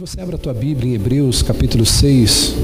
você 0.00 0.18
abra 0.18 0.36
a 0.36 0.38
tua 0.38 0.54
Bíblia 0.54 0.92
em 0.92 0.94
Hebreus 0.94 1.42
capítulo 1.42 1.84
6, 1.84 2.54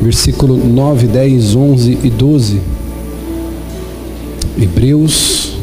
versículo 0.00 0.56
9, 0.56 1.06
10, 1.06 1.54
11 1.54 1.98
e 2.02 2.08
12. 2.08 2.62
Hebreus 4.58 5.58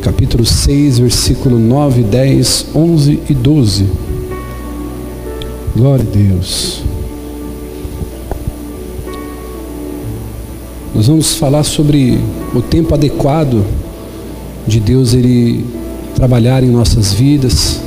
capítulo 0.00 0.46
6, 0.46 1.00
versículo 1.00 1.58
9, 1.58 2.04
10, 2.04 2.66
11 2.72 3.20
e 3.28 3.34
12. 3.34 3.86
Glória 5.74 6.06
a 6.08 6.16
Deus. 6.16 6.82
Nós 10.94 11.08
vamos 11.08 11.34
falar 11.34 11.64
sobre 11.64 12.20
o 12.54 12.62
tempo 12.62 12.94
adequado 12.94 13.64
de 14.64 14.78
Deus 14.78 15.12
ele 15.12 15.66
trabalhar 16.14 16.62
em 16.62 16.68
nossas 16.68 17.12
vidas. 17.12 17.81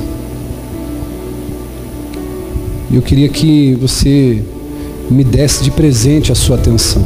Eu 2.88 3.02
queria 3.02 3.28
que 3.28 3.74
você 3.74 4.42
me 5.10 5.24
desse 5.24 5.64
de 5.64 5.72
presente 5.72 6.30
a 6.30 6.36
sua 6.36 6.56
atenção. 6.56 7.04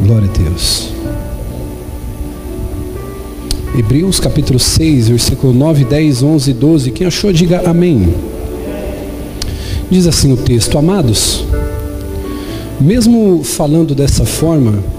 Glória 0.00 0.28
a 0.28 0.38
Deus. 0.38 0.92
Hebreus 3.78 4.20
capítulo 4.20 4.58
6, 4.58 5.08
versículo 5.08 5.54
9, 5.54 5.84
10, 5.84 6.22
11 6.22 6.50
e 6.50 6.54
12. 6.54 6.90
Quem 6.90 7.06
achou, 7.06 7.32
diga 7.32 7.62
amém. 7.68 8.12
Diz 9.90 10.06
assim 10.06 10.34
o 10.34 10.36
texto: 10.36 10.76
Amados, 10.76 11.44
mesmo 12.78 13.42
falando 13.42 13.94
dessa 13.94 14.26
forma, 14.26 14.97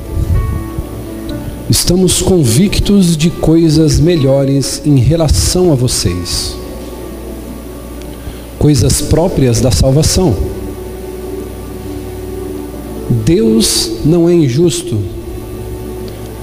estamos 1.69 2.21
convictos 2.21 3.16
de 3.16 3.30
coisas 3.30 3.99
melhores 3.99 4.81
em 4.85 4.97
relação 4.97 5.71
a 5.71 5.75
vocês, 5.75 6.55
coisas 8.57 9.02
próprias 9.02 9.61
da 9.61 9.69
salvação. 9.69 10.35
Deus 13.25 13.91
não 14.03 14.27
é 14.27 14.33
injusto. 14.33 14.97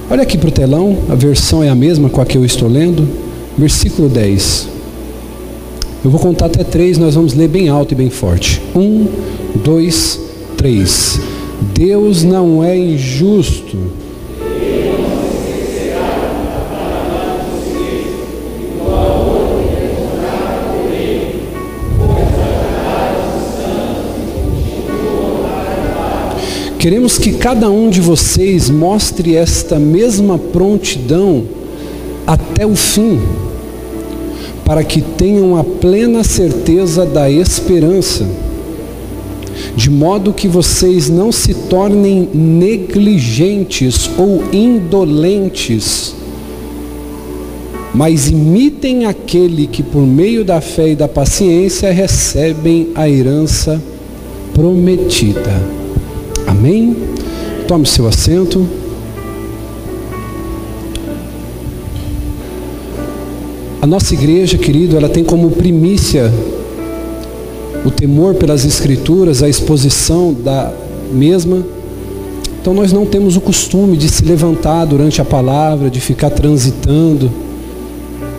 Olha 0.09 0.23
aqui 0.23 0.37
para 0.37 0.49
o 0.49 0.51
telão, 0.51 0.97
a 1.09 1.15
versão 1.15 1.61
é 1.61 1.69
a 1.69 1.75
mesma 1.75 2.09
com 2.09 2.21
a 2.21 2.25
que 2.25 2.37
eu 2.37 2.45
estou 2.45 2.69
lendo. 2.69 3.07
Versículo 3.57 4.07
10. 4.07 4.67
Eu 6.05 6.11
vou 6.11 6.19
contar 6.19 6.45
até 6.45 6.63
três, 6.63 6.97
nós 6.97 7.15
vamos 7.15 7.33
ler 7.33 7.49
bem 7.49 7.67
alto 7.69 7.93
e 7.93 7.95
bem 7.95 8.09
forte. 8.09 8.61
Um, 8.75 9.07
dois, 9.63 10.19
três. 10.55 11.19
Deus 11.73 12.23
não 12.23 12.63
é 12.63 12.77
injusto. 12.77 13.77
Queremos 26.87 27.17
que 27.17 27.33
cada 27.33 27.69
um 27.69 27.89
de 27.89 27.99
vocês 27.99 28.69
mostre 28.69 29.35
esta 29.35 29.77
mesma 29.77 30.37
prontidão 30.37 31.43
até 32.25 32.65
o 32.65 32.77
fim 32.77 33.19
para 34.63 34.85
que 34.85 35.01
tenham 35.01 35.57
a 35.57 35.65
plena 35.65 36.23
certeza 36.23 37.05
da 37.05 37.29
esperança, 37.29 38.25
de 39.75 39.89
modo 39.89 40.31
que 40.31 40.47
vocês 40.47 41.09
não 41.09 41.29
se 41.29 41.53
tornem 41.53 42.29
negligentes 42.33 44.09
ou 44.17 44.45
indolentes, 44.53 46.15
mas 47.93 48.29
imitem 48.29 49.07
aquele 49.07 49.67
que, 49.67 49.83
por 49.83 50.03
meio 50.07 50.45
da 50.45 50.61
fé 50.61 50.91
e 50.91 50.95
da 50.95 51.09
paciência, 51.09 51.91
recebem 51.91 52.91
a 52.95 53.09
herança 53.09 53.83
prometida. 54.53 55.85
Amém? 56.47 56.95
Tome 57.67 57.85
seu 57.85 58.07
assento. 58.07 58.65
A 63.81 63.85
nossa 63.85 64.13
igreja, 64.13 64.57
querido, 64.57 64.97
ela 64.97 65.07
tem 65.07 65.23
como 65.23 65.51
primícia 65.51 66.33
o 67.85 67.91
temor 67.91 68.35
pelas 68.35 68.65
escrituras, 68.65 69.43
a 69.43 69.47
exposição 69.47 70.33
da 70.33 70.73
mesma. 71.11 71.63
Então 72.59 72.73
nós 72.73 72.91
não 72.91 73.05
temos 73.05 73.37
o 73.37 73.41
costume 73.41 73.95
de 73.95 74.09
se 74.09 74.25
levantar 74.25 74.85
durante 74.85 75.21
a 75.21 75.25
palavra, 75.25 75.89
de 75.89 76.01
ficar 76.01 76.29
transitando, 76.29 77.31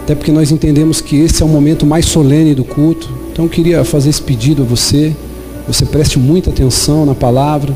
até 0.02 0.14
porque 0.14 0.32
nós 0.32 0.50
entendemos 0.50 1.00
que 1.00 1.16
esse 1.16 1.42
é 1.42 1.46
o 1.46 1.48
momento 1.48 1.86
mais 1.86 2.06
solene 2.06 2.54
do 2.54 2.64
culto. 2.64 3.08
Então 3.32 3.44
eu 3.44 3.50
queria 3.50 3.84
fazer 3.84 4.10
esse 4.10 4.20
pedido 4.20 4.62
a 4.62 4.66
você, 4.66 5.14
você 5.66 5.86
preste 5.86 6.18
muita 6.18 6.50
atenção 6.50 7.06
na 7.06 7.14
palavra, 7.14 7.74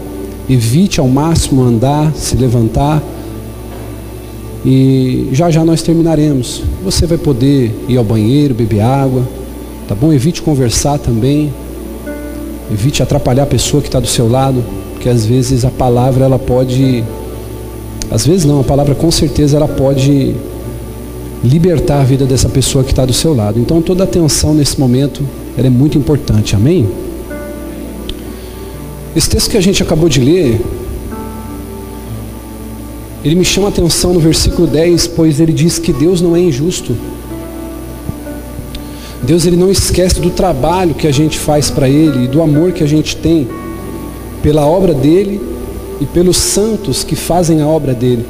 evite 0.48 1.00
ao 1.00 1.08
máximo 1.08 1.62
andar, 1.62 2.12
se 2.14 2.36
levantar 2.36 3.02
e 4.64 5.28
já 5.32 5.50
já 5.50 5.64
nós 5.64 5.82
terminaremos. 5.82 6.62
Você 6.84 7.06
vai 7.06 7.18
poder 7.18 7.74
ir 7.88 7.96
ao 7.96 8.04
banheiro, 8.04 8.54
beber 8.54 8.80
água, 8.80 9.26
tá 9.88 9.94
bom? 9.94 10.12
Evite 10.12 10.40
conversar 10.42 10.98
também. 10.98 11.52
Evite 12.70 13.02
atrapalhar 13.02 13.42
a 13.42 13.46
pessoa 13.46 13.82
que 13.82 13.88
está 13.88 14.00
do 14.00 14.06
seu 14.06 14.28
lado, 14.28 14.62
porque 14.92 15.08
às 15.08 15.26
vezes 15.26 15.64
a 15.64 15.70
palavra 15.70 16.24
ela 16.24 16.38
pode, 16.38 17.04
às 18.10 18.26
vezes 18.26 18.44
não, 18.44 18.60
a 18.60 18.64
palavra 18.64 18.94
com 18.94 19.10
certeza 19.10 19.56
ela 19.56 19.68
pode 19.68 20.34
libertar 21.44 22.00
a 22.00 22.04
vida 22.04 22.24
dessa 22.24 22.48
pessoa 22.48 22.84
que 22.84 22.92
está 22.92 23.04
do 23.04 23.12
seu 23.12 23.34
lado. 23.34 23.58
Então 23.58 23.82
toda 23.82 24.04
atenção 24.04 24.54
nesse 24.54 24.78
momento 24.78 25.22
ela 25.58 25.66
é 25.66 25.70
muito 25.70 25.98
importante. 25.98 26.54
Amém? 26.54 26.86
Esse 29.14 29.28
texto 29.28 29.50
que 29.50 29.58
a 29.58 29.60
gente 29.60 29.82
acabou 29.82 30.08
de 30.08 30.20
ler, 30.20 30.60
ele 33.22 33.34
me 33.34 33.44
chama 33.44 33.68
a 33.68 33.70
atenção 33.70 34.14
no 34.14 34.20
versículo 34.20 34.66
10, 34.66 35.08
pois 35.08 35.38
ele 35.38 35.52
diz 35.52 35.78
que 35.78 35.92
Deus 35.92 36.20
não 36.20 36.34
é 36.34 36.40
injusto. 36.40 36.96
Deus 39.22 39.46
ele 39.46 39.56
não 39.56 39.70
esquece 39.70 40.18
do 40.18 40.30
trabalho 40.30 40.94
que 40.94 41.06
a 41.06 41.12
gente 41.12 41.38
faz 41.38 41.70
para 41.70 41.88
ele 41.88 42.24
e 42.24 42.28
do 42.28 42.42
amor 42.42 42.72
que 42.72 42.82
a 42.82 42.86
gente 42.86 43.14
tem 43.16 43.46
pela 44.42 44.66
obra 44.66 44.92
dele 44.92 45.40
e 46.00 46.06
pelos 46.06 46.36
santos 46.36 47.04
que 47.04 47.14
fazem 47.14 47.60
a 47.62 47.66
obra 47.66 47.94
dele. 47.94 48.26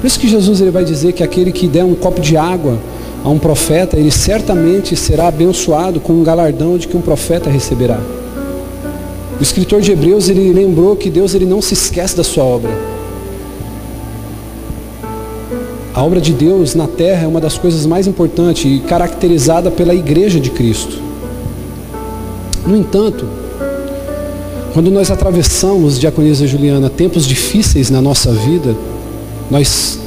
Por 0.00 0.06
isso 0.06 0.20
que 0.20 0.28
Jesus 0.28 0.60
ele 0.60 0.70
vai 0.70 0.84
dizer 0.84 1.12
que 1.12 1.22
aquele 1.22 1.50
que 1.50 1.66
der 1.66 1.84
um 1.84 1.94
copo 1.94 2.20
de 2.20 2.36
água 2.36 2.78
a 3.24 3.28
um 3.30 3.38
profeta, 3.38 3.96
ele 3.96 4.10
certamente 4.10 4.94
será 4.94 5.28
abençoado 5.28 6.00
com 6.00 6.12
um 6.12 6.22
galardão 6.22 6.76
de 6.76 6.86
que 6.86 6.96
um 6.96 7.00
profeta 7.00 7.48
receberá. 7.48 8.00
O 9.38 9.42
escritor 9.42 9.80
de 9.80 9.92
Hebreus 9.92 10.28
ele 10.28 10.52
lembrou 10.52 10.96
que 10.96 11.08
Deus 11.08 11.32
ele 11.32 11.46
não 11.46 11.62
se 11.62 11.72
esquece 11.72 12.16
da 12.16 12.24
sua 12.24 12.42
obra. 12.42 12.70
A 15.94 16.02
obra 16.02 16.20
de 16.20 16.32
Deus 16.32 16.74
na 16.74 16.88
terra 16.88 17.24
é 17.24 17.26
uma 17.26 17.40
das 17.40 17.56
coisas 17.56 17.86
mais 17.86 18.08
importantes 18.08 18.64
e 18.64 18.80
caracterizada 18.80 19.70
pela 19.70 19.94
igreja 19.94 20.40
de 20.40 20.50
Cristo. 20.50 21.00
No 22.66 22.76
entanto, 22.76 23.26
quando 24.72 24.90
nós 24.90 25.08
atravessamos, 25.08 26.00
Diaconisa 26.00 26.46
Juliana, 26.46 26.90
tempos 26.90 27.24
difíceis 27.24 27.90
na 27.90 28.02
nossa 28.02 28.32
vida, 28.32 28.76
nós 29.48 30.00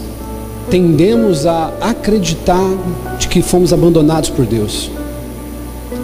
tendemos 0.70 1.46
a 1.46 1.74
acreditar 1.80 2.70
de 3.18 3.30
que 3.30 3.41
fomos 3.41 3.72
abandonados 3.72 4.30
por 4.30 4.46
Deus. 4.46 4.91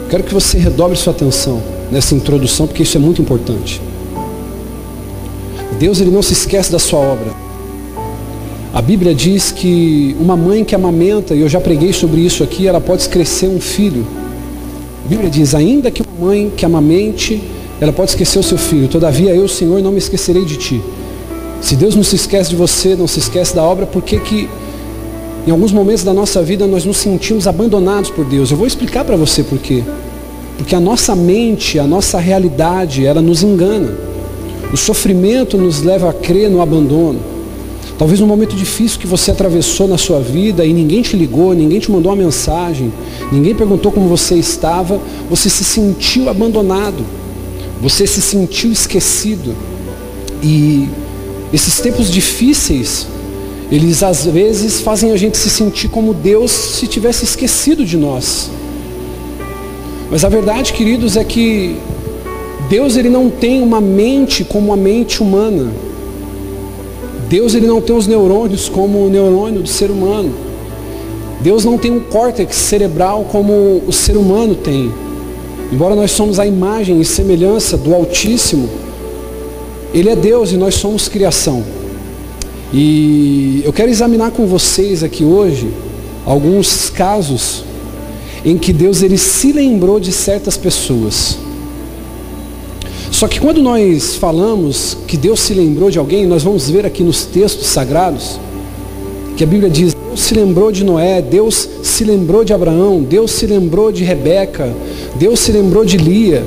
Quero 0.09 0.23
que 0.23 0.33
você 0.33 0.57
redobre 0.57 0.97
sua 0.97 1.11
atenção 1.11 1.76
nessa 1.91 2.15
introdução, 2.15 2.67
porque 2.67 2.83
isso 2.83 2.97
é 2.97 2.99
muito 2.99 3.21
importante. 3.21 3.81
Deus 5.79 6.01
ele 6.01 6.11
não 6.11 6.21
se 6.21 6.33
esquece 6.33 6.71
da 6.71 6.79
sua 6.79 6.99
obra. 6.99 7.31
A 8.73 8.81
Bíblia 8.81 9.13
diz 9.13 9.51
que 9.51 10.15
uma 10.19 10.35
mãe 10.35 10.63
que 10.63 10.75
amamenta, 10.75 11.33
e 11.33 11.41
eu 11.41 11.49
já 11.49 11.59
preguei 11.59 11.93
sobre 11.93 12.21
isso 12.21 12.43
aqui, 12.43 12.67
ela 12.67 12.81
pode 12.81 13.07
crescer 13.09 13.47
um 13.47 13.59
filho. 13.59 14.05
A 15.05 15.07
Bíblia 15.07 15.29
diz, 15.29 15.55
ainda 15.55 15.89
que 15.89 16.01
uma 16.01 16.27
mãe 16.27 16.51
que 16.55 16.65
amamente, 16.65 17.41
ela 17.79 17.93
pode 17.93 18.11
esquecer 18.11 18.39
o 18.39 18.43
seu 18.43 18.57
filho. 18.57 18.87
Todavia 18.87 19.33
eu, 19.33 19.47
Senhor, 19.47 19.81
não 19.81 19.91
me 19.91 19.97
esquecerei 19.97 20.45
de 20.45 20.57
ti. 20.57 20.81
Se 21.61 21.75
Deus 21.75 21.95
não 21.95 22.03
se 22.03 22.15
esquece 22.15 22.49
de 22.49 22.55
você, 22.55 22.95
não 22.95 23.07
se 23.07 23.19
esquece 23.19 23.55
da 23.55 23.63
obra, 23.63 23.85
por 23.85 24.01
que 24.01 24.19
que 24.19 24.49
em 25.45 25.51
alguns 25.51 25.71
momentos 25.71 26.03
da 26.03 26.13
nossa 26.13 26.43
vida 26.43 26.67
nós 26.67 26.85
nos 26.85 26.97
sentimos 26.97 27.47
abandonados 27.47 28.09
por 28.09 28.25
Deus? 28.25 28.51
Eu 28.51 28.57
vou 28.57 28.67
explicar 28.67 29.05
para 29.05 29.15
você 29.15 29.43
por 29.43 29.57
quê. 29.57 29.83
Porque 30.57 30.75
a 30.75 30.79
nossa 30.79 31.15
mente, 31.15 31.79
a 31.79 31.85
nossa 31.85 32.19
realidade, 32.19 33.05
ela 33.05 33.21
nos 33.21 33.43
engana. 33.43 33.93
O 34.73 34.77
sofrimento 34.77 35.57
nos 35.57 35.81
leva 35.81 36.09
a 36.09 36.13
crer 36.13 36.49
no 36.49 36.61
abandono. 36.61 37.19
Talvez 37.97 38.21
um 38.21 38.27
momento 38.27 38.55
difícil 38.55 38.99
que 38.99 39.07
você 39.07 39.31
atravessou 39.31 39.87
na 39.87 39.97
sua 39.97 40.19
vida 40.19 40.63
e 40.63 40.71
ninguém 40.71 41.01
te 41.01 41.15
ligou, 41.15 41.53
ninguém 41.53 41.79
te 41.79 41.91
mandou 41.91 42.11
uma 42.11 42.23
mensagem, 42.23 42.93
ninguém 43.31 43.55
perguntou 43.55 43.91
como 43.91 44.07
você 44.07 44.35
estava, 44.35 44.99
você 45.29 45.49
se 45.49 45.63
sentiu 45.63 46.29
abandonado, 46.29 47.03
você 47.81 48.05
se 48.05 48.21
sentiu 48.21 48.71
esquecido. 48.71 49.55
E 50.43 50.87
Esses 51.51 51.79
tempos 51.79 52.11
difíceis, 52.11 53.07
eles 53.71 54.03
às 54.03 54.25
vezes 54.25 54.81
fazem 54.81 55.11
a 55.11 55.17
gente 55.17 55.37
se 55.37 55.49
sentir 55.49 55.87
como 55.87 56.13
Deus 56.13 56.51
se 56.51 56.87
tivesse 56.87 57.23
esquecido 57.23 57.85
de 57.85 57.95
nós. 57.95 58.49
Mas 60.09 60.23
a 60.23 60.29
verdade, 60.29 60.73
queridos, 60.73 61.17
é 61.17 61.23
que 61.23 61.75
Deus 62.69 62.95
ele 62.95 63.09
não 63.09 63.29
tem 63.29 63.61
uma 63.61 63.81
mente 63.81 64.43
como 64.43 64.71
a 64.71 64.77
mente 64.77 65.21
humana. 65.21 65.71
Deus 67.29 67.53
ele 67.53 67.67
não 67.67 67.81
tem 67.81 67.95
os 67.95 68.07
neurônios 68.07 68.69
como 68.69 69.05
o 69.05 69.09
neurônio 69.09 69.61
do 69.61 69.69
ser 69.69 69.91
humano. 69.91 70.33
Deus 71.41 71.65
não 71.65 71.77
tem 71.77 71.91
um 71.91 71.99
córtex 71.99 72.55
cerebral 72.55 73.25
como 73.31 73.83
o 73.85 73.91
ser 73.91 74.17
humano 74.17 74.55
tem. 74.55 74.91
Embora 75.71 75.95
nós 75.95 76.11
somos 76.11 76.39
a 76.39 76.45
imagem 76.45 76.99
e 77.01 77.05
semelhança 77.05 77.75
do 77.77 77.93
Altíssimo, 77.93 78.69
Ele 79.93 80.09
é 80.09 80.15
Deus 80.15 80.51
e 80.51 80.57
nós 80.57 80.75
somos 80.75 81.09
criação. 81.09 81.63
E 82.73 83.61
eu 83.65 83.73
quero 83.73 83.89
examinar 83.89 84.31
com 84.31 84.45
vocês 84.45 85.03
aqui 85.03 85.23
hoje 85.23 85.69
alguns 86.25 86.89
casos 86.89 87.63
em 88.45 88.57
que 88.57 88.71
Deus 88.71 89.01
ele 89.01 89.17
se 89.17 89.51
lembrou 89.51 89.99
de 89.99 90.11
certas 90.11 90.57
pessoas. 90.57 91.37
Só 93.11 93.27
que 93.27 93.39
quando 93.39 93.61
nós 93.61 94.15
falamos 94.15 94.97
que 95.07 95.17
Deus 95.17 95.39
se 95.39 95.53
lembrou 95.53 95.89
de 95.89 95.97
alguém, 95.97 96.25
nós 96.25 96.43
vamos 96.43 96.69
ver 96.69 96.85
aqui 96.85 97.03
nos 97.03 97.25
textos 97.25 97.67
sagrados 97.67 98.39
que 99.35 99.43
a 99.43 99.47
Bíblia 99.47 99.69
diz: 99.69 99.93
Deus 99.93 100.19
se 100.19 100.33
lembrou 100.33 100.71
de 100.71 100.83
Noé, 100.83 101.21
Deus 101.21 101.69
se 101.83 102.03
lembrou 102.03 102.43
de 102.43 102.53
Abraão, 102.53 103.01
Deus 103.01 103.31
se 103.31 103.45
lembrou 103.45 103.91
de 103.91 104.03
Rebeca, 104.03 104.73
Deus 105.15 105.39
se 105.39 105.51
lembrou 105.51 105.85
de 105.85 105.97
Lia. 105.97 106.43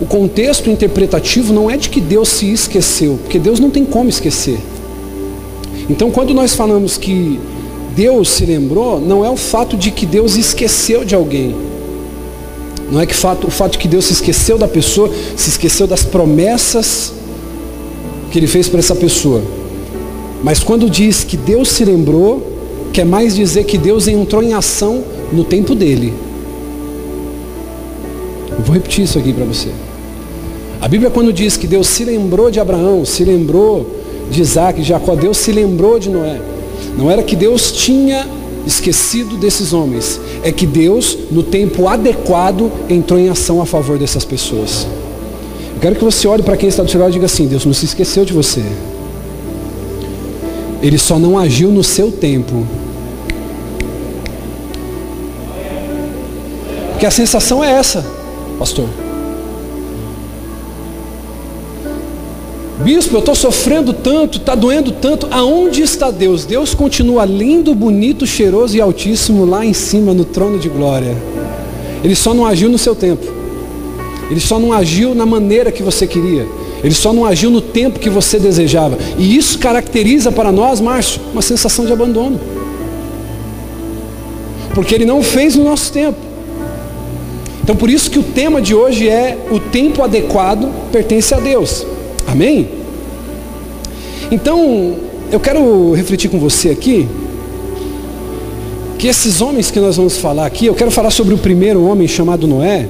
O 0.00 0.06
contexto 0.06 0.70
interpretativo 0.70 1.52
não 1.52 1.70
é 1.70 1.76
de 1.76 1.88
que 1.88 2.00
Deus 2.00 2.28
se 2.28 2.52
esqueceu, 2.52 3.18
porque 3.22 3.38
Deus 3.38 3.60
não 3.60 3.70
tem 3.70 3.84
como 3.84 4.08
esquecer. 4.08 4.58
Então, 5.88 6.10
quando 6.10 6.32
nós 6.32 6.54
falamos 6.54 6.96
que 6.96 7.38
Deus 7.94 8.28
se 8.28 8.44
lembrou, 8.44 9.00
não 9.00 9.24
é 9.24 9.30
o 9.30 9.36
fato 9.36 9.76
de 9.76 9.90
que 9.90 10.04
Deus 10.04 10.36
esqueceu 10.36 11.04
de 11.04 11.14
alguém. 11.14 11.54
Não 12.90 13.00
é 13.00 13.06
que 13.06 13.14
fato, 13.14 13.46
o 13.46 13.50
fato 13.50 13.72
de 13.72 13.78
que 13.78 13.88
Deus 13.88 14.06
se 14.06 14.12
esqueceu 14.14 14.58
da 14.58 14.68
pessoa, 14.68 15.10
se 15.36 15.48
esqueceu 15.48 15.86
das 15.86 16.02
promessas 16.02 17.12
que 18.30 18.38
Ele 18.38 18.46
fez 18.46 18.68
para 18.68 18.80
essa 18.80 18.94
pessoa. 18.94 19.42
Mas 20.42 20.58
quando 20.60 20.90
diz 20.90 21.24
que 21.24 21.36
Deus 21.36 21.68
se 21.68 21.84
lembrou, 21.84 22.52
quer 22.92 23.04
mais 23.04 23.34
dizer 23.34 23.64
que 23.64 23.78
Deus 23.78 24.06
entrou 24.06 24.42
em 24.42 24.52
ação 24.52 25.02
no 25.32 25.44
tempo 25.44 25.74
dele. 25.74 26.12
Eu 28.50 28.62
vou 28.62 28.74
repetir 28.74 29.04
isso 29.04 29.18
aqui 29.18 29.32
para 29.32 29.44
você. 29.44 29.68
A 30.80 30.88
Bíblia 30.88 31.10
quando 31.10 31.32
diz 31.32 31.56
que 31.56 31.66
Deus 31.66 31.86
se 31.86 32.04
lembrou 32.04 32.50
de 32.50 32.60
Abraão, 32.60 33.04
se 33.04 33.24
lembrou 33.24 33.86
de 34.30 34.40
Isaac, 34.42 34.80
de 34.80 34.88
Jacó, 34.88 35.14
Deus 35.14 35.38
se 35.38 35.50
lembrou 35.50 35.98
de 35.98 36.10
Noé. 36.10 36.53
Não 36.96 37.10
era 37.10 37.22
que 37.22 37.34
Deus 37.36 37.72
tinha 37.72 38.26
esquecido 38.66 39.36
desses 39.36 39.72
homens, 39.72 40.20
é 40.42 40.50
que 40.50 40.66
Deus, 40.66 41.16
no 41.30 41.42
tempo 41.42 41.86
adequado, 41.88 42.70
entrou 42.88 43.18
em 43.18 43.28
ação 43.28 43.60
a 43.60 43.66
favor 43.66 43.98
dessas 43.98 44.24
pessoas. 44.24 44.86
Eu 45.74 45.80
quero 45.80 45.96
que 45.96 46.04
você 46.04 46.26
olhe 46.26 46.42
para 46.42 46.56
quem 46.56 46.68
está 46.68 46.82
do 46.82 46.90
seu 46.90 47.00
lado 47.00 47.10
e 47.10 47.14
diga 47.14 47.26
assim: 47.26 47.46
Deus 47.46 47.64
não 47.64 47.74
se 47.74 47.84
esqueceu 47.84 48.24
de 48.24 48.32
você. 48.32 48.62
Ele 50.82 50.98
só 50.98 51.18
não 51.18 51.38
agiu 51.38 51.70
no 51.70 51.82
seu 51.82 52.10
tempo. 52.10 52.66
Porque 56.92 57.06
a 57.06 57.10
sensação 57.10 57.62
é 57.62 57.70
essa, 57.70 58.04
pastor. 58.58 58.88
Bispo, 62.84 63.16
eu 63.16 63.20
estou 63.20 63.34
sofrendo 63.34 63.94
tanto, 63.94 64.36
está 64.36 64.54
doendo 64.54 64.92
tanto. 64.92 65.26
Aonde 65.30 65.80
está 65.80 66.10
Deus? 66.10 66.44
Deus 66.44 66.74
continua 66.74 67.24
lindo, 67.24 67.74
bonito, 67.74 68.26
cheiroso 68.26 68.76
e 68.76 68.80
altíssimo 68.80 69.46
lá 69.46 69.64
em 69.64 69.72
cima 69.72 70.12
no 70.12 70.22
trono 70.22 70.58
de 70.58 70.68
glória. 70.68 71.16
Ele 72.04 72.14
só 72.14 72.34
não 72.34 72.44
agiu 72.44 72.68
no 72.68 72.76
seu 72.76 72.94
tempo. 72.94 73.24
Ele 74.30 74.38
só 74.38 74.58
não 74.58 74.70
agiu 74.70 75.14
na 75.14 75.24
maneira 75.24 75.72
que 75.72 75.82
você 75.82 76.06
queria. 76.06 76.46
Ele 76.82 76.92
só 76.92 77.10
não 77.10 77.24
agiu 77.24 77.50
no 77.50 77.62
tempo 77.62 77.98
que 77.98 78.10
você 78.10 78.38
desejava. 78.38 78.98
E 79.16 79.34
isso 79.34 79.58
caracteriza 79.58 80.30
para 80.30 80.52
nós, 80.52 80.78
Márcio, 80.78 81.22
uma 81.32 81.40
sensação 81.40 81.86
de 81.86 81.92
abandono. 81.94 82.38
Porque 84.74 84.94
ele 84.94 85.06
não 85.06 85.22
fez 85.22 85.56
no 85.56 85.64
nosso 85.64 85.90
tempo. 85.90 86.18
Então 87.62 87.74
por 87.74 87.88
isso 87.88 88.10
que 88.10 88.18
o 88.18 88.22
tema 88.22 88.60
de 88.60 88.74
hoje 88.74 89.08
é 89.08 89.38
o 89.50 89.58
tempo 89.58 90.02
adequado 90.02 90.70
pertence 90.92 91.34
a 91.34 91.40
Deus. 91.40 91.86
Amém? 92.26 92.68
Então, 94.30 94.96
eu 95.30 95.38
quero 95.40 95.92
refletir 95.92 96.30
com 96.30 96.38
você 96.38 96.70
aqui 96.70 97.08
que 98.98 99.08
esses 99.08 99.40
homens 99.40 99.70
que 99.70 99.78
nós 99.78 99.96
vamos 99.96 100.16
falar 100.16 100.46
aqui, 100.46 100.66
eu 100.66 100.74
quero 100.74 100.90
falar 100.90 101.10
sobre 101.10 101.34
o 101.34 101.38
primeiro 101.38 101.84
homem 101.84 102.08
chamado 102.08 102.46
Noé, 102.46 102.88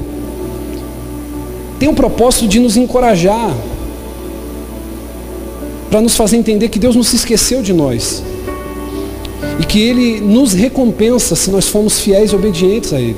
tem 1.78 1.88
o 1.88 1.94
propósito 1.94 2.46
de 2.46 2.60
nos 2.60 2.76
encorajar, 2.76 3.52
para 5.90 6.00
nos 6.00 6.16
fazer 6.16 6.36
entender 6.36 6.68
que 6.70 6.78
Deus 6.78 6.96
não 6.96 7.04
se 7.04 7.14
esqueceu 7.14 7.62
de 7.62 7.72
nós 7.72 8.20
e 9.60 9.64
que 9.64 9.80
Ele 9.80 10.20
nos 10.20 10.52
recompensa 10.52 11.36
se 11.36 11.50
nós 11.50 11.68
formos 11.68 12.00
fiéis 12.00 12.32
e 12.32 12.34
obedientes 12.34 12.92
a 12.92 13.00
Ele. 13.00 13.16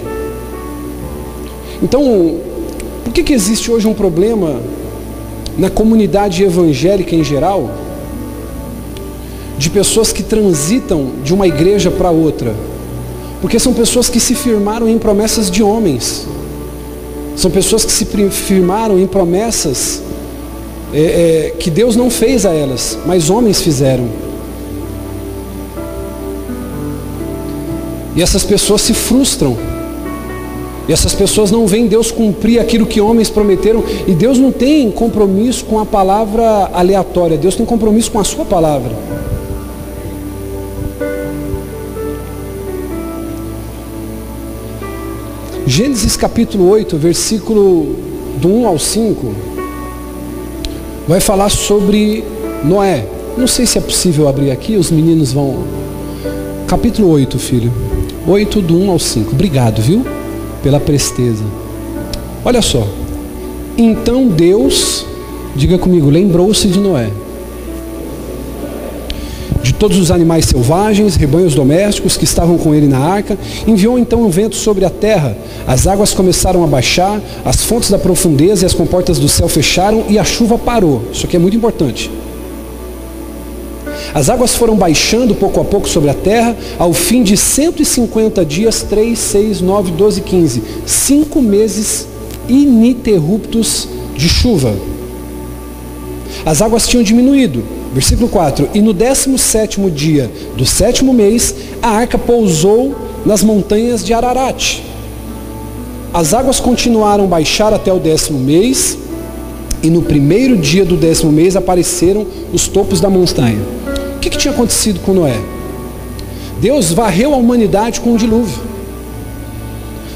Então, 1.82 2.38
por 3.02 3.12
que, 3.14 3.22
que 3.22 3.32
existe 3.32 3.70
hoje 3.70 3.86
um 3.86 3.94
problema 3.94 4.60
na 5.58 5.70
comunidade 5.70 6.42
evangélica 6.42 7.14
em 7.14 7.24
geral, 7.24 7.70
de 9.58 9.70
pessoas 9.70 10.12
que 10.12 10.22
transitam 10.22 11.12
de 11.24 11.32
uma 11.32 11.46
igreja 11.46 11.90
para 11.90 12.10
outra, 12.10 12.54
porque 13.40 13.58
são 13.58 13.72
pessoas 13.72 14.08
que 14.08 14.20
se 14.20 14.34
firmaram 14.34 14.88
em 14.88 14.98
promessas 14.98 15.50
de 15.50 15.62
homens, 15.62 16.26
são 17.36 17.50
pessoas 17.50 17.84
que 17.84 17.92
se 17.92 18.04
firmaram 18.30 18.98
em 18.98 19.06
promessas 19.06 20.02
é, 20.92 21.00
é, 21.00 21.54
que 21.58 21.70
Deus 21.70 21.96
não 21.96 22.10
fez 22.10 22.46
a 22.46 22.52
elas, 22.52 22.98
mas 23.06 23.28
homens 23.28 23.60
fizeram. 23.60 24.08
E 28.14 28.22
essas 28.22 28.42
pessoas 28.44 28.80
se 28.80 28.94
frustram 28.94 29.56
e 30.88 30.92
essas 30.92 31.12
pessoas 31.14 31.50
não 31.50 31.66
veem 31.66 31.88
Deus 31.88 32.10
cumprir 32.10 32.60
aquilo 32.60 32.86
que 32.86 33.00
homens 33.00 33.28
prometeram. 33.28 33.82
E 34.06 34.12
Deus 34.12 34.38
não 34.38 34.52
tem 34.52 34.90
compromisso 34.90 35.64
com 35.64 35.80
a 35.80 35.86
palavra 35.86 36.70
aleatória. 36.72 37.36
Deus 37.36 37.56
tem 37.56 37.66
compromisso 37.66 38.10
com 38.10 38.20
a 38.20 38.24
sua 38.24 38.44
palavra. 38.44 38.94
Gênesis 45.66 46.16
capítulo 46.16 46.68
8, 46.68 46.96
versículo 46.96 47.96
do 48.40 48.48
1 48.48 48.66
ao 48.68 48.78
5, 48.78 49.34
vai 51.08 51.18
falar 51.18 51.48
sobre 51.48 52.22
Noé. 52.64 53.04
Não 53.36 53.48
sei 53.48 53.66
se 53.66 53.76
é 53.76 53.80
possível 53.80 54.28
abrir 54.28 54.52
aqui, 54.52 54.76
os 54.76 54.92
meninos 54.92 55.32
vão. 55.32 55.64
Capítulo 56.68 57.10
8, 57.10 57.36
filho. 57.40 57.72
8 58.28 58.62
do 58.62 58.78
1 58.78 58.90
ao 58.92 58.98
5. 59.00 59.32
Obrigado, 59.32 59.82
viu? 59.82 60.04
Pela 60.66 60.80
presteza. 60.80 61.44
Olha 62.44 62.60
só. 62.60 62.84
Então 63.78 64.26
Deus, 64.26 65.06
diga 65.54 65.78
comigo, 65.78 66.10
lembrou-se 66.10 66.66
de 66.66 66.80
Noé. 66.80 67.08
De 69.62 69.72
todos 69.72 69.96
os 69.96 70.10
animais 70.10 70.46
selvagens, 70.46 71.14
rebanhos 71.14 71.54
domésticos 71.54 72.16
que 72.16 72.24
estavam 72.24 72.58
com 72.58 72.74
ele 72.74 72.88
na 72.88 72.98
arca, 72.98 73.38
enviou 73.64 73.96
então 73.96 74.24
um 74.24 74.28
vento 74.28 74.56
sobre 74.56 74.84
a 74.84 74.90
terra. 74.90 75.38
As 75.68 75.86
águas 75.86 76.12
começaram 76.12 76.64
a 76.64 76.66
baixar, 76.66 77.20
as 77.44 77.62
fontes 77.62 77.88
da 77.88 77.98
profundeza 77.98 78.64
e 78.64 78.66
as 78.66 78.74
comportas 78.74 79.20
do 79.20 79.28
céu 79.28 79.48
fecharam 79.48 80.06
e 80.08 80.18
a 80.18 80.24
chuva 80.24 80.58
parou. 80.58 81.02
Isso 81.12 81.26
aqui 81.26 81.36
é 81.36 81.38
muito 81.38 81.56
importante. 81.56 82.10
As 84.16 84.30
águas 84.30 84.54
foram 84.54 84.76
baixando 84.76 85.34
pouco 85.34 85.60
a 85.60 85.64
pouco 85.64 85.86
sobre 85.86 86.08
a 86.08 86.14
terra, 86.14 86.56
ao 86.78 86.94
fim 86.94 87.22
de 87.22 87.36
150 87.36 88.46
dias, 88.46 88.80
3, 88.80 89.18
6, 89.18 89.60
9, 89.60 89.92
12, 89.92 90.20
15. 90.22 90.62
Cinco 90.86 91.42
meses 91.42 92.08
ininterruptos 92.48 93.86
de 94.16 94.26
chuva. 94.26 94.74
As 96.46 96.62
águas 96.62 96.88
tinham 96.88 97.02
diminuído. 97.02 97.62
Versículo 97.92 98.26
4. 98.30 98.70
E 98.72 98.80
no 98.80 98.94
17 98.94 99.82
dia 99.90 100.32
do 100.56 100.64
sétimo 100.64 101.12
mês, 101.12 101.54
a 101.82 101.90
arca 101.90 102.16
pousou 102.16 102.94
nas 103.26 103.42
montanhas 103.42 104.02
de 104.02 104.14
Ararat. 104.14 104.80
As 106.14 106.32
águas 106.32 106.58
continuaram 106.58 107.26
baixar 107.26 107.74
até 107.74 107.92
o 107.92 107.98
décimo 107.98 108.38
mês, 108.38 108.96
e 109.82 109.90
no 109.90 110.00
primeiro 110.00 110.56
dia 110.56 110.86
do 110.86 110.96
décimo 110.96 111.30
mês 111.30 111.54
apareceram 111.54 112.26
os 112.50 112.66
topos 112.66 112.98
da 112.98 113.10
montanha 113.10 113.76
que, 114.26 114.30
que 114.30 114.38
tinha 114.38 114.52
acontecido 114.52 115.00
com 115.00 115.12
Noé? 115.12 115.38
Deus 116.60 116.92
varreu 116.92 117.32
a 117.32 117.36
humanidade 117.36 118.00
com 118.00 118.10
um 118.10 118.16
dilúvio. 118.16 118.58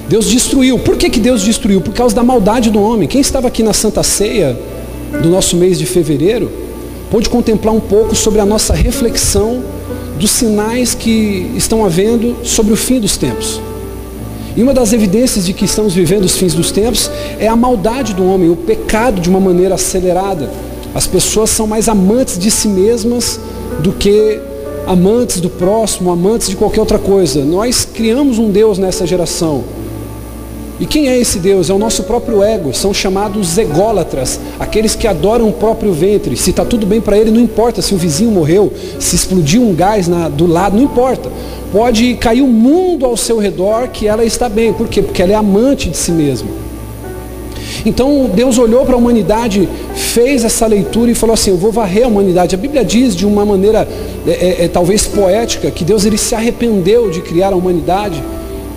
Deus 0.09 0.26
destruiu. 0.26 0.79
Por 0.79 0.97
que, 0.97 1.09
que 1.09 1.21
Deus 1.21 1.43
destruiu? 1.43 1.81
Por 1.81 1.95
causa 1.95 2.14
da 2.14 2.25
maldade 2.25 2.71
do 2.71 2.81
homem. 2.81 3.07
Quem 3.07 3.21
estava 3.21 3.47
aqui 3.47 3.62
na 3.62 3.73
Santa 3.73 4.02
Ceia 4.02 4.59
do 5.23 5.29
nosso 5.29 5.57
mês 5.57 5.79
de 5.79 5.87
fevereiro, 5.87 6.50
pôde 7.11 7.29
contemplar 7.29 7.75
um 7.75 7.81
pouco 7.81 8.14
sobre 8.14 8.40
a 8.40 8.47
nossa 8.47 8.75
reflexão 8.75 9.62
dos 10.19 10.31
sinais 10.31 10.95
que 10.95 11.50
estão 11.57 11.85
havendo 11.85 12.37
sobre 12.45 12.73
o 12.73 12.76
fim 12.76 13.00
dos 13.00 13.17
tempos. 13.17 13.61
E 14.57 14.62
uma 14.62 14.75
das 14.75 14.93
evidências 14.93 15.47
de 15.47 15.52
que 15.52 15.64
estamos 15.64 15.95
vivendo 15.95 16.25
os 16.25 16.37
fins 16.37 16.55
dos 16.55 16.73
tempos 16.73 17.11
é 17.38 17.47
a 17.47 17.57
maldade 17.57 18.14
do 18.14 18.25
homem, 18.25 18.50
o 18.50 18.57
pecado 18.57 19.21
de 19.21 19.29
uma 19.29 19.40
maneira 19.40 19.75
acelerada. 19.76 20.50
As 20.95 21.07
pessoas 21.07 21.50
são 21.50 21.67
mais 21.67 21.88
amantes 21.88 22.38
de 22.38 22.50
si 22.50 22.69
mesmas 22.69 23.38
do 23.82 23.92
que 23.92 24.40
amantes 24.87 25.40
do 25.40 25.50
próximo, 25.50 26.10
amantes 26.10 26.49
de 26.49 26.56
qualquer 26.56 26.80
outra 26.80 26.99
coisa. 26.99 27.44
Nós 27.44 27.84
criamos 27.84 28.38
um 28.38 28.50
Deus 28.50 28.78
nessa 28.78 29.06
geração 29.06 29.64
e 30.80 30.87
quem 30.87 31.10
é 31.10 31.18
esse 31.18 31.38
Deus? 31.38 31.68
É 31.68 31.75
o 31.75 31.78
nosso 31.78 32.04
próprio 32.04 32.42
ego. 32.42 32.72
São 32.72 32.94
chamados 32.94 33.58
ególatras, 33.58 34.40
aqueles 34.58 34.94
que 34.94 35.06
adoram 35.06 35.46
o 35.46 35.52
próprio 35.52 35.92
ventre. 35.92 36.34
Se 36.38 36.49
está 36.49 36.64
tudo 36.64 36.87
bem 36.87 37.02
para 37.02 37.18
ele, 37.18 37.30
não 37.30 37.40
importa 37.40 37.82
se 37.82 37.94
o 37.94 37.99
vizinho 37.99 38.30
morreu, 38.30 38.72
se 38.99 39.14
explodiu 39.14 39.60
um 39.60 39.75
gás 39.75 40.08
na, 40.08 40.30
do 40.30 40.46
lado, 40.46 40.78
não 40.78 40.84
importa. 40.84 41.30
Pode 41.70 42.14
cair 42.14 42.40
o 42.40 42.46
mundo 42.46 43.04
ao 43.04 43.14
seu 43.14 43.38
redor 43.38 43.88
que 43.88 44.06
ela 44.08 44.25
está 44.25 44.49
bem. 44.49 44.72
Por 44.72 44.88
quê? 44.88 45.02
Porque 45.02 45.22
ela 45.22 45.32
é 45.32 45.34
amante 45.34 45.90
de 45.90 45.99
si 45.99 46.12
mesma. 46.12 46.49
Então 47.84 48.30
Deus 48.34 48.58
olhou 48.58 48.84
para 48.84 48.94
a 48.94 48.99
humanidade, 48.99 49.68
fez 49.94 50.44
essa 50.44 50.66
leitura 50.66 51.10
e 51.10 51.14
falou 51.14 51.34
assim: 51.34 51.50
Eu 51.50 51.56
vou 51.56 51.72
varrer 51.72 52.04
a 52.04 52.08
humanidade. 52.08 52.54
A 52.54 52.58
Bíblia 52.58 52.84
diz 52.84 53.16
de 53.16 53.26
uma 53.26 53.44
maneira 53.44 53.88
é, 54.26 54.30
é, 54.30 54.64
é, 54.64 54.68
talvez 54.68 55.06
poética 55.06 55.70
que 55.70 55.84
Deus 55.84 56.04
ele 56.04 56.18
se 56.18 56.34
arrependeu 56.34 57.10
de 57.10 57.20
criar 57.20 57.52
a 57.52 57.56
humanidade 57.56 58.22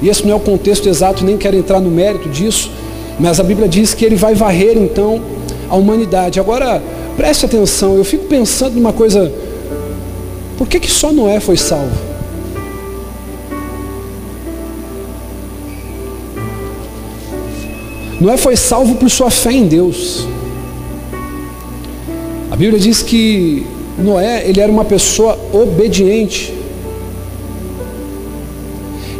e 0.03 0.10
esse 0.10 0.25
não 0.25 0.33
é 0.33 0.36
o 0.36 0.39
contexto 0.39 0.89
exato, 0.89 1.24
nem 1.24 1.38
quero 1.38 1.55
entrar 1.55 1.79
no 1.79 1.89
mérito 1.89 2.27
disso, 2.27 2.69
mas 3.17 3.39
a 3.39 3.43
Bíblia 3.43 3.69
diz 3.69 3.93
que 3.93 4.03
ele 4.03 4.17
vai 4.17 4.36
varrer 4.36 4.77
então 4.77 5.22
a 5.69 5.77
humanidade. 5.77 6.41
Agora, 6.41 6.83
preste 7.15 7.45
atenção, 7.45 7.95
eu 7.95 8.03
fico 8.03 8.25
pensando 8.25 8.75
numa 8.75 8.91
coisa, 8.91 9.31
por 10.57 10.67
que, 10.67 10.77
que 10.77 10.91
só 10.91 11.13
Noé 11.13 11.39
foi 11.39 11.55
salvo? 11.55 12.12
Noé 18.20 18.38
foi 18.38 18.55
salvo 18.55 18.96
por 18.96 19.10
sua 19.10 19.29
fé 19.29 19.51
em 19.51 19.67
Deus. 19.67 20.27
A 22.51 22.55
Bíblia 22.55 22.79
diz 22.79 23.01
que 23.01 23.65
Noé, 23.98 24.48
ele 24.48 24.60
era 24.60 24.72
uma 24.72 24.86
pessoa 24.86 25.38
obediente. 25.51 26.53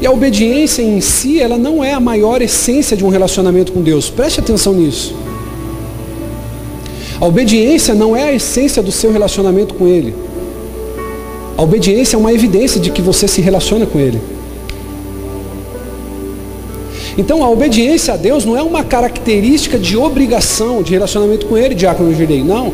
E 0.02 0.06
a 0.06 0.12
obediência 0.12 0.82
em 0.82 1.00
si, 1.00 1.40
ela 1.40 1.58
não 1.58 1.84
é 1.84 1.94
a 1.94 2.00
maior 2.00 2.42
essência 2.42 2.96
de 2.96 3.06
um 3.06 3.10
relacionamento 3.10 3.72
com 3.72 3.82
Deus. 3.82 4.10
Preste 4.10 4.40
atenção 4.40 4.74
nisso. 4.74 5.16
A 7.20 7.26
obediência 7.26 7.96
não 7.96 8.16
é 8.16 8.24
a 8.24 8.34
essência 8.34 8.84
do 8.84 8.92
seu 8.92 9.12
relacionamento 9.12 9.74
com 9.76 9.88
Ele. 9.88 10.14
A 11.56 11.62
obediência 11.62 12.16
é 12.16 12.20
uma 12.20 12.34
evidência 12.34 12.82
de 12.82 12.90
que 12.90 13.02
você 13.02 13.28
se 13.28 13.40
relaciona 13.42 13.86
com 13.86 14.00
Ele. 14.00 14.20
Então 17.18 17.44
a 17.44 17.50
obediência 17.50 18.14
a 18.14 18.18
Deus 18.18 18.46
não 18.46 18.58
é 18.58 18.62
uma 18.64 18.84
característica 18.84 19.78
de 19.78 19.96
obrigação 19.96 20.82
de 20.82 20.92
relacionamento 20.92 21.46
com 21.46 21.58
Ele, 21.58 21.76
diácono 21.76 22.14
Girei. 22.14 22.44
Não. 22.44 22.74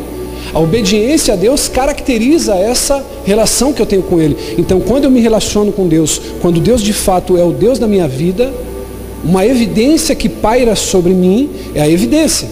A 0.52 0.58
obediência 0.58 1.34
a 1.34 1.36
Deus 1.36 1.68
caracteriza 1.68 2.54
essa 2.54 3.04
relação 3.24 3.72
que 3.72 3.80
eu 3.80 3.86
tenho 3.86 4.02
com 4.02 4.20
Ele. 4.20 4.36
Então, 4.58 4.80
quando 4.80 5.04
eu 5.04 5.10
me 5.10 5.20
relaciono 5.20 5.70
com 5.70 5.86
Deus, 5.86 6.20
quando 6.40 6.60
Deus 6.60 6.82
de 6.82 6.92
fato 6.92 7.36
é 7.36 7.44
o 7.44 7.52
Deus 7.52 7.78
da 7.78 7.86
minha 7.86 8.08
vida, 8.08 8.52
uma 9.24 9.46
evidência 9.46 10.14
que 10.14 10.28
paira 10.28 10.74
sobre 10.74 11.12
mim 11.12 11.50
é 11.74 11.82
a 11.82 11.88
evidência 11.88 12.48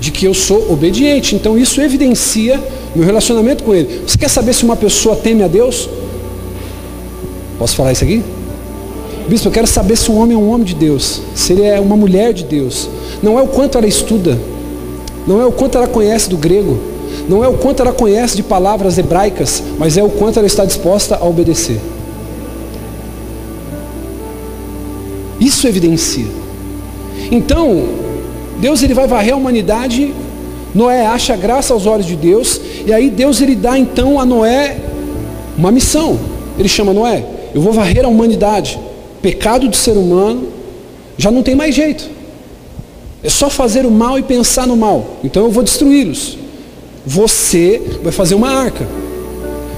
de 0.00 0.10
que 0.10 0.26
eu 0.26 0.34
sou 0.34 0.70
obediente. 0.72 1.34
Então, 1.34 1.56
isso 1.56 1.80
evidencia 1.80 2.60
meu 2.94 3.06
relacionamento 3.06 3.62
com 3.64 3.74
Ele. 3.74 4.02
Você 4.06 4.18
quer 4.18 4.28
saber 4.28 4.52
se 4.52 4.64
uma 4.64 4.76
pessoa 4.76 5.16
teme 5.16 5.42
a 5.42 5.48
Deus? 5.48 5.88
Posso 7.58 7.76
falar 7.76 7.92
isso 7.92 8.04
aqui? 8.04 8.22
Bispo, 9.28 9.48
eu 9.48 9.52
quero 9.52 9.66
saber 9.66 9.96
se 9.96 10.10
um 10.10 10.18
homem 10.18 10.36
é 10.36 10.40
um 10.40 10.50
homem 10.50 10.64
de 10.64 10.74
Deus, 10.74 11.22
se 11.34 11.52
ele 11.52 11.62
é 11.62 11.80
uma 11.80 11.96
mulher 11.96 12.32
de 12.32 12.44
Deus. 12.44 12.88
Não 13.22 13.38
é 13.38 13.42
o 13.42 13.46
quanto 13.46 13.78
ela 13.78 13.86
estuda, 13.86 14.38
não 15.26 15.40
é 15.40 15.46
o 15.46 15.52
quanto 15.52 15.78
ela 15.78 15.86
conhece 15.86 16.28
do 16.28 16.36
grego, 16.36 16.78
não 17.28 17.44
é 17.44 17.48
o 17.48 17.54
quanto 17.54 17.80
ela 17.80 17.92
conhece 17.92 18.36
de 18.36 18.42
palavras 18.42 18.98
hebraicas, 18.98 19.62
mas 19.78 19.96
é 19.96 20.02
o 20.02 20.08
quanto 20.08 20.38
ela 20.38 20.46
está 20.46 20.64
disposta 20.64 21.16
a 21.16 21.24
obedecer. 21.24 21.80
Isso 25.38 25.66
evidencia. 25.66 26.26
Então, 27.30 27.84
Deus 28.58 28.82
ele 28.82 28.94
vai 28.94 29.06
varrer 29.06 29.34
a 29.34 29.36
humanidade, 29.36 30.12
Noé 30.74 31.06
acha 31.06 31.36
graça 31.36 31.72
aos 31.72 31.86
olhos 31.86 32.06
de 32.06 32.16
Deus, 32.16 32.60
e 32.86 32.92
aí 32.92 33.10
Deus 33.10 33.40
ele 33.40 33.54
dá 33.54 33.78
então 33.78 34.20
a 34.20 34.26
Noé 34.26 34.78
uma 35.56 35.70
missão. 35.70 36.18
Ele 36.58 36.68
chama 36.68 36.92
Noé, 36.92 37.24
eu 37.54 37.60
vou 37.60 37.72
varrer 37.72 38.04
a 38.04 38.08
humanidade. 38.08 38.78
Pecado 39.22 39.68
do 39.68 39.76
ser 39.76 39.92
humano 39.92 40.48
já 41.16 41.30
não 41.30 41.42
tem 41.42 41.54
mais 41.54 41.74
jeito. 41.74 42.08
É 43.22 43.28
só 43.28 43.50
fazer 43.50 43.84
o 43.84 43.90
mal 43.90 44.18
e 44.18 44.22
pensar 44.22 44.66
no 44.66 44.76
mal. 44.76 45.18
Então 45.22 45.44
eu 45.44 45.50
vou 45.50 45.62
destruí-los. 45.62 46.38
Você 47.04 47.80
vai 48.02 48.12
fazer 48.12 48.34
uma 48.34 48.50
arca. 48.50 48.86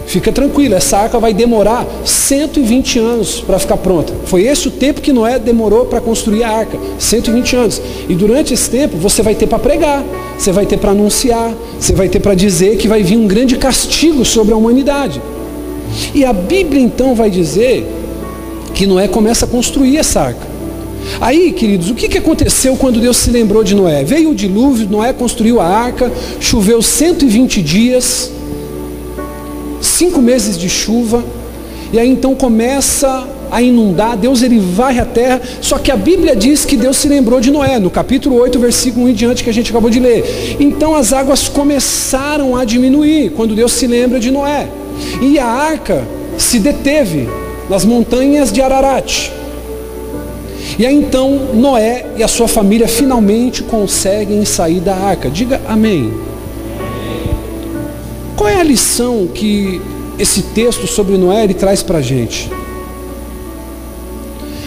Fica 0.07 0.31
tranquilo, 0.31 0.75
essa 0.75 0.99
arca 0.99 1.19
vai 1.19 1.33
demorar 1.33 1.87
120 2.05 2.99
anos 2.99 3.41
para 3.41 3.59
ficar 3.59 3.79
pronta. 3.79 4.13
Foi 4.27 4.43
esse 4.43 4.69
o 4.69 4.71
tempo 4.71 5.01
que 5.01 5.13
Noé 5.13 5.39
demorou 5.39 5.87
para 5.87 6.01
construir 6.01 6.45
a 6.45 6.51
arca, 6.51 6.77
120 6.99 7.57
anos. 7.57 7.83
E 8.09 8.15
durante 8.15 8.53
esse 8.53 8.69
tempo 8.69 8.97
você 8.99 9.23
vai 9.23 9.35
ter 9.35 9.47
para 9.47 9.59
pregar, 9.59 10.05
você 10.37 10.53
vai 10.53 10.67
ter 10.67 10.77
para 10.77 10.91
anunciar, 10.91 11.55
você 11.81 11.95
vai 11.95 12.09
ter 12.09 12.21
para 12.21 12.35
dizer 12.35 12.77
que 12.77 12.89
vai 12.89 13.03
vir 13.03 13.17
um 13.17 13.27
grande 13.27 13.57
castigo 13.57 14.25
sobre 14.25 14.53
a 14.53 14.57
humanidade. 14.57 15.23
E 16.15 16.25
a 16.25 16.33
Bíblia 16.33 16.83
então 16.83 17.15
vai 17.15 17.31
dizer 17.31 17.87
que 18.75 18.87
Noé 18.87 19.09
começa 19.09 19.45
a 19.45 19.49
construir 19.49 19.99
essa 19.99 20.21
arca. 20.21 20.53
Aí, 21.21 21.53
queridos, 21.53 21.91
o 21.91 21.95
que, 21.95 22.09
que 22.09 22.19
aconteceu 22.19 22.77
quando 22.77 23.01
Deus 23.01 23.17
se 23.17 23.31
lembrou 23.31 23.65
de 23.65 23.75
Noé? 23.75 24.05
Veio 24.05 24.31
o 24.31 24.35
dilúvio, 24.35 24.89
Noé 24.89 25.13
construiu 25.13 25.61
a 25.61 25.67
arca, 25.67 26.11
choveu 26.41 26.81
120 26.81 27.63
dias, 27.63 28.31
cinco 29.81 30.21
meses 30.21 30.57
de 30.57 30.69
chuva, 30.69 31.25
e 31.93 31.99
aí 31.99 32.09
então 32.09 32.35
começa 32.35 33.29
a 33.51 33.61
inundar, 33.61 34.17
Deus 34.17 34.41
ele 34.41 34.59
varre 34.59 34.99
a 34.99 35.05
terra, 35.05 35.43
só 35.61 35.77
que 35.77 35.91
a 35.91 35.97
Bíblia 35.97 36.35
diz 36.35 36.65
que 36.65 36.75
Deus 36.75 36.97
se 36.97 37.07
lembrou 37.07 37.39
de 37.39 37.51
Noé, 37.51 37.79
no 37.79 37.91
capítulo 37.91 38.37
8, 38.37 38.59
versículo 38.59 39.05
1 39.05 39.09
em 39.11 39.13
diante 39.13 39.45
que 39.45 39.51
a 39.51 39.53
gente 39.53 39.71
acabou 39.71 39.91
de 39.91 40.01
ler. 40.01 40.57
Então 40.59 40.95
as 40.95 41.13
águas 41.13 41.49
começaram 41.49 42.57
a 42.57 42.65
diminuir 42.65 43.33
quando 43.37 43.55
Deus 43.55 43.73
se 43.73 43.87
lembra 43.87 44.19
de 44.19 44.31
Noé. 44.31 44.69
E 45.21 45.39
a 45.39 45.45
arca 45.45 46.03
se 46.39 46.59
deteve 46.59 47.29
nas 47.69 47.85
montanhas 47.85 48.53
de 48.53 48.61
Ararat. 48.61 49.31
E 50.79 50.87
aí 50.87 50.95
então 50.95 51.55
Noé 51.55 52.07
e 52.17 52.23
a 52.23 52.29
sua 52.29 52.49
família 52.49 52.89
finalmente 52.89 53.63
conseguem 53.63 54.45
sair 54.45 54.81
da 54.81 54.95
arca. 54.95 55.31
Diga 55.31 55.61
amém. 55.69 56.13
Qual 58.37 58.49
é 58.49 58.61
a 58.61 58.65
lição 58.65 59.29
que 59.33 59.81
esse 60.19 60.43
texto 60.43 60.87
sobre 60.87 61.17
Noé 61.17 61.45
ele 61.45 61.55
traz 61.55 61.83
para 61.83 61.99
a 61.99 62.03
gente? 62.03 62.51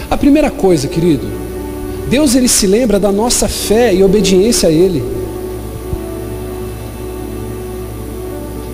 A 0.09 0.15
primeira 0.15 0.51
coisa, 0.51 0.87
querido, 0.87 1.27
Deus 2.07 2.35
ele 2.35 2.47
se 2.47 2.67
lembra 2.67 2.99
da 2.99 3.11
nossa 3.11 3.47
fé 3.47 3.93
e 3.93 4.03
obediência 4.03 4.69
a 4.69 4.71
Ele. 4.71 5.03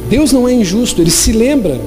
Deus 0.10 0.34
não 0.34 0.48
é 0.48 0.54
injusto, 0.54 1.02
Ele 1.02 1.10
se 1.10 1.32
lembra. 1.32 1.80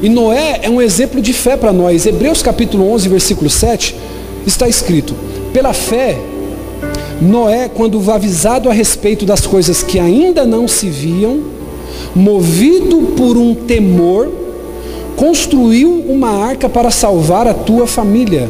E 0.00 0.08
Noé 0.08 0.60
é 0.62 0.70
um 0.70 0.80
exemplo 0.80 1.20
de 1.20 1.32
fé 1.32 1.56
para 1.56 1.72
nós. 1.72 2.06
Hebreus 2.06 2.40
capítulo 2.42 2.88
11, 2.92 3.08
versículo 3.08 3.50
7, 3.50 3.96
está 4.46 4.68
escrito: 4.68 5.14
Pela 5.52 5.72
fé, 5.72 6.16
Noé, 7.20 7.68
quando 7.68 8.10
avisado 8.10 8.70
a 8.70 8.72
respeito 8.72 9.26
das 9.26 9.46
coisas 9.46 9.82
que 9.82 9.98
ainda 9.98 10.44
não 10.44 10.68
se 10.68 10.88
viam, 10.88 11.40
movido 12.14 13.14
por 13.16 13.36
um 13.36 13.54
temor, 13.54 14.30
construiu 15.16 16.04
uma 16.08 16.30
arca 16.30 16.68
para 16.68 16.92
salvar 16.92 17.48
a 17.48 17.54
tua 17.54 17.86
família. 17.86 18.48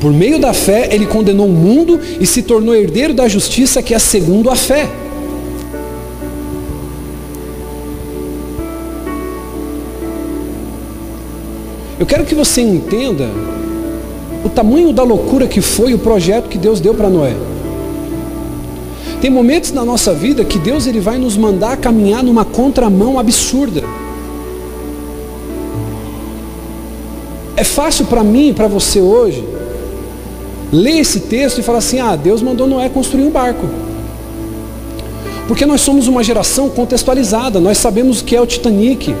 Por 0.00 0.12
meio 0.12 0.38
da 0.38 0.54
fé, 0.54 0.88
ele 0.92 1.06
condenou 1.06 1.46
o 1.46 1.52
mundo 1.52 2.00
e 2.18 2.26
se 2.26 2.42
tornou 2.42 2.74
herdeiro 2.74 3.12
da 3.12 3.28
justiça 3.28 3.82
que 3.82 3.94
é 3.94 3.98
segundo 3.98 4.50
a 4.50 4.56
fé. 4.56 4.88
Eu 12.04 12.06
quero 12.06 12.26
que 12.26 12.34
você 12.34 12.60
entenda 12.60 13.30
o 14.44 14.48
tamanho 14.50 14.92
da 14.92 15.02
loucura 15.02 15.46
que 15.46 15.62
foi 15.62 15.94
o 15.94 15.98
projeto 15.98 16.50
que 16.50 16.58
Deus 16.58 16.78
deu 16.78 16.92
para 16.92 17.08
Noé. 17.08 17.34
Tem 19.22 19.30
momentos 19.30 19.72
na 19.72 19.86
nossa 19.86 20.12
vida 20.12 20.44
que 20.44 20.58
Deus 20.58 20.86
ele 20.86 21.00
vai 21.00 21.16
nos 21.16 21.34
mandar 21.34 21.78
caminhar 21.78 22.22
numa 22.22 22.44
contramão 22.44 23.18
absurda. 23.18 23.82
É 27.56 27.64
fácil 27.64 28.04
para 28.04 28.22
mim 28.22 28.50
e 28.50 28.52
para 28.52 28.68
você 28.68 29.00
hoje 29.00 29.42
ler 30.70 30.98
esse 30.98 31.20
texto 31.20 31.60
e 31.60 31.62
falar 31.62 31.78
assim: 31.78 32.00
ah, 32.00 32.16
Deus 32.16 32.42
mandou 32.42 32.66
Noé 32.66 32.90
construir 32.90 33.24
um 33.24 33.30
barco. 33.30 33.66
Porque 35.48 35.64
nós 35.64 35.80
somos 35.80 36.06
uma 36.06 36.22
geração 36.22 36.68
contextualizada, 36.68 37.58
nós 37.60 37.78
sabemos 37.78 38.20
o 38.20 38.24
que 38.24 38.36
é 38.36 38.40
o 38.42 38.46
Titanic, 38.46 39.16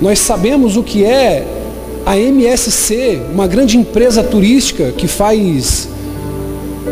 nós 0.00 0.20
sabemos 0.20 0.76
o 0.76 0.84
que 0.84 1.04
é 1.04 1.61
a 2.04 2.18
MSC, 2.18 3.20
uma 3.32 3.46
grande 3.46 3.76
empresa 3.76 4.22
turística 4.22 4.92
que 4.92 5.06
faz 5.06 5.88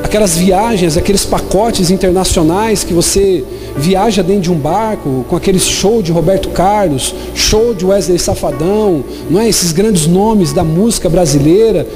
aquelas 0.05 0.37
viagens, 0.37 0.97
aqueles 0.97 1.25
pacotes 1.25 1.91
internacionais 1.91 2.85
que 2.85 2.93
você 2.93 3.45
viaja 3.77 4.23
dentro 4.23 4.43
de 4.43 4.53
um 4.53 4.57
barco, 4.57 5.25
com 5.29 5.37
aqueles 5.37 5.67
show 5.67 6.01
de 6.01 6.13
Roberto 6.13 6.51
Carlos, 6.51 7.15
show 7.35 7.75
de 7.75 7.85
Wesley 7.85 8.19
Safadão, 8.19 9.05
não 9.29 9.41
é? 9.41 9.49
esses 9.49 9.73
grandes 9.73 10.07
nomes 10.07 10.53
da 10.53 10.63
música 10.63 11.09
brasileira. 11.09 11.87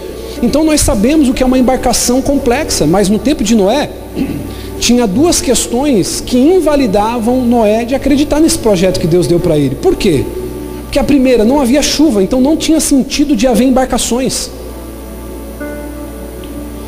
Então 0.43 0.65
nós 0.65 0.81
sabemos 0.81 1.29
o 1.29 1.33
que 1.33 1.43
é 1.43 1.47
uma 1.47 1.59
embarcação 1.59 2.21
complexa, 2.21 2.87
mas 2.87 3.09
no 3.09 3.19
tempo 3.19 3.45
de 3.45 3.55
Noé 3.55 3.91
tinha 4.81 5.07
duas 5.07 5.41
questões 5.41 6.21
que 6.21 6.37
invalidavam 6.37 7.45
Noé 7.45 7.85
de 7.85 7.95
acreditar 7.95 8.41
nesse 8.41 8.59
projeto 8.59 8.99
que 8.99 9.07
Deus 9.07 9.27
deu 9.27 9.39
para 9.39 9.57
ele. 9.57 9.77
Por 9.77 9.95
quê? 9.95 10.25
Porque 10.95 11.01
a 11.01 11.05
primeira, 11.13 11.45
não 11.45 11.61
havia 11.61 11.83
chuva, 11.83 12.23
então 12.23 12.41
não 12.41 12.57
tinha 12.57 12.79
sentido 12.79 13.35
de 13.35 13.49
haver 13.49 13.67
embarcações. 13.67 14.49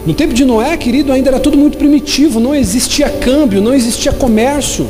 No 0.07 0.15
tempo 0.15 0.33
de 0.33 0.45
Noé, 0.45 0.77
querido, 0.77 1.11
ainda 1.11 1.31
era 1.31 1.41
tudo 1.41 1.59
muito 1.59 1.77
primitivo, 1.77 2.39
não 2.39 2.55
existia 2.55 3.11
câmbio, 3.11 3.61
não 3.61 3.75
existia 3.75 4.13
comércio. 4.13 4.87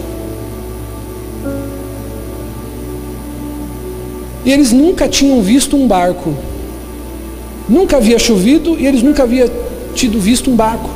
E 4.44 4.52
eles 4.52 4.70
nunca 4.70 5.08
tinham 5.08 5.40
visto 5.40 5.78
um 5.78 5.88
barco. 5.88 6.34
Nunca 7.66 7.96
havia 7.96 8.18
chovido 8.18 8.76
e 8.78 8.86
eles 8.86 9.02
nunca 9.02 9.22
haviam 9.22 9.48
tido 9.94 10.20
visto 10.20 10.50
um 10.50 10.54
barco. 10.54 10.90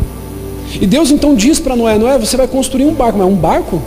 E 0.78 0.86
Deus 0.86 1.10
então 1.10 1.34
diz 1.34 1.58
para 1.58 1.74
Noé: 1.74 1.96
Noé, 1.96 2.18
você 2.18 2.36
vai 2.36 2.46
construir 2.46 2.84
um 2.84 2.92
barco. 2.92 3.16
Mas 3.16 3.26
um 3.26 3.34
barco? 3.34 3.80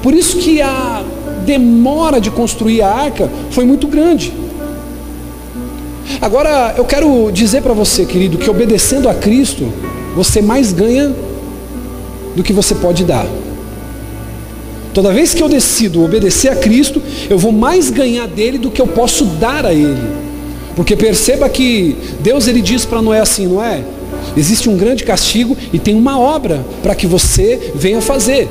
Por 0.00 0.14
isso 0.14 0.36
que 0.36 0.62
a 0.62 1.04
demora 1.44 2.20
de 2.20 2.30
construir 2.30 2.82
a 2.82 2.90
arca 2.90 3.30
foi 3.50 3.64
muito 3.64 3.86
grande. 3.86 4.32
Agora, 6.20 6.74
eu 6.76 6.84
quero 6.84 7.30
dizer 7.32 7.62
para 7.62 7.72
você, 7.72 8.04
querido, 8.04 8.38
que 8.38 8.48
obedecendo 8.48 9.08
a 9.08 9.14
Cristo, 9.14 9.70
você 10.14 10.40
mais 10.40 10.72
ganha 10.72 11.14
do 12.34 12.42
que 12.42 12.52
você 12.52 12.74
pode 12.74 13.04
dar. 13.04 13.26
Toda 14.92 15.12
vez 15.12 15.34
que 15.34 15.42
eu 15.42 15.48
decido 15.48 16.04
obedecer 16.04 16.48
a 16.48 16.56
Cristo, 16.56 17.02
eu 17.28 17.36
vou 17.38 17.50
mais 17.50 17.90
ganhar 17.90 18.28
dele 18.28 18.58
do 18.58 18.70
que 18.70 18.80
eu 18.80 18.86
posso 18.86 19.24
dar 19.24 19.66
a 19.66 19.72
ele. 19.72 20.00
Porque 20.76 20.96
perceba 20.96 21.48
que 21.48 21.96
Deus 22.20 22.46
ele 22.46 22.60
diz 22.60 22.84
para 22.84 23.02
Noé 23.02 23.20
assim, 23.20 23.46
não 23.46 23.62
é? 23.62 23.82
Existe 24.36 24.68
um 24.68 24.76
grande 24.76 25.04
castigo 25.04 25.56
e 25.72 25.78
tem 25.78 25.94
uma 25.96 26.18
obra 26.18 26.64
para 26.82 26.94
que 26.94 27.06
você 27.06 27.72
venha 27.74 28.00
fazer. 28.00 28.48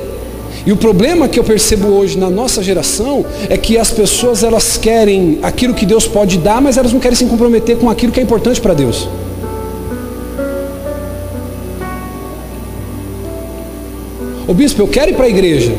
E 0.66 0.72
o 0.72 0.76
problema 0.76 1.28
que 1.28 1.38
eu 1.38 1.44
percebo 1.44 1.88
hoje 1.88 2.18
na 2.18 2.30
nossa 2.30 2.62
geração 2.62 3.24
é 3.50 3.56
que 3.56 3.76
as 3.76 3.90
pessoas 3.90 4.42
elas 4.42 4.78
querem 4.78 5.38
aquilo 5.42 5.74
que 5.74 5.84
Deus 5.84 6.06
pode 6.06 6.38
dar, 6.38 6.60
mas 6.60 6.78
elas 6.78 6.92
não 6.92 7.00
querem 7.00 7.16
se 7.16 7.26
comprometer 7.26 7.76
com 7.76 7.90
aquilo 7.90 8.10
que 8.10 8.18
é 8.18 8.22
importante 8.22 8.60
para 8.60 8.72
Deus. 8.72 9.06
Ô 14.46 14.54
bispo, 14.54 14.80
eu 14.80 14.88
quero 14.88 15.10
ir 15.10 15.14
para 15.14 15.26
a 15.26 15.28
igreja. 15.28 15.74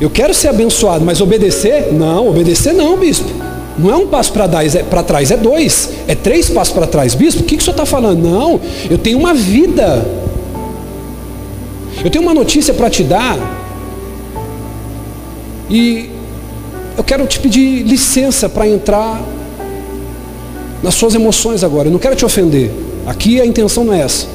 Eu 0.00 0.10
quero 0.10 0.32
ser 0.32 0.48
abençoado, 0.48 1.04
mas 1.04 1.20
obedecer? 1.20 1.92
Não, 1.92 2.28
obedecer 2.28 2.72
não, 2.72 2.96
bispo. 2.96 3.28
Não 3.76 3.90
é 3.90 3.96
um 3.96 4.06
passo 4.06 4.32
para 4.32 4.44
é, 4.44 5.02
trás, 5.02 5.32
é 5.32 5.36
dois, 5.36 5.90
é 6.06 6.14
três 6.14 6.48
passos 6.48 6.72
para 6.72 6.86
trás. 6.86 7.14
Bispo, 7.14 7.42
o 7.42 7.44
que, 7.44 7.56
que 7.56 7.62
o 7.62 7.64
senhor 7.64 7.72
está 7.72 7.84
falando? 7.84 8.22
Não, 8.22 8.60
eu 8.88 8.96
tenho 8.96 9.18
uma 9.18 9.34
vida. 9.34 10.06
Eu 12.04 12.10
tenho 12.10 12.22
uma 12.22 12.34
notícia 12.34 12.72
para 12.72 12.88
te 12.88 13.02
dar 13.02 13.63
e 15.68 16.10
eu 16.96 17.02
quero 17.02 17.26
te 17.26 17.40
pedir 17.40 17.82
licença 17.82 18.48
para 18.48 18.68
entrar 18.68 19.22
nas 20.82 20.94
suas 20.94 21.14
emoções 21.14 21.64
agora. 21.64 21.88
Eu 21.88 21.92
não 21.92 21.98
quero 21.98 22.14
te 22.14 22.24
ofender. 22.24 22.70
Aqui 23.06 23.40
a 23.40 23.46
intenção 23.46 23.84
não 23.84 23.92
é 23.92 24.00
essa. 24.00 24.26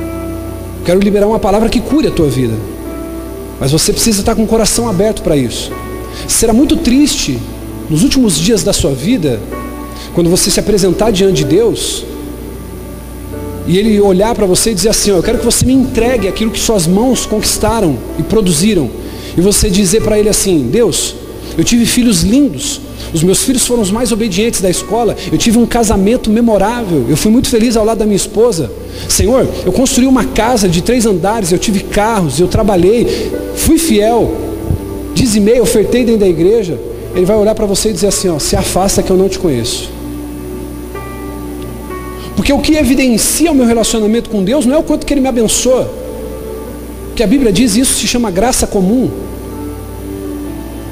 Eu 0.00 0.84
quero 0.84 1.00
liberar 1.00 1.26
uma 1.26 1.38
palavra 1.38 1.68
que 1.68 1.80
cure 1.80 2.08
a 2.08 2.10
tua 2.10 2.28
vida. 2.28 2.54
Mas 3.60 3.72
você 3.72 3.92
precisa 3.92 4.20
estar 4.20 4.34
com 4.34 4.42
o 4.42 4.46
coração 4.46 4.88
aberto 4.88 5.22
para 5.22 5.36
isso. 5.36 5.70
Será 6.26 6.52
muito 6.52 6.76
triste 6.76 7.38
nos 7.88 8.02
últimos 8.02 8.38
dias 8.38 8.62
da 8.62 8.72
sua 8.72 8.92
vida, 8.92 9.40
quando 10.14 10.30
você 10.30 10.50
se 10.50 10.58
apresentar 10.58 11.10
diante 11.10 11.44
de 11.44 11.44
Deus, 11.44 12.04
e 13.66 13.76
Ele 13.76 14.00
olhar 14.00 14.34
para 14.34 14.46
você 14.46 14.70
e 14.70 14.74
dizer 14.74 14.88
assim: 14.88 15.10
Eu 15.10 15.22
quero 15.22 15.38
que 15.38 15.44
você 15.44 15.64
me 15.66 15.74
entregue 15.74 16.26
aquilo 16.26 16.50
que 16.50 16.58
suas 16.58 16.86
mãos 16.86 17.26
conquistaram 17.26 17.98
e 18.18 18.22
produziram 18.22 18.90
e 19.36 19.40
você 19.40 19.70
dizer 19.70 20.02
para 20.02 20.18
ele 20.18 20.28
assim: 20.28 20.68
Deus, 20.70 21.14
eu 21.56 21.64
tive 21.64 21.86
filhos 21.86 22.22
lindos, 22.22 22.80
os 23.12 23.22
meus 23.22 23.42
filhos 23.42 23.66
foram 23.66 23.82
os 23.82 23.90
mais 23.90 24.12
obedientes 24.12 24.60
da 24.60 24.70
escola, 24.70 25.16
eu 25.32 25.38
tive 25.38 25.58
um 25.58 25.66
casamento 25.66 26.30
memorável, 26.30 27.06
eu 27.08 27.16
fui 27.16 27.30
muito 27.30 27.48
feliz 27.48 27.76
ao 27.76 27.84
lado 27.84 27.98
da 27.98 28.04
minha 28.04 28.16
esposa. 28.16 28.70
Senhor, 29.08 29.48
eu 29.64 29.72
construí 29.72 30.06
uma 30.06 30.24
casa 30.24 30.68
de 30.68 30.82
três 30.82 31.06
andares, 31.06 31.52
eu 31.52 31.58
tive 31.58 31.80
carros, 31.80 32.38
eu 32.38 32.48
trabalhei, 32.48 33.30
fui 33.56 33.78
fiel, 33.78 34.32
dizimei, 35.14 35.60
ofertei 35.60 36.04
dentro 36.04 36.20
da 36.20 36.28
igreja. 36.28 36.78
Ele 37.14 37.26
vai 37.26 37.36
olhar 37.36 37.54
para 37.54 37.66
você 37.66 37.90
e 37.90 37.92
dizer 37.92 38.06
assim: 38.06 38.28
ó, 38.28 38.38
se 38.38 38.54
afasta 38.54 39.02
que 39.02 39.10
eu 39.10 39.16
não 39.16 39.28
te 39.28 39.38
conheço. 39.38 39.90
Porque 42.36 42.52
o 42.52 42.60
que 42.60 42.74
evidencia 42.74 43.52
o 43.52 43.54
meu 43.54 43.66
relacionamento 43.66 44.30
com 44.30 44.42
Deus 44.42 44.64
não 44.64 44.74
é 44.76 44.78
o 44.78 44.82
quanto 44.82 45.04
que 45.04 45.12
Ele 45.12 45.20
me 45.20 45.28
abençoa, 45.28 45.92
que 47.20 47.24
a 47.24 47.26
Bíblia 47.26 47.52
diz, 47.52 47.76
isso 47.76 47.96
se 48.00 48.06
chama 48.06 48.30
graça 48.30 48.66
comum. 48.66 49.10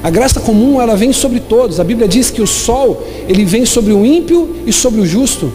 A 0.03 0.11
graça 0.11 0.39
comum 0.39 0.79
ela 0.79 0.95
vem 0.95 1.11
sobre 1.11 1.39
todos. 1.39 1.79
A 1.79 1.83
Bíblia 1.83 2.07
diz 2.07 2.29
que 2.29 2.39
o 2.39 2.45
sol 2.45 3.03
ele 3.27 3.43
vem 3.43 3.65
sobre 3.65 3.93
o 3.93 4.05
ímpio 4.05 4.57
e 4.63 4.71
sobre 4.71 5.01
o 5.01 5.07
justo. 5.07 5.51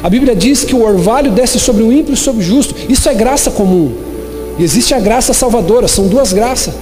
A 0.00 0.08
Bíblia 0.08 0.36
diz 0.36 0.62
que 0.62 0.76
o 0.76 0.84
orvalho 0.84 1.32
desce 1.32 1.58
sobre 1.58 1.82
o 1.82 1.92
ímpio 1.92 2.14
e 2.14 2.16
sobre 2.16 2.40
o 2.40 2.44
justo. 2.46 2.72
Isso 2.88 3.08
é 3.08 3.14
graça 3.14 3.50
comum. 3.50 3.90
E 4.60 4.62
existe 4.62 4.94
a 4.94 5.00
graça 5.00 5.34
salvadora, 5.34 5.88
são 5.88 6.06
duas 6.06 6.32
graças. 6.32 6.72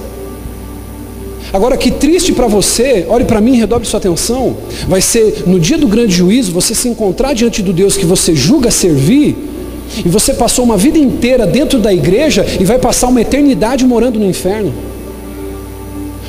Agora 1.51 1.75
que 1.75 1.89
triste 1.89 2.31
para 2.31 2.45
você, 2.45 3.07
olhe 3.09 3.25
para 3.25 3.41
mim, 3.41 3.57
redobre 3.57 3.87
sua 3.87 3.97
atenção, 3.97 4.55
vai 4.87 5.01
ser 5.01 5.45
no 5.47 5.59
dia 5.59 5.79
do 5.79 5.87
grande 5.87 6.13
juízo 6.13 6.51
você 6.51 6.75
se 6.75 6.87
encontrar 6.87 7.33
diante 7.33 7.63
do 7.63 7.73
Deus 7.73 7.97
que 7.97 8.05
você 8.05 8.35
julga 8.35 8.69
servir 8.69 9.48
e 9.97 10.09
você 10.09 10.33
passou 10.33 10.63
uma 10.63 10.77
vida 10.77 10.97
inteira 10.97 11.45
dentro 11.45 11.79
da 11.79 11.93
igreja 11.93 12.45
e 12.59 12.63
vai 12.63 12.77
passar 12.77 13.07
uma 13.07 13.21
eternidade 13.21 13.85
morando 13.85 14.19
no 14.19 14.25
inferno. 14.25 14.73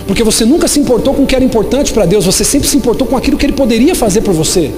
Porque 0.07 0.25
você 0.25 0.45
nunca 0.45 0.67
se 0.67 0.81
importou 0.81 1.15
com 1.15 1.23
o 1.23 1.27
que 1.27 1.37
era 1.37 1.45
importante 1.45 1.93
para 1.93 2.05
Deus, 2.05 2.25
você 2.25 2.43
sempre 2.43 2.69
se 2.69 2.77
importou 2.77 3.07
com 3.07 3.17
aquilo 3.17 3.37
que 3.37 3.47
Ele 3.47 3.53
poderia 3.53 3.95
fazer 3.95 4.23
por 4.23 4.35
você. 4.35 4.71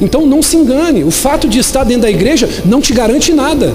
Então 0.00 0.26
não 0.26 0.42
se 0.42 0.56
engane, 0.56 1.04
o 1.04 1.10
fato 1.10 1.48
de 1.48 1.58
estar 1.58 1.84
dentro 1.84 2.02
da 2.02 2.10
igreja 2.10 2.48
não 2.64 2.80
te 2.80 2.92
garante 2.92 3.32
nada. 3.32 3.74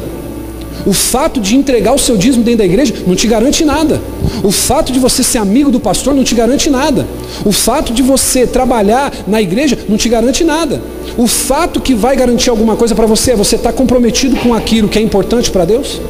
O 0.85 0.93
fato 0.93 1.39
de 1.39 1.55
entregar 1.55 1.93
o 1.93 1.99
seu 1.99 2.17
dízimo 2.17 2.43
dentro 2.43 2.59
da 2.59 2.65
igreja 2.65 2.93
não 3.05 3.15
te 3.15 3.27
garante 3.27 3.63
nada. 3.63 4.01
O 4.43 4.51
fato 4.51 4.91
de 4.91 4.99
você 4.99 5.23
ser 5.23 5.37
amigo 5.37 5.71
do 5.71 5.79
pastor 5.79 6.13
não 6.13 6.23
te 6.23 6.33
garante 6.33 6.69
nada. 6.69 7.07
O 7.45 7.51
fato 7.51 7.93
de 7.93 8.01
você 8.01 8.47
trabalhar 8.47 9.13
na 9.27 9.41
igreja 9.41 9.77
não 9.87 9.97
te 9.97 10.09
garante 10.09 10.43
nada. 10.43 10.81
O 11.17 11.27
fato 11.27 11.79
que 11.79 11.93
vai 11.93 12.15
garantir 12.15 12.49
alguma 12.49 12.75
coisa 12.75 12.95
para 12.95 13.05
você 13.05 13.31
é 13.31 13.35
você 13.35 13.55
estar 13.55 13.71
tá 13.71 13.77
comprometido 13.77 14.35
com 14.37 14.53
aquilo 14.53 14.89
que 14.89 14.97
é 14.97 15.01
importante 15.01 15.51
para 15.51 15.65
Deus. 15.65 16.01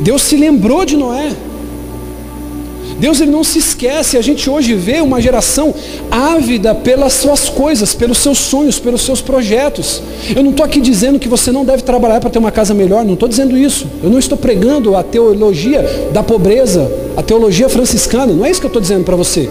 Deus 0.00 0.22
se 0.22 0.36
lembrou 0.36 0.84
de 0.84 0.96
Noé. 0.96 1.30
Deus 2.98 3.20
ele 3.20 3.30
não 3.30 3.44
se 3.44 3.58
esquece. 3.58 4.16
A 4.16 4.22
gente 4.22 4.48
hoje 4.48 4.74
vê 4.74 5.00
uma 5.00 5.20
geração 5.20 5.74
ávida 6.10 6.74
pelas 6.74 7.12
suas 7.14 7.48
coisas, 7.48 7.94
pelos 7.94 8.18
seus 8.18 8.38
sonhos, 8.38 8.78
pelos 8.78 9.02
seus 9.02 9.20
projetos. 9.20 10.02
Eu 10.34 10.42
não 10.42 10.50
estou 10.50 10.64
aqui 10.64 10.80
dizendo 10.80 11.18
que 11.18 11.28
você 11.28 11.50
não 11.50 11.64
deve 11.64 11.82
trabalhar 11.82 12.20
para 12.20 12.30
ter 12.30 12.38
uma 12.38 12.52
casa 12.52 12.74
melhor, 12.74 13.04
não 13.04 13.14
estou 13.14 13.28
dizendo 13.28 13.56
isso. 13.56 13.86
Eu 14.02 14.10
não 14.10 14.18
estou 14.18 14.38
pregando 14.38 14.96
a 14.96 15.02
teologia 15.02 16.10
da 16.12 16.22
pobreza, 16.22 16.90
a 17.16 17.22
teologia 17.22 17.68
franciscana, 17.68 18.32
não 18.32 18.44
é 18.44 18.50
isso 18.50 18.60
que 18.60 18.66
eu 18.66 18.68
estou 18.68 18.82
dizendo 18.82 19.04
para 19.04 19.16
você. 19.16 19.48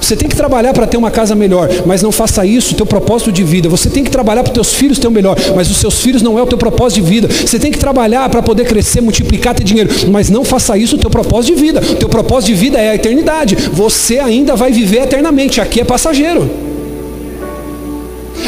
Você 0.00 0.16
tem 0.16 0.28
que 0.28 0.36
trabalhar 0.36 0.72
para 0.72 0.86
ter 0.86 0.96
uma 0.96 1.10
casa 1.10 1.34
melhor, 1.34 1.68
mas 1.86 2.02
não 2.02 2.12
faça 2.12 2.44
isso, 2.44 2.74
teu 2.74 2.86
propósito 2.86 3.32
de 3.32 3.42
vida. 3.42 3.68
Você 3.68 3.88
tem 3.88 4.04
que 4.04 4.10
trabalhar 4.10 4.42
para 4.42 4.50
os 4.50 4.54
teus 4.54 4.74
filhos 4.74 4.98
ter 4.98 5.08
o 5.08 5.10
melhor, 5.10 5.36
mas 5.54 5.70
os 5.70 5.76
seus 5.76 6.00
filhos 6.00 6.22
não 6.22 6.38
é 6.38 6.42
o 6.42 6.46
teu 6.46 6.58
propósito 6.58 7.02
de 7.02 7.08
vida. 7.10 7.28
Você 7.28 7.58
tem 7.58 7.70
que 7.70 7.78
trabalhar 7.78 8.28
para 8.28 8.42
poder 8.42 8.66
crescer, 8.66 9.00
multiplicar, 9.00 9.54
ter 9.54 9.64
dinheiro, 9.64 9.90
mas 10.10 10.30
não 10.30 10.44
faça 10.44 10.76
isso 10.76 10.96
o 10.96 10.98
teu 10.98 11.10
propósito 11.10 11.54
de 11.54 11.60
vida. 11.60 11.80
O 11.80 11.96
teu 11.96 12.08
propósito 12.08 12.48
de 12.48 12.54
vida 12.54 12.78
é 12.78 12.90
a 12.90 12.94
eternidade. 12.94 13.56
Você 13.72 14.18
ainda 14.18 14.56
vai 14.56 14.72
viver 14.72 15.02
eternamente. 15.02 15.60
Aqui 15.60 15.80
é 15.80 15.84
passageiro. 15.84 16.50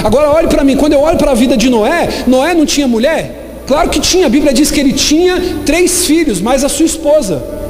Agora 0.02 0.30
olhe 0.30 0.48
para 0.48 0.64
mim, 0.64 0.76
quando 0.76 0.94
eu 0.94 1.00
olho 1.00 1.18
para 1.18 1.30
a 1.30 1.34
vida 1.34 1.56
de 1.56 1.68
Noé, 1.68 2.08
Noé 2.26 2.54
não 2.54 2.66
tinha 2.66 2.88
mulher? 2.88 3.40
Claro 3.66 3.88
que 3.90 4.00
tinha, 4.00 4.26
a 4.26 4.28
Bíblia 4.28 4.52
diz 4.52 4.70
que 4.70 4.80
ele 4.80 4.92
tinha 4.92 5.40
três 5.64 6.04
filhos, 6.04 6.40
mais 6.40 6.64
a 6.64 6.68
sua 6.68 6.86
esposa. 6.86 7.61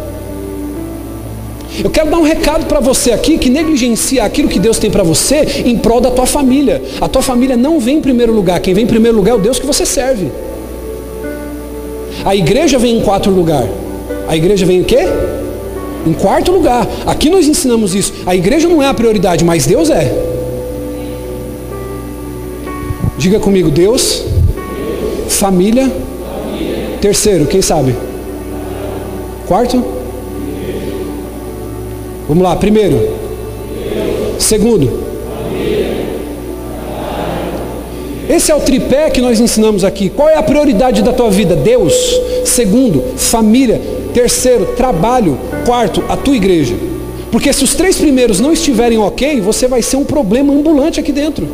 Eu 1.83 1.91
quero 1.91 2.11
dar 2.11 2.19
um 2.19 2.23
recado 2.23 2.67
para 2.67 2.81
você 2.81 3.13
aqui 3.13 3.39
que 3.39 3.49
negligencia 3.49 4.25
aquilo 4.25 4.49
que 4.49 4.59
Deus 4.59 4.79
tem 4.79 4.91
para 4.91 5.03
você 5.03 5.63
em 5.65 5.79
prol 5.79 6.01
da 6.01 6.11
tua 6.11 6.27
família. 6.27 6.83
A 7.01 7.09
tua 7.09 7.23
família 7.23 7.57
não 7.57 7.81
vem 7.81 7.99
em 7.99 8.01
primeiro 8.01 8.33
lugar, 8.33 8.61
quem 8.61 8.75
vem 8.75 8.85
em 8.85 8.87
primeiro 8.87 9.17
lugar 9.17 9.33
é 9.33 9.35
o 9.35 9.41
Deus 9.41 9.59
que 9.59 9.67
você 9.67 9.87
serve. 9.87 10.31
A 12.25 12.37
igreja 12.37 12.79
vem 12.79 12.99
em 12.99 13.01
quarto 13.01 13.31
lugar. 13.31 13.67
A 14.29 14.37
igreja 14.37 14.67
vem 14.67 14.81
o 14.81 14.85
quê? 14.85 15.01
Em 16.07 16.13
quarto 16.13 16.53
lugar. 16.53 16.87
Aqui 17.07 17.31
nós 17.31 17.47
ensinamos 17.47 17.95
isso. 17.95 18.13
A 18.27 18.35
igreja 18.35 18.69
não 18.69 18.83
é 18.83 18.87
a 18.87 18.95
prioridade, 18.95 19.45
mas 19.45 19.67
Deus 19.67 19.89
é. 19.89 20.13
Diga 23.19 23.39
comigo, 23.39 23.71
Deus, 23.71 24.25
família, 25.29 25.91
terceiro, 27.01 27.47
quem 27.47 27.63
sabe? 27.63 27.95
Quarto? 29.47 29.92
Vamos 32.33 32.45
lá, 32.45 32.57
primeiro. 32.57 33.11
Segundo. 34.39 34.91
Esse 38.27 38.51
é 38.51 38.55
o 38.55 38.61
tripé 38.61 39.11
que 39.11 39.21
nós 39.21 39.39
ensinamos 39.39 39.85
aqui. 39.85 40.09
Qual 40.09 40.31
é 40.31 40.37
a 40.37 40.43
prioridade 40.43 41.03
da 41.03 41.13
tua 41.13 41.29
vida? 41.29 41.55
Deus. 41.55 41.93
Segundo, 42.47 43.05
família. 43.19 43.79
Terceiro, 44.15 44.65
trabalho. 44.79 45.39
Quarto, 45.67 46.03
a 46.09 46.17
tua 46.17 46.35
igreja. 46.35 46.75
Porque 47.31 47.53
se 47.53 47.65
os 47.65 47.75
três 47.75 47.99
primeiros 47.99 48.41
não 48.41 48.51
estiverem 48.51 48.97
ok, 48.97 49.39
você 49.43 49.69
vai 49.69 49.83
ser 49.83 49.99
um 49.99 50.05
problema 50.05 50.55
ambulante 50.55 50.99
aqui 50.99 51.13
dentro. 51.13 51.47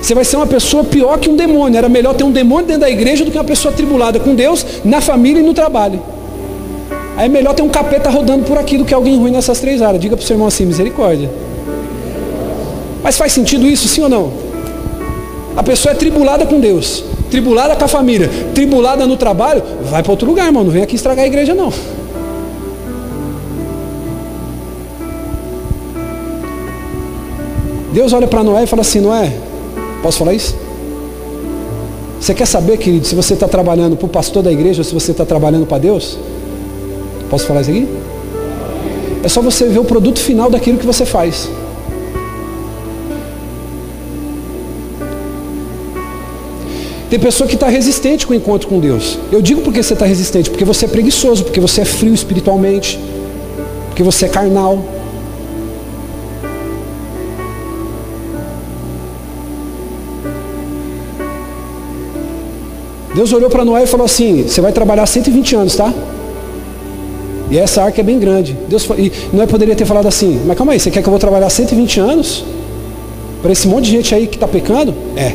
Você 0.00 0.14
vai 0.14 0.24
ser 0.24 0.36
uma 0.36 0.46
pessoa 0.46 0.84
pior 0.84 1.18
que 1.18 1.28
um 1.28 1.34
demônio. 1.34 1.76
Era 1.76 1.88
melhor 1.88 2.14
ter 2.14 2.22
um 2.22 2.30
demônio 2.30 2.66
dentro 2.66 2.82
da 2.82 2.90
igreja 2.90 3.24
do 3.24 3.30
que 3.32 3.36
uma 3.36 3.42
pessoa 3.42 3.74
tribulada 3.74 4.20
com 4.20 4.36
Deus, 4.36 4.64
na 4.84 5.00
família 5.00 5.40
e 5.40 5.42
no 5.42 5.52
trabalho. 5.52 6.00
É 7.22 7.28
melhor 7.28 7.54
ter 7.54 7.62
um 7.62 7.68
capeta 7.68 8.10
rodando 8.10 8.42
por 8.42 8.58
aqui 8.58 8.76
do 8.76 8.84
que 8.84 8.92
alguém 8.92 9.16
ruim 9.16 9.30
nessas 9.30 9.60
três 9.60 9.80
áreas. 9.80 10.02
Diga 10.02 10.16
para 10.16 10.24
o 10.24 10.26
seu 10.26 10.34
irmão 10.34 10.48
assim, 10.48 10.66
misericórdia. 10.66 11.30
Mas 13.00 13.16
faz 13.16 13.30
sentido 13.30 13.64
isso, 13.64 13.86
sim 13.86 14.02
ou 14.02 14.08
não? 14.08 14.32
A 15.56 15.62
pessoa 15.62 15.92
é 15.92 15.94
tribulada 15.94 16.44
com 16.44 16.58
Deus, 16.58 17.04
tribulada 17.30 17.76
com 17.76 17.84
a 17.84 17.86
família, 17.86 18.28
tribulada 18.52 19.06
no 19.06 19.16
trabalho, 19.16 19.62
vai 19.88 20.02
para 20.02 20.10
outro 20.10 20.26
lugar, 20.26 20.46
irmão. 20.46 20.64
Não 20.64 20.72
vem 20.72 20.82
aqui 20.82 20.96
estragar 20.96 21.24
a 21.24 21.28
igreja, 21.28 21.54
não. 21.54 21.72
Deus 27.92 28.12
olha 28.12 28.26
para 28.26 28.42
Noé 28.42 28.64
e 28.64 28.66
fala 28.66 28.82
assim: 28.82 29.00
Noé, 29.00 29.32
posso 30.02 30.18
falar 30.18 30.34
isso? 30.34 30.56
Você 32.20 32.34
quer 32.34 32.46
saber, 32.46 32.78
querido, 32.78 33.06
se 33.06 33.14
você 33.14 33.34
está 33.34 33.46
trabalhando 33.46 33.96
para 33.96 34.06
o 34.06 34.08
pastor 34.08 34.42
da 34.42 34.50
igreja 34.50 34.80
ou 34.80 34.84
se 34.84 34.92
você 34.92 35.12
está 35.12 35.24
trabalhando 35.24 35.66
para 35.66 35.78
Deus? 35.78 36.18
Posso 37.32 37.46
falar 37.46 37.62
isso 37.62 37.70
aqui? 37.70 37.88
É 39.22 39.28
só 39.28 39.40
você 39.40 39.64
ver 39.64 39.78
o 39.78 39.84
produto 39.84 40.18
final 40.18 40.50
daquilo 40.50 40.76
que 40.76 40.84
você 40.84 41.06
faz. 41.06 41.48
Tem 47.08 47.18
pessoa 47.18 47.48
que 47.48 47.54
está 47.54 47.68
resistente 47.68 48.26
com 48.26 48.34
o 48.34 48.36
encontro 48.36 48.68
com 48.68 48.78
Deus. 48.78 49.18
Eu 49.30 49.40
digo 49.40 49.62
porque 49.62 49.82
você 49.82 49.94
está 49.94 50.04
resistente, 50.04 50.50
porque 50.50 50.62
você 50.62 50.84
é 50.84 50.88
preguiçoso, 50.88 51.44
porque 51.44 51.58
você 51.58 51.80
é 51.80 51.84
frio 51.86 52.12
espiritualmente, 52.12 53.00
porque 53.86 54.02
você 54.02 54.26
é 54.26 54.28
carnal. 54.28 54.84
Deus 63.14 63.32
olhou 63.32 63.48
para 63.48 63.64
Noé 63.64 63.84
e 63.84 63.86
falou 63.86 64.04
assim: 64.04 64.42
Você 64.42 64.60
vai 64.60 64.72
trabalhar 64.72 65.06
120 65.06 65.56
anos, 65.56 65.76
tá? 65.76 65.94
E 67.52 67.58
essa 67.58 67.82
arca 67.82 68.00
é 68.00 68.04
bem 68.04 68.18
grande. 68.18 68.56
Deus, 68.66 68.88
e 68.96 69.12
Noé 69.30 69.46
poderia 69.46 69.76
ter 69.76 69.84
falado 69.84 70.08
assim: 70.08 70.40
Mas 70.46 70.56
calma 70.56 70.72
aí, 70.72 70.80
você 70.80 70.90
quer 70.90 71.02
que 71.02 71.08
eu 71.08 71.10
vou 71.10 71.20
trabalhar 71.20 71.50
120 71.50 72.00
anos? 72.00 72.44
Para 73.42 73.52
esse 73.52 73.68
monte 73.68 73.84
de 73.84 73.90
gente 73.90 74.14
aí 74.14 74.26
que 74.26 74.36
está 74.36 74.48
pecando? 74.48 74.94
É. 75.14 75.34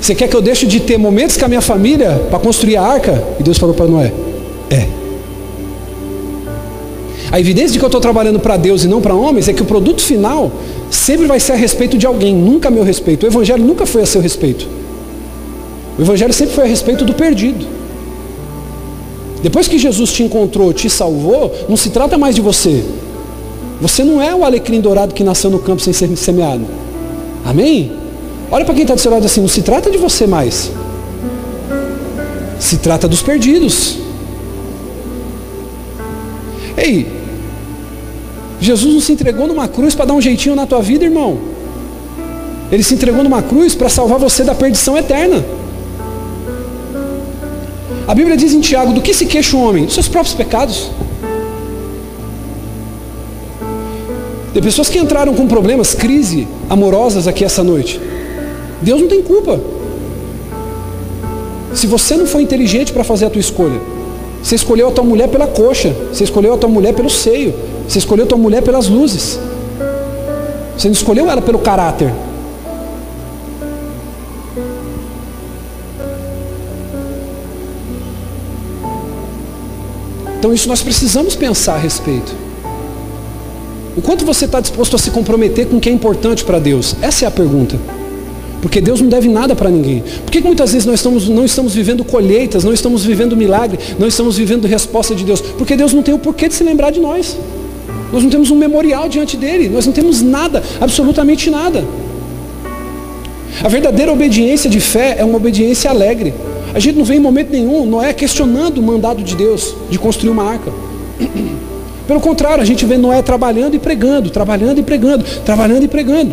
Você 0.00 0.16
quer 0.16 0.26
que 0.26 0.34
eu 0.34 0.42
deixe 0.42 0.66
de 0.66 0.80
ter 0.80 0.98
momentos 0.98 1.36
com 1.36 1.44
a 1.44 1.48
minha 1.48 1.60
família 1.60 2.20
para 2.28 2.40
construir 2.40 2.76
a 2.76 2.82
arca? 2.82 3.22
E 3.38 3.42
Deus 3.44 3.56
falou 3.56 3.72
para 3.72 3.86
Noé: 3.86 4.12
É. 4.68 4.88
A 7.30 7.38
evidência 7.38 7.70
de 7.70 7.78
que 7.78 7.84
eu 7.84 7.88
estou 7.88 8.00
trabalhando 8.00 8.40
para 8.40 8.56
Deus 8.56 8.82
e 8.82 8.88
não 8.88 9.00
para 9.00 9.14
homens 9.14 9.46
é 9.46 9.52
que 9.52 9.62
o 9.62 9.66
produto 9.66 10.02
final 10.02 10.50
sempre 10.90 11.26
vai 11.26 11.38
ser 11.38 11.52
a 11.52 11.56
respeito 11.56 11.96
de 11.96 12.04
alguém, 12.04 12.34
nunca 12.34 12.66
a 12.66 12.70
meu 12.70 12.82
respeito. 12.82 13.22
O 13.22 13.26
Evangelho 13.28 13.62
nunca 13.62 13.86
foi 13.86 14.02
a 14.02 14.06
seu 14.06 14.20
respeito. 14.20 14.66
O 15.96 16.02
Evangelho 16.02 16.32
sempre 16.32 16.56
foi 16.56 16.64
a 16.64 16.66
respeito 16.66 17.04
do 17.04 17.14
perdido. 17.14 17.77
Depois 19.48 19.66
que 19.66 19.78
Jesus 19.78 20.12
te 20.12 20.22
encontrou, 20.22 20.74
te 20.74 20.90
salvou, 20.90 21.50
não 21.70 21.74
se 21.74 21.88
trata 21.88 22.18
mais 22.18 22.34
de 22.34 22.42
você. 22.42 22.84
Você 23.80 24.04
não 24.04 24.20
é 24.20 24.34
o 24.34 24.44
alecrim 24.44 24.78
dourado 24.78 25.14
que 25.14 25.24
nasceu 25.24 25.48
no 25.48 25.58
campo 25.58 25.80
sem 25.80 25.90
ser 25.90 26.14
semeado. 26.18 26.66
Amém? 27.46 27.92
Olha 28.50 28.66
para 28.66 28.74
quem 28.74 28.82
está 28.82 28.94
do 28.94 29.00
seu 29.00 29.10
lado 29.10 29.24
assim, 29.24 29.40
não 29.40 29.48
se 29.48 29.62
trata 29.62 29.90
de 29.90 29.96
você 29.96 30.26
mais. 30.26 30.70
Se 32.60 32.76
trata 32.76 33.08
dos 33.08 33.22
perdidos. 33.22 33.96
Ei, 36.76 37.10
Jesus 38.60 38.92
não 38.92 39.00
se 39.00 39.12
entregou 39.12 39.46
numa 39.46 39.66
cruz 39.66 39.94
para 39.94 40.04
dar 40.04 40.12
um 40.12 40.20
jeitinho 40.20 40.54
na 40.54 40.66
tua 40.66 40.82
vida, 40.82 41.06
irmão. 41.06 41.38
Ele 42.70 42.82
se 42.82 42.92
entregou 42.92 43.24
numa 43.24 43.40
cruz 43.40 43.74
para 43.74 43.88
salvar 43.88 44.18
você 44.18 44.44
da 44.44 44.54
perdição 44.54 44.94
eterna. 44.98 45.42
A 48.08 48.14
Bíblia 48.14 48.38
diz 48.38 48.54
em 48.54 48.60
Tiago: 48.60 48.94
do 48.94 49.02
que 49.02 49.12
se 49.12 49.26
queixa 49.26 49.54
o 49.54 49.62
homem? 49.62 49.84
Dos 49.84 49.92
seus 49.92 50.08
próprios 50.08 50.34
pecados. 50.34 50.90
Tem 54.54 54.62
pessoas 54.62 54.88
que 54.88 54.98
entraram 54.98 55.34
com 55.34 55.46
problemas, 55.46 55.92
crise 55.92 56.48
amorosas 56.70 57.28
aqui 57.28 57.44
essa 57.44 57.62
noite. 57.62 58.00
Deus 58.80 59.02
não 59.02 59.08
tem 59.08 59.22
culpa. 59.22 59.60
Se 61.74 61.86
você 61.86 62.16
não 62.16 62.26
foi 62.26 62.42
inteligente 62.42 62.94
para 62.94 63.04
fazer 63.04 63.26
a 63.26 63.30
tua 63.30 63.40
escolha, 63.40 63.78
você 64.42 64.54
escolheu 64.54 64.88
a 64.88 64.90
tua 64.90 65.04
mulher 65.04 65.28
pela 65.28 65.46
coxa, 65.46 65.94
você 66.10 66.24
escolheu 66.24 66.54
a 66.54 66.56
tua 66.56 66.68
mulher 66.68 66.94
pelo 66.94 67.10
seio, 67.10 67.54
você 67.86 67.98
escolheu 67.98 68.24
a 68.24 68.28
tua 68.28 68.38
mulher 68.38 68.62
pelas 68.62 68.88
luzes. 68.88 69.38
Você 70.76 70.88
não 70.88 70.94
escolheu 70.94 71.28
ela 71.28 71.42
pelo 71.42 71.58
caráter. 71.58 72.10
Então 80.38 80.52
isso 80.52 80.68
nós 80.68 80.82
precisamos 80.82 81.34
pensar 81.34 81.74
a 81.74 81.78
respeito. 81.78 82.34
O 83.96 84.00
quanto 84.00 84.24
você 84.24 84.44
está 84.44 84.60
disposto 84.60 84.94
a 84.94 84.98
se 84.98 85.10
comprometer 85.10 85.66
com 85.66 85.76
o 85.76 85.80
que 85.80 85.88
é 85.88 85.92
importante 85.92 86.44
para 86.44 86.60
Deus? 86.60 86.94
Essa 87.02 87.24
é 87.24 87.28
a 87.28 87.30
pergunta. 87.30 87.78
Porque 88.62 88.80
Deus 88.80 89.00
não 89.00 89.08
deve 89.08 89.28
nada 89.28 89.54
para 89.54 89.70
ninguém. 89.70 90.02
Por 90.24 90.30
que, 90.30 90.40
muitas 90.40 90.72
vezes 90.72 90.86
nós 90.86 90.96
estamos, 90.96 91.28
não 91.28 91.44
estamos 91.44 91.74
vivendo 91.74 92.04
colheitas, 92.04 92.64
não 92.64 92.72
estamos 92.72 93.04
vivendo 93.04 93.36
milagre, 93.36 93.78
não 93.98 94.06
estamos 94.06 94.36
vivendo 94.36 94.66
resposta 94.66 95.14
de 95.14 95.24
Deus? 95.24 95.40
Porque 95.40 95.76
Deus 95.76 95.92
não 95.92 96.02
tem 96.02 96.14
o 96.14 96.18
porquê 96.18 96.48
de 96.48 96.54
se 96.54 96.64
lembrar 96.64 96.90
de 96.90 97.00
nós. 97.00 97.36
Nós 98.12 98.22
não 98.22 98.30
temos 98.30 98.50
um 98.50 98.56
memorial 98.56 99.08
diante 99.08 99.36
dele, 99.36 99.68
nós 99.68 99.86
não 99.86 99.92
temos 99.92 100.22
nada, 100.22 100.62
absolutamente 100.80 101.50
nada. 101.50 101.84
A 103.62 103.68
verdadeira 103.68 104.12
obediência 104.12 104.70
de 104.70 104.80
fé 104.80 105.16
é 105.18 105.24
uma 105.24 105.36
obediência 105.36 105.90
alegre. 105.90 106.32
A 106.74 106.78
gente 106.78 106.96
não 106.96 107.04
vê 107.04 107.14
em 107.14 107.20
momento 107.20 107.50
nenhum 107.50 107.86
Noé 107.86 108.12
questionando 108.12 108.78
o 108.78 108.82
mandado 108.82 109.22
de 109.22 109.34
Deus 109.34 109.74
de 109.90 109.98
construir 109.98 110.30
uma 110.30 110.44
arca. 110.44 110.72
Pelo 112.06 112.20
contrário, 112.20 112.62
a 112.62 112.64
gente 112.64 112.86
vê 112.86 112.96
Noé 112.96 113.20
trabalhando 113.22 113.74
e 113.74 113.78
pregando, 113.78 114.30
trabalhando 114.30 114.78
e 114.78 114.82
pregando, 114.82 115.24
trabalhando 115.44 115.84
e 115.84 115.88
pregando. 115.88 116.32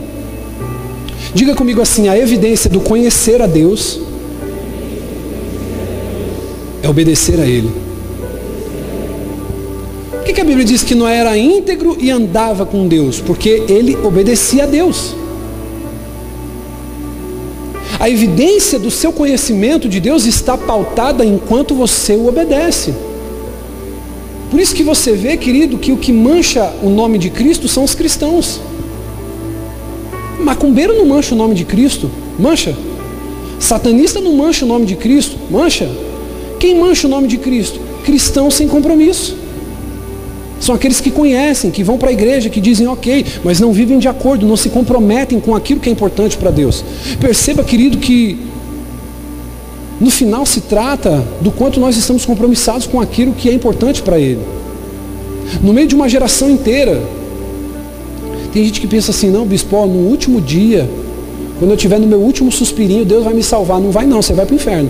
Diga 1.33 1.53
comigo 1.53 1.81
assim: 1.81 2.07
a 2.07 2.17
evidência 2.17 2.69
do 2.69 2.79
conhecer 2.79 3.41
a 3.41 3.47
Deus 3.47 3.99
é 6.81 6.87
obedecer 6.87 7.39
a 7.39 7.45
Ele. 7.45 7.69
Por 10.11 10.23
que, 10.23 10.33
que 10.33 10.41
a 10.41 10.45
Bíblia 10.45 10.65
diz 10.65 10.81
que 10.81 10.95
Noé 10.95 11.17
era 11.17 11.37
íntegro 11.37 11.97
e 11.99 12.09
andava 12.09 12.65
com 12.65 12.87
Deus? 12.87 13.19
Porque 13.19 13.63
ele 13.67 13.95
obedecia 13.97 14.63
a 14.63 14.65
Deus. 14.65 15.15
A 18.05 18.09
evidência 18.17 18.77
do 18.77 18.91
seu 18.91 19.11
conhecimento 19.11 19.89
de 19.89 19.99
Deus 19.99 20.27
está 20.27 20.55
pautada 20.55 21.25
enquanto 21.25 21.73
você 21.73 22.13
o 22.13 22.27
obedece. 22.27 22.93
Por 24.51 24.59
isso 24.59 24.75
que 24.75 24.83
você 24.83 25.13
vê, 25.13 25.35
querido, 25.35 25.79
que 25.79 25.91
o 25.91 25.97
que 25.97 26.13
mancha 26.13 26.71
o 26.83 26.89
nome 26.91 27.17
de 27.17 27.31
Cristo 27.31 27.67
são 27.67 27.83
os 27.83 27.95
cristãos. 27.95 28.61
Macumbeiro 30.39 30.93
não 30.93 31.07
mancha 31.07 31.33
o 31.33 31.37
nome 31.39 31.55
de 31.55 31.65
Cristo, 31.65 32.11
mancha. 32.37 32.77
Satanista 33.59 34.21
não 34.21 34.33
mancha 34.33 34.65
o 34.65 34.67
nome 34.67 34.85
de 34.85 34.95
Cristo, 34.95 35.35
mancha. 35.49 35.89
Quem 36.59 36.79
mancha 36.79 37.07
o 37.07 37.09
nome 37.09 37.27
de 37.27 37.39
Cristo? 37.39 37.79
Cristãos 38.03 38.53
sem 38.53 38.67
compromisso. 38.67 39.35
São 40.65 40.73
aqueles 40.73 40.99
que 40.99 41.11
conhecem, 41.11 41.69
que 41.69 41.83
vão 41.83 41.95
para 41.95 42.09
a 42.09 42.11
igreja, 42.11 42.49
que 42.49 42.59
dizem 42.59 42.87
ok, 42.87 43.23
mas 43.43 43.59
não 43.59 43.71
vivem 43.71 43.99
de 43.99 44.07
acordo, 44.07 44.47
não 44.47 44.57
se 44.57 44.69
comprometem 44.69 45.39
com 45.39 45.53
aquilo 45.53 45.79
que 45.79 45.87
é 45.87 45.91
importante 45.91 46.35
para 46.37 46.49
Deus. 46.49 46.83
Perceba, 47.19 47.63
querido, 47.63 47.99
que 47.99 48.35
no 50.01 50.09
final 50.09 50.43
se 50.43 50.61
trata 50.61 51.23
do 51.39 51.51
quanto 51.51 51.79
nós 51.79 51.95
estamos 51.95 52.25
compromissados 52.25 52.87
com 52.87 52.99
aquilo 52.99 53.33
que 53.33 53.47
é 53.47 53.53
importante 53.53 54.01
para 54.01 54.17
Ele. 54.17 54.41
No 55.61 55.71
meio 55.71 55.87
de 55.87 55.93
uma 55.93 56.09
geração 56.09 56.49
inteira, 56.49 56.99
tem 58.51 58.63
gente 58.63 58.81
que 58.81 58.87
pensa 58.87 59.11
assim, 59.11 59.29
não, 59.29 59.45
bispo, 59.45 59.85
no 59.85 60.09
último 60.09 60.41
dia 60.41 60.89
Quando 61.59 61.69
eu 61.69 61.75
estiver 61.75 61.99
no 61.99 62.07
meu 62.07 62.19
último 62.19 62.51
suspirinho, 62.51 63.05
Deus 63.05 63.23
vai 63.23 63.35
me 63.35 63.43
salvar. 63.43 63.79
Não 63.79 63.91
vai 63.91 64.07
não, 64.07 64.19
você 64.19 64.33
vai 64.33 64.47
para 64.47 64.53
o 64.53 64.55
inferno. 64.55 64.89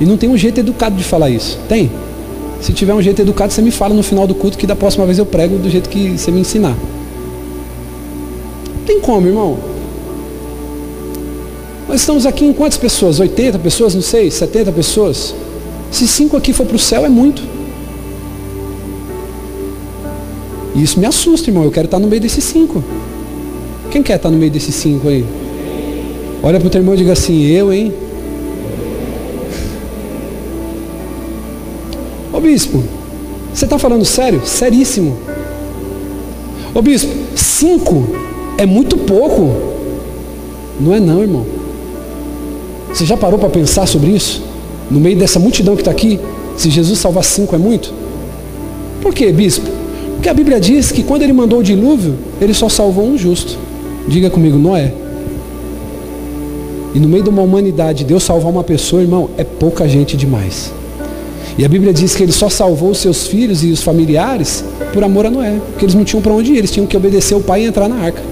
E 0.00 0.04
não 0.04 0.16
tem 0.16 0.30
um 0.30 0.36
jeito 0.36 0.60
educado 0.60 0.94
de 0.94 1.02
falar 1.02 1.28
isso. 1.28 1.58
Tem? 1.68 1.90
Se 2.62 2.72
tiver 2.72 2.94
um 2.94 3.02
jeito 3.02 3.20
educado, 3.20 3.52
você 3.52 3.60
me 3.60 3.72
fala 3.72 3.92
no 3.92 4.04
final 4.04 4.24
do 4.24 4.36
culto 4.36 4.56
que 4.56 4.68
da 4.68 4.76
próxima 4.76 5.04
vez 5.04 5.18
eu 5.18 5.26
prego 5.26 5.58
do 5.58 5.68
jeito 5.68 5.88
que 5.88 6.16
você 6.16 6.30
me 6.30 6.40
ensinar. 6.40 6.76
Tem 8.86 9.00
como, 9.00 9.26
irmão? 9.26 9.58
Nós 11.88 12.00
estamos 12.00 12.24
aqui 12.24 12.44
em 12.44 12.52
quantas 12.52 12.78
pessoas? 12.78 13.18
80 13.18 13.58
pessoas? 13.58 13.96
Não 13.96 14.00
sei, 14.00 14.30
70 14.30 14.70
pessoas? 14.70 15.34
Se 15.90 16.06
cinco 16.06 16.36
aqui 16.36 16.52
for 16.52 16.64
para 16.64 16.76
o 16.76 16.78
céu, 16.78 17.04
é 17.04 17.08
muito. 17.08 17.42
E 20.76 20.84
isso 20.84 21.00
me 21.00 21.04
assusta, 21.04 21.50
irmão. 21.50 21.64
Eu 21.64 21.72
quero 21.72 21.86
estar 21.86 21.98
no 21.98 22.06
meio 22.06 22.22
desses 22.22 22.44
cinco. 22.44 22.82
Quem 23.90 24.04
quer 24.04 24.16
estar 24.16 24.30
no 24.30 24.38
meio 24.38 24.52
desses 24.52 24.74
cinco 24.76 25.08
aí? 25.08 25.26
Olha 26.40 26.60
para 26.60 26.68
o 26.68 26.70
teu 26.70 26.80
irmão 26.80 26.94
e 26.94 26.98
diga 26.98 27.12
assim, 27.12 27.42
eu, 27.42 27.72
hein? 27.72 27.92
Bispo, 32.42 32.82
você 33.54 33.64
está 33.64 33.78
falando 33.78 34.04
sério? 34.04 34.42
Seríssimo. 34.44 35.16
Ô 36.74 36.82
bispo, 36.82 37.12
cinco 37.34 38.04
é 38.58 38.66
muito 38.66 38.96
pouco. 38.98 39.72
Não 40.80 40.92
é 40.92 41.00
não, 41.00 41.22
irmão. 41.22 41.46
Você 42.92 43.06
já 43.06 43.16
parou 43.16 43.38
para 43.38 43.48
pensar 43.48 43.86
sobre 43.86 44.10
isso? 44.10 44.42
No 44.90 45.00
meio 45.00 45.16
dessa 45.16 45.38
multidão 45.38 45.74
que 45.76 45.82
está 45.82 45.90
aqui, 45.90 46.18
se 46.56 46.68
Jesus 46.68 46.98
salvar 46.98 47.24
cinco 47.24 47.54
é 47.54 47.58
muito? 47.58 47.94
Por 49.00 49.14
quê, 49.14 49.32
bispo? 49.32 49.66
Porque 50.14 50.28
a 50.28 50.34
Bíblia 50.34 50.60
diz 50.60 50.92
que 50.92 51.02
quando 51.02 51.22
ele 51.22 51.32
mandou 51.32 51.60
o 51.60 51.62
dilúvio, 51.62 52.16
ele 52.40 52.52
só 52.52 52.68
salvou 52.68 53.04
um 53.06 53.16
justo. 53.16 53.58
Diga 54.06 54.28
comigo, 54.30 54.58
Noé. 54.58 54.92
E 56.94 56.98
no 56.98 57.08
meio 57.08 57.22
de 57.22 57.30
uma 57.30 57.42
humanidade, 57.42 58.04
Deus 58.04 58.22
salvar 58.22 58.50
uma 58.50 58.62
pessoa, 58.62 59.00
irmão, 59.00 59.30
é 59.38 59.44
pouca 59.44 59.88
gente 59.88 60.16
demais. 60.16 60.72
E 61.56 61.64
a 61.64 61.68
Bíblia 61.68 61.92
diz 61.92 62.14
que 62.14 62.22
ele 62.22 62.32
só 62.32 62.48
salvou 62.48 62.90
os 62.90 62.98
seus 62.98 63.26
filhos 63.26 63.62
e 63.62 63.70
os 63.70 63.82
familiares 63.82 64.64
por 64.92 65.04
amor 65.04 65.26
a 65.26 65.30
Noé, 65.30 65.60
porque 65.70 65.84
eles 65.84 65.94
não 65.94 66.04
tinham 66.04 66.22
para 66.22 66.32
onde 66.32 66.52
ir, 66.52 66.58
eles 66.58 66.70
tinham 66.70 66.86
que 66.86 66.96
obedecer 66.96 67.34
o 67.34 67.40
pai 67.40 67.62
e 67.62 67.66
entrar 67.66 67.88
na 67.88 67.96
arca. 67.96 68.22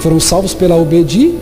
Foram 0.00 0.20
salvos 0.20 0.54
pela 0.54 0.76
obedi. 0.76 1.34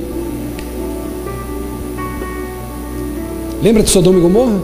Lembra 3.62 3.82
de 3.82 3.90
Sodoma 3.90 4.18
e 4.18 4.22
Gomorra? 4.22 4.60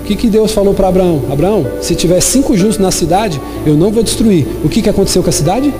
O 0.00 0.04
que, 0.04 0.16
que 0.16 0.28
Deus 0.28 0.52
falou 0.52 0.74
para 0.74 0.88
Abraão? 0.88 1.22
Abraão, 1.30 1.66
se 1.80 1.94
tiver 1.94 2.20
cinco 2.20 2.56
justos 2.56 2.78
na 2.78 2.90
cidade, 2.90 3.40
eu 3.64 3.76
não 3.76 3.90
vou 3.90 4.02
destruir. 4.02 4.46
O 4.64 4.68
que, 4.68 4.82
que 4.82 4.90
aconteceu 4.90 5.22
com 5.22 5.28
a 5.28 5.32
cidade? 5.32 5.72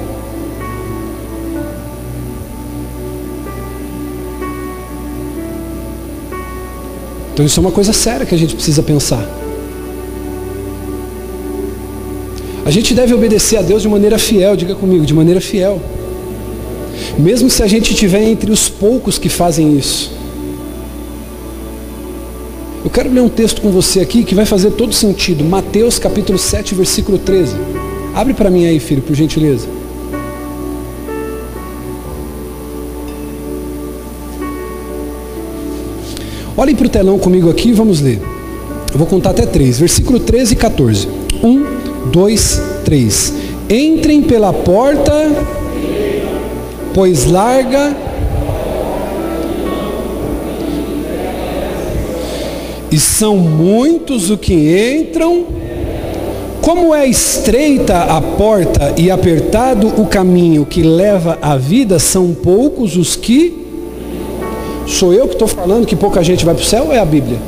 Então 7.33 7.45
isso 7.45 7.59
é 7.59 7.63
uma 7.63 7.73
coisa 7.73 7.93
séria 7.93 8.27
que 8.27 8.35
a 8.35 8.39
gente 8.39 8.55
precisa 8.55 8.83
pensar. 8.83 9.27
A 12.65 12.71
gente 12.71 12.95
deve 12.95 13.13
obedecer 13.13 13.57
a 13.57 13.63
Deus 13.63 13.83
de 13.83 13.89
maneira 13.89 14.19
fiel, 14.19 14.55
diga 14.55 14.75
comigo, 14.75 15.05
de 15.05 15.15
maneira 15.15 15.41
fiel. 15.41 15.81
Mesmo 17.19 17.51
se 17.51 17.63
a 17.63 17.67
gente 17.67 17.93
estiver 17.93 18.23
entre 18.23 18.51
os 18.53 18.69
poucos 18.69 19.19
que 19.19 19.29
fazem 19.29 19.77
isso. 19.77 20.13
Eu 22.85 22.91
quero 22.91 23.13
ler 23.13 23.21
um 23.21 23.29
texto 23.29 23.61
com 23.61 23.71
você 23.71 24.01
aqui 24.01 24.25
que 24.25 24.35
vai 24.35 24.45
fazer 24.45 24.73
todo 24.73 24.93
sentido. 24.93 25.45
Mateus 25.45 25.99
capítulo 25.99 26.39
7, 26.39 26.75
versículo 26.75 27.19
13. 27.19 27.55
Abre 28.15 28.35
para 28.35 28.51
mim 28.51 28.67
aí, 28.67 28.79
filho, 28.79 29.03
por 29.03 29.15
gentileza. 29.15 29.67
Olhem 36.55 36.75
para 36.75 36.87
o 36.87 36.91
telão 36.91 37.19
comigo 37.19 37.49
aqui 37.49 37.73
vamos 37.73 38.01
ler. 38.01 38.21
Eu 38.93 38.99
vou 38.99 39.07
contar 39.07 39.31
até 39.31 39.47
três. 39.47 39.79
Versículo 39.79 40.21
13 40.21 40.53
e 40.53 40.57
14. 40.57 41.09
Um, 41.43 41.65
dois, 42.11 42.61
três. 42.85 43.33
Entrem 43.71 44.23
pela 44.23 44.53
porta, 44.53 45.13
pois 46.93 47.25
larga. 47.25 47.97
E 52.91 52.99
são 52.99 53.39
muitos 53.39 54.29
os 54.29 54.39
que 54.39 55.01
entram. 55.01 55.47
Como 56.61 56.95
é 56.95 57.07
estreita 57.07 58.03
a 58.03 58.21
porta 58.21 58.95
e 58.99 59.11
apertado 59.11 59.89
o 60.01 60.07
caminho 60.07 60.67
que 60.67 60.83
leva 60.83 61.39
à 61.41 61.57
vida, 61.57 61.99
são 61.99 62.35
poucos 62.35 62.97
os 62.97 63.17
que 63.17 63.62
Sou 64.87 65.13
eu 65.13 65.27
que 65.27 65.35
estou 65.35 65.49
falando 65.49 65.87
que 65.87 65.97
pouca 65.97 66.23
gente 66.23 66.45
vai 66.45 66.55
para 66.55 66.63
o 66.63 66.67
céu 66.67 66.87
ou 66.87 66.93
é 66.93 66.99
a 66.99 67.05
Bíblia? 67.05 67.39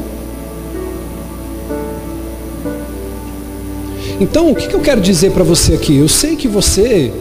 Então, 4.20 4.50
o 4.50 4.54
que, 4.54 4.68
que 4.68 4.74
eu 4.74 4.80
quero 4.80 5.00
dizer 5.00 5.32
para 5.32 5.42
você 5.42 5.74
aqui? 5.74 5.96
Eu 5.96 6.08
sei 6.08 6.36
que 6.36 6.46
você 6.46 7.12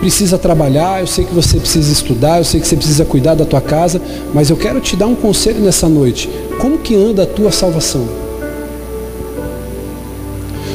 precisa 0.00 0.36
trabalhar, 0.36 1.00
eu 1.00 1.06
sei 1.06 1.24
que 1.24 1.32
você 1.32 1.58
precisa 1.58 1.92
estudar, 1.92 2.38
eu 2.38 2.44
sei 2.44 2.60
que 2.60 2.66
você 2.66 2.74
precisa 2.74 3.04
cuidar 3.04 3.34
da 3.34 3.44
tua 3.44 3.60
casa, 3.60 4.02
mas 4.34 4.50
eu 4.50 4.56
quero 4.56 4.80
te 4.80 4.96
dar 4.96 5.06
um 5.06 5.14
conselho 5.14 5.60
nessa 5.60 5.88
noite. 5.88 6.28
Como 6.60 6.78
que 6.78 6.96
anda 6.96 7.22
a 7.22 7.26
tua 7.26 7.52
salvação? 7.52 8.08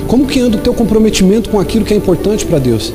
Como 0.07 0.25
que 0.25 0.39
anda 0.39 0.55
o 0.55 0.61
teu 0.61 0.73
comprometimento 0.73 1.49
com 1.49 1.59
aquilo 1.59 1.83
que 1.83 1.93
é 1.93 1.97
importante 1.97 2.45
para 2.45 2.57
Deus? 2.57 2.93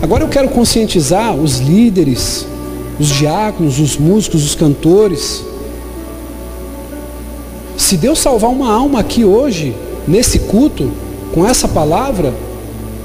Agora 0.00 0.22
eu 0.24 0.28
quero 0.28 0.48
conscientizar 0.48 1.34
os 1.34 1.58
líderes, 1.58 2.46
os 2.98 3.08
diáconos, 3.08 3.80
os 3.80 3.96
músicos, 3.96 4.44
os 4.44 4.54
cantores. 4.54 5.44
Se 7.76 7.96
Deus 7.96 8.18
salvar 8.18 8.50
uma 8.50 8.72
alma 8.72 9.00
aqui 9.00 9.24
hoje, 9.24 9.74
nesse 10.06 10.38
culto, 10.40 10.90
com 11.34 11.46
essa 11.46 11.66
palavra, 11.66 12.32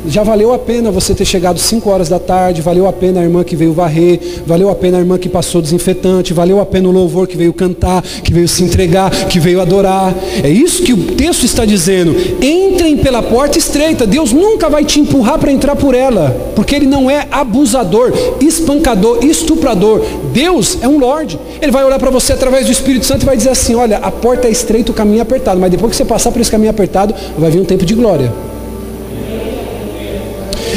já 0.07 0.23
valeu 0.23 0.53
a 0.53 0.59
pena 0.59 0.91
você 0.91 1.13
ter 1.13 1.25
chegado 1.25 1.59
5 1.59 1.89
horas 1.89 2.09
da 2.09 2.19
tarde, 2.19 2.61
valeu 2.61 2.87
a 2.87 2.93
pena 2.93 3.21
a 3.21 3.23
irmã 3.23 3.43
que 3.43 3.55
veio 3.55 3.73
varrer, 3.73 4.19
valeu 4.45 4.69
a 4.69 4.75
pena 4.75 4.97
a 4.97 4.99
irmã 4.99 5.17
que 5.17 5.29
passou 5.29 5.61
desinfetante, 5.61 6.33
valeu 6.33 6.59
a 6.59 6.65
pena 6.65 6.89
o 6.89 6.91
louvor 6.91 7.27
que 7.27 7.37
veio 7.37 7.53
cantar, 7.53 8.01
que 8.01 8.33
veio 8.33 8.47
se 8.47 8.63
entregar, 8.63 9.09
que 9.27 9.39
veio 9.39 9.61
adorar. 9.61 10.13
É 10.43 10.49
isso 10.49 10.83
que 10.83 10.93
o 10.93 10.97
texto 11.13 11.43
está 11.43 11.65
dizendo. 11.65 12.15
Entrem 12.41 12.97
pela 12.97 13.21
porta 13.21 13.57
estreita. 13.57 14.05
Deus 14.05 14.31
nunca 14.31 14.69
vai 14.69 14.83
te 14.83 14.99
empurrar 14.99 15.39
para 15.39 15.51
entrar 15.51 15.75
por 15.75 15.95
ela, 15.95 16.35
porque 16.55 16.75
Ele 16.75 16.85
não 16.85 17.09
é 17.09 17.27
abusador, 17.31 18.11
espancador, 18.41 19.23
estuprador. 19.23 20.01
Deus 20.33 20.77
é 20.81 20.87
um 20.87 20.97
Lorde. 20.97 21.39
Ele 21.61 21.71
vai 21.71 21.83
olhar 21.83 21.99
para 21.99 22.09
você 22.09 22.33
através 22.33 22.65
do 22.65 22.71
Espírito 22.71 23.05
Santo 23.05 23.23
e 23.23 23.25
vai 23.25 23.37
dizer 23.37 23.49
assim: 23.49 23.75
olha, 23.75 23.97
a 23.97 24.11
porta 24.11 24.47
é 24.47 24.51
estreita, 24.51 24.91
o 24.91 24.95
caminho 24.95 25.19
é 25.19 25.21
apertado, 25.21 25.59
mas 25.59 25.71
depois 25.71 25.91
que 25.91 25.97
você 25.97 26.05
passar 26.05 26.31
por 26.31 26.41
esse 26.41 26.51
caminho 26.51 26.71
apertado, 26.71 27.13
vai 27.37 27.51
vir 27.51 27.59
um 27.59 27.65
tempo 27.65 27.85
de 27.85 27.93
glória. 27.93 28.52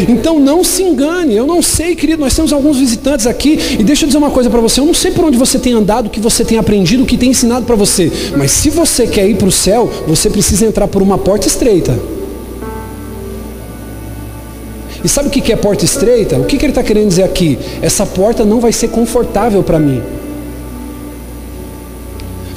Então 0.09 0.39
não 0.39 0.63
se 0.63 0.83
engane, 0.83 1.35
eu 1.35 1.47
não 1.47 1.63
sei, 1.63 1.95
querido, 1.95 2.21
nós 2.21 2.35
temos 2.35 2.53
alguns 2.53 2.79
visitantes 2.79 3.27
aqui, 3.27 3.59
e 3.79 3.83
deixa 3.83 4.05
eu 4.05 4.07
dizer 4.07 4.19
uma 4.19 4.31
coisa 4.31 4.51
para 4.51 4.61
você, 4.61 4.81
eu 4.81 4.87
não 4.87 4.95
sei 4.95 5.11
por 5.11 5.25
onde 5.25 5.39
você 5.39 5.59
tem 5.59 5.73
andado, 5.73 6.07
o 6.07 6.11
que 6.11 6.21
você 6.21 6.45
tem 6.45 6.59
aprendido, 6.59 7.03
o 7.03 7.07
que 7.07 7.17
tem 7.17 7.31
ensinado 7.31 7.65
para 7.65 7.77
você, 7.77 8.11
mas 8.37 8.51
se 8.51 8.71
você 8.71 9.07
quer 9.07 9.29
ir 9.29 9.37
para 9.37 9.49
o 9.49 9.53
céu, 9.53 9.91
você 10.07 10.29
precisa 10.29 10.67
entrar 10.67 10.89
por 10.89 11.03
uma 11.03 11.19
porta 11.19 11.47
estreita. 11.47 11.99
E 15.05 15.09
sabe 15.09 15.29
o 15.29 15.31
que 15.31 15.53
é 15.53 15.57
porta 15.57 15.85
estreita? 15.85 16.37
O 16.37 16.45
que 16.45 16.57
ele 16.57 16.69
está 16.69 16.83
querendo 16.83 17.09
dizer 17.09 17.23
aqui? 17.23 17.57
Essa 17.81 18.05
porta 18.05 18.45
não 18.45 18.59
vai 18.59 18.73
ser 18.73 18.89
confortável 18.89 19.63
para 19.63 19.79
mim. 19.79 20.03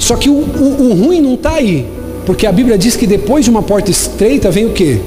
Só 0.00 0.16
que 0.16 0.28
o, 0.28 0.34
o, 0.34 0.90
o 0.90 0.94
ruim 0.94 1.20
não 1.20 1.34
está 1.34 1.52
aí. 1.52 1.86
Porque 2.26 2.46
a 2.46 2.52
Bíblia 2.52 2.76
diz 2.76 2.96
que 2.96 3.06
depois 3.06 3.44
de 3.44 3.50
uma 3.50 3.62
porta 3.62 3.90
estreita 3.90 4.50
vem 4.50 4.66
o 4.66 4.72
quê? 4.72 4.98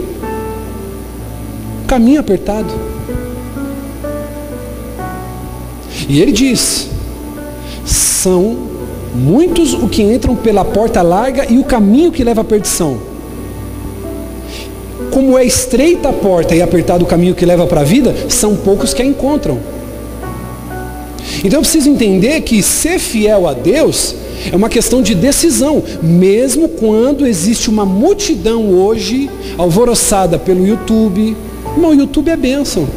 Caminho 1.84 2.20
apertado. 2.20 2.74
E 6.08 6.22
ele 6.22 6.32
diz: 6.32 6.90
são 7.86 8.58
muitos 9.14 9.74
o 9.74 9.88
que 9.88 10.02
entram 10.02 10.36
pela 10.36 10.66
porta 10.66 11.02
larga 11.02 11.46
e 11.52 11.58
o 11.58 11.64
caminho 11.64 12.12
que 12.12 12.24
leva 12.24 12.42
à 12.42 12.44
perdição. 12.44 12.98
Como 15.12 15.38
é 15.38 15.46
estreita 15.46 16.10
a 16.10 16.14
porta 16.14 16.56
e 16.56 16.62
apertado 16.62 17.04
o 17.04 17.08
caminho 17.08 17.36
que 17.36 17.46
leva 17.46 17.68
para 17.68 17.82
a 17.82 17.84
vida, 17.84 18.16
são 18.30 18.56
poucos 18.56 18.94
que 18.94 19.02
a 19.02 19.06
encontram. 19.06 19.60
Então 21.44 21.60
eu 21.60 21.62
preciso 21.62 21.90
entender 21.90 22.42
que 22.42 22.64
ser 22.64 22.98
fiel 22.98 23.48
a 23.48 23.54
Deus 23.54 24.16
é 24.52 24.56
uma 24.56 24.70
questão 24.70 25.02
de 25.02 25.14
decisão, 25.14 25.84
mesmo 26.02 26.70
quando 26.70 27.28
existe 27.28 27.70
uma 27.70 27.86
multidão 27.86 28.70
hoje 28.70 29.30
alvoroçada 29.58 30.40
pelo 30.40 30.66
YouTube, 30.66 31.36
Irmão, 31.76 31.94
YouTube 31.94 32.30
é 32.30 32.38
bênção. 32.38 32.88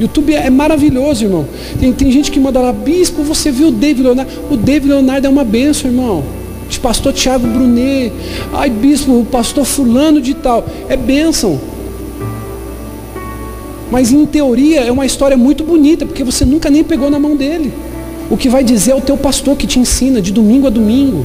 YouTube 0.00 0.34
é 0.34 0.50
maravilhoso, 0.50 1.24
irmão. 1.24 1.46
Tem, 1.78 1.92
tem 1.92 2.10
gente 2.10 2.30
que 2.30 2.40
manda 2.40 2.60
lá, 2.60 2.72
bispo, 2.72 3.22
você 3.22 3.50
viu 3.50 3.68
o 3.68 3.70
David 3.70 4.02
Leonardo? 4.02 4.32
O 4.50 4.56
David 4.56 4.88
Leonardo 4.88 5.26
é 5.26 5.30
uma 5.30 5.44
bênção, 5.44 5.90
irmão. 5.90 6.24
De 6.68 6.80
pastor 6.80 7.12
Tiago 7.12 7.46
Brunet. 7.46 8.12
Ai, 8.52 8.70
bispo, 8.70 9.12
o 9.12 9.24
pastor 9.24 9.64
fulano 9.64 10.20
de 10.20 10.34
tal. 10.34 10.66
É 10.88 10.96
bênção. 10.96 11.60
Mas 13.90 14.10
em 14.10 14.26
teoria 14.26 14.80
é 14.80 14.90
uma 14.90 15.06
história 15.06 15.36
muito 15.36 15.62
bonita, 15.62 16.04
porque 16.04 16.24
você 16.24 16.44
nunca 16.44 16.68
nem 16.70 16.82
pegou 16.82 17.08
na 17.10 17.18
mão 17.18 17.36
dele. 17.36 17.72
O 18.28 18.36
que 18.36 18.48
vai 18.48 18.64
dizer 18.64 18.92
é 18.92 18.94
o 18.94 19.00
teu 19.00 19.16
pastor 19.16 19.56
que 19.56 19.66
te 19.66 19.78
ensina 19.78 20.20
de 20.20 20.32
domingo 20.32 20.66
a 20.66 20.70
domingo. 20.70 21.24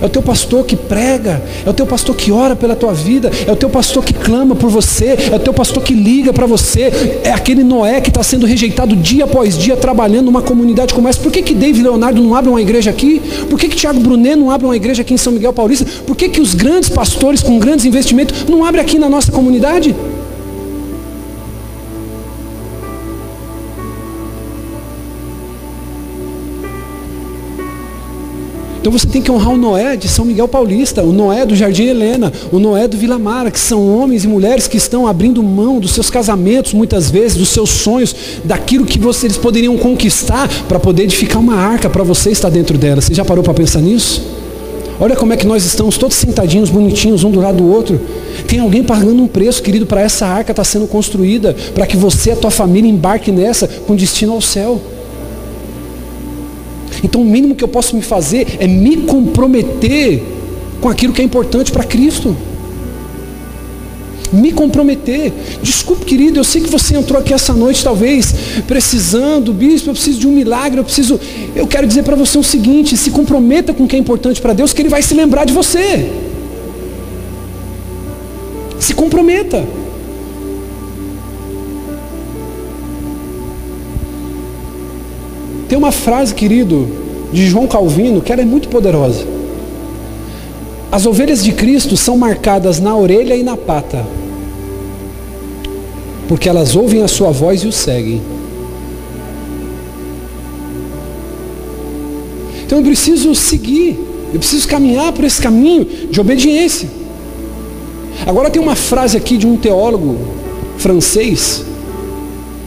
É 0.00 0.04
o 0.04 0.08
teu 0.08 0.22
pastor 0.22 0.64
que 0.64 0.76
prega, 0.76 1.42
é 1.64 1.70
o 1.70 1.72
teu 1.72 1.86
pastor 1.86 2.14
que 2.14 2.30
ora 2.30 2.54
pela 2.54 2.76
tua 2.76 2.92
vida, 2.92 3.30
é 3.46 3.52
o 3.52 3.56
teu 3.56 3.70
pastor 3.70 4.04
que 4.04 4.12
clama 4.12 4.54
por 4.54 4.70
você, 4.70 5.16
é 5.30 5.36
o 5.36 5.38
teu 5.38 5.52
pastor 5.52 5.82
que 5.82 5.94
liga 5.94 6.32
para 6.32 6.46
você, 6.46 7.20
é 7.22 7.30
aquele 7.30 7.62
Noé 7.62 8.00
que 8.00 8.08
está 8.08 8.22
sendo 8.22 8.46
rejeitado 8.46 8.94
dia 8.96 9.24
após 9.24 9.56
dia 9.56 9.76
trabalhando 9.76 10.26
numa 10.26 10.42
comunidade 10.42 10.94
como 10.94 11.08
essa. 11.08 11.20
Por 11.20 11.32
que, 11.32 11.42
que 11.42 11.54
David 11.54 11.82
Leonardo 11.82 12.22
não 12.22 12.34
abre 12.34 12.50
uma 12.50 12.60
igreja 12.60 12.90
aqui? 12.90 13.20
Por 13.48 13.58
que, 13.58 13.68
que 13.68 13.76
Tiago 13.76 14.00
Brunet 14.00 14.36
não 14.36 14.50
abre 14.50 14.66
uma 14.66 14.76
igreja 14.76 15.02
aqui 15.02 15.14
em 15.14 15.18
São 15.18 15.32
Miguel 15.32 15.52
Paulista? 15.52 15.86
Por 16.06 16.16
que, 16.16 16.28
que 16.28 16.40
os 16.40 16.54
grandes 16.54 16.88
pastores 16.88 17.42
com 17.42 17.58
grandes 17.58 17.84
investimentos 17.84 18.44
não 18.48 18.64
abrem 18.64 18.82
aqui 18.82 18.98
na 18.98 19.08
nossa 19.08 19.32
comunidade? 19.32 19.94
Então 28.80 28.92
você 28.92 29.06
tem 29.06 29.20
que 29.20 29.30
honrar 29.30 29.52
o 29.52 29.56
Noé 29.56 29.96
de 29.96 30.08
São 30.08 30.24
Miguel 30.24 30.46
Paulista, 30.46 31.02
o 31.02 31.12
Noé 31.12 31.44
do 31.44 31.56
Jardim 31.56 31.84
Helena, 31.84 32.32
o 32.52 32.58
Noé 32.58 32.86
do 32.86 32.96
Vila 32.96 33.18
Mara, 33.18 33.50
que 33.50 33.58
são 33.58 33.98
homens 33.98 34.24
e 34.24 34.28
mulheres 34.28 34.68
que 34.68 34.76
estão 34.76 35.06
abrindo 35.06 35.42
mão 35.42 35.80
dos 35.80 35.92
seus 35.92 36.10
casamentos, 36.10 36.72
muitas 36.72 37.10
vezes, 37.10 37.36
dos 37.36 37.48
seus 37.48 37.70
sonhos, 37.70 38.14
daquilo 38.44 38.86
que 38.86 38.98
vocês 38.98 39.36
poderiam 39.36 39.76
conquistar 39.76 40.48
para 40.68 40.78
poder 40.78 41.04
edificar 41.04 41.40
uma 41.40 41.56
arca 41.56 41.90
para 41.90 42.04
você 42.04 42.30
estar 42.30 42.50
dentro 42.50 42.78
dela. 42.78 43.00
Você 43.00 43.12
já 43.12 43.24
parou 43.24 43.42
para 43.42 43.54
pensar 43.54 43.80
nisso? 43.80 44.22
Olha 45.00 45.14
como 45.14 45.32
é 45.32 45.36
que 45.36 45.46
nós 45.46 45.64
estamos 45.64 45.96
todos 45.96 46.16
sentadinhos, 46.16 46.70
bonitinhos, 46.70 47.22
um 47.22 47.30
do 47.30 47.40
lado 47.40 47.58
do 47.58 47.70
outro. 47.70 48.00
Tem 48.48 48.58
alguém 48.58 48.82
pagando 48.82 49.22
um 49.22 49.28
preço, 49.28 49.62
querido, 49.62 49.86
para 49.86 50.00
essa 50.00 50.26
arca 50.26 50.50
estar 50.50 50.62
tá 50.62 50.64
sendo 50.64 50.88
construída, 50.88 51.54
para 51.74 51.86
que 51.86 51.96
você 51.96 52.30
e 52.30 52.32
a 52.32 52.36
tua 52.36 52.50
família 52.50 52.90
embarque 52.90 53.30
nessa 53.30 53.68
com 53.68 53.94
destino 53.94 54.32
ao 54.32 54.40
céu. 54.40 54.80
Então 57.02 57.20
o 57.20 57.24
mínimo 57.24 57.54
que 57.54 57.64
eu 57.64 57.68
posso 57.68 57.94
me 57.94 58.02
fazer 58.02 58.56
é 58.58 58.66
me 58.66 58.98
comprometer 58.98 60.22
com 60.80 60.88
aquilo 60.88 61.12
que 61.12 61.20
é 61.20 61.24
importante 61.24 61.72
para 61.72 61.84
Cristo. 61.84 62.36
Me 64.32 64.52
comprometer. 64.52 65.32
Desculpe, 65.62 66.04
querido, 66.04 66.38
eu 66.38 66.44
sei 66.44 66.60
que 66.60 66.68
você 66.68 66.94
entrou 66.94 67.18
aqui 67.18 67.32
essa 67.32 67.54
noite, 67.54 67.82
talvez, 67.82 68.34
precisando, 68.66 69.54
bispo, 69.54 69.88
eu 69.88 69.94
preciso 69.94 70.20
de 70.20 70.26
um 70.26 70.32
milagre, 70.32 70.78
eu 70.78 70.84
preciso. 70.84 71.18
Eu 71.56 71.66
quero 71.66 71.86
dizer 71.86 72.02
para 72.02 72.14
você 72.14 72.36
o 72.36 72.42
seguinte: 72.42 72.96
se 72.96 73.10
comprometa 73.10 73.72
com 73.72 73.84
o 73.84 73.88
que 73.88 73.96
é 73.96 73.98
importante 73.98 74.40
para 74.40 74.52
Deus, 74.52 74.74
que 74.74 74.82
Ele 74.82 74.90
vai 74.90 75.02
se 75.02 75.14
lembrar 75.14 75.46
de 75.46 75.52
você. 75.52 76.10
Se 78.78 78.92
comprometa. 78.92 79.66
Tem 85.68 85.76
uma 85.76 85.92
frase, 85.92 86.34
querido, 86.34 86.88
de 87.32 87.46
João 87.46 87.66
Calvino, 87.66 88.22
que 88.22 88.32
ela 88.32 88.42
é 88.42 88.44
muito 88.44 88.68
poderosa. 88.68 89.26
As 90.90 91.04
ovelhas 91.04 91.44
de 91.44 91.52
Cristo 91.52 91.96
são 91.96 92.16
marcadas 92.16 92.80
na 92.80 92.96
orelha 92.96 93.36
e 93.36 93.42
na 93.42 93.56
pata, 93.56 94.06
porque 96.26 96.48
elas 96.48 96.74
ouvem 96.74 97.02
a 97.02 97.08
sua 97.08 97.30
voz 97.30 97.60
e 97.60 97.66
o 97.66 97.72
seguem. 97.72 98.22
Então 102.64 102.78
eu 102.78 102.84
preciso 102.84 103.34
seguir, 103.34 103.98
eu 104.32 104.38
preciso 104.38 104.66
caminhar 104.66 105.12
por 105.12 105.24
esse 105.24 105.40
caminho 105.40 105.84
de 106.10 106.18
obediência. 106.18 106.88
Agora 108.26 108.50
tem 108.50 108.60
uma 108.60 108.74
frase 108.74 109.16
aqui 109.16 109.36
de 109.36 109.46
um 109.46 109.56
teólogo 109.56 110.16
francês, 110.78 111.64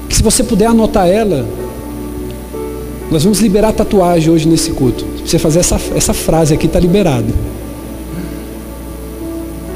que 0.08 0.16
se 0.16 0.22
você 0.22 0.44
puder 0.44 0.68
anotar 0.68 1.08
ela, 1.08 1.48
nós 3.12 3.24
vamos 3.26 3.42
liberar 3.42 3.74
tatuagem 3.74 4.32
hoje 4.32 4.48
nesse 4.48 4.72
culto. 4.72 5.06
Você 5.26 5.38
fazer 5.38 5.60
essa, 5.60 5.78
essa 5.94 6.14
frase 6.14 6.54
aqui, 6.54 6.66
está 6.66 6.80
liberado. 6.80 7.28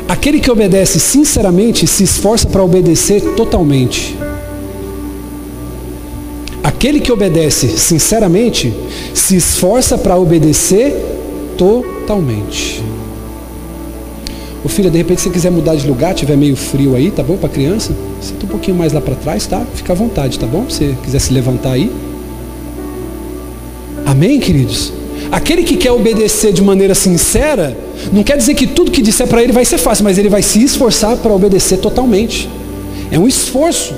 Aquele 0.08 0.40
que 0.40 0.50
obedece 0.50 1.02
sinceramente 1.02 1.86
se 1.86 2.04
esforça 2.04 2.48
para 2.48 2.64
obedecer 2.64 3.22
totalmente. 3.36 4.18
Aquele 6.64 7.02
que 7.02 7.12
obedece 7.12 7.68
sinceramente 7.78 8.74
se 9.14 9.36
esforça 9.36 9.98
para 9.98 10.18
obedecer 10.18 10.96
totalmente. 11.58 12.82
Ô 14.64 14.70
filha, 14.70 14.90
de 14.90 14.98
repente 14.98 15.22
se 15.22 15.28
você 15.28 15.34
quiser 15.34 15.52
mudar 15.52 15.76
de 15.76 15.86
lugar, 15.86 16.14
tiver 16.16 16.38
meio 16.38 16.56
frio 16.56 16.96
aí, 16.96 17.12
tá 17.12 17.22
bom 17.22 17.36
para 17.36 17.50
criança? 17.50 17.94
Senta 18.22 18.46
um 18.46 18.50
pouquinho 18.50 18.78
mais 18.78 18.94
lá 18.94 19.02
para 19.02 19.14
trás, 19.14 19.46
tá? 19.46 19.64
Fica 19.76 19.92
à 19.94 19.96
vontade, 19.96 20.40
tá 20.40 20.48
bom? 20.48 20.70
Se 20.70 20.78
você 20.78 20.96
quiser 21.04 21.20
se 21.20 21.34
levantar 21.34 21.74
aí. 21.74 21.92
Amém, 24.06 24.40
queridos? 24.40 24.94
Aquele 25.32 25.64
que 25.64 25.76
quer 25.76 25.92
obedecer 25.92 26.54
de 26.54 26.62
maneira 26.62 26.94
sincera, 26.94 27.76
não 28.14 28.24
quer 28.24 28.38
dizer 28.38 28.54
que 28.54 28.68
tudo 28.68 28.92
que 28.92 29.02
disser 29.02 29.28
para 29.28 29.42
ele 29.42 29.52
vai 29.52 29.66
ser 29.66 29.78
fácil, 29.78 30.04
mas 30.04 30.18
ele 30.18 30.30
vai 30.30 30.42
se 30.42 30.64
esforçar 30.64 31.18
para 31.18 31.34
obedecer 31.34 31.78
totalmente. 31.78 32.48
É 33.12 33.18
um 33.18 33.28
esforço. 33.28 33.96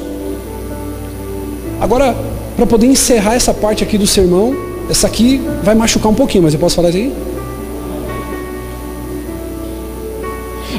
Agora, 1.79 2.15
para 2.55 2.65
poder 2.65 2.87
encerrar 2.87 3.35
essa 3.35 3.53
parte 3.53 3.83
aqui 3.83 3.97
do 3.97 4.07
sermão, 4.07 4.55
essa 4.89 5.07
aqui 5.07 5.41
vai 5.63 5.75
machucar 5.75 6.11
um 6.11 6.15
pouquinho, 6.15 6.43
mas 6.43 6.53
eu 6.53 6.59
posso 6.59 6.75
falar 6.75 6.89
assim? 6.89 7.11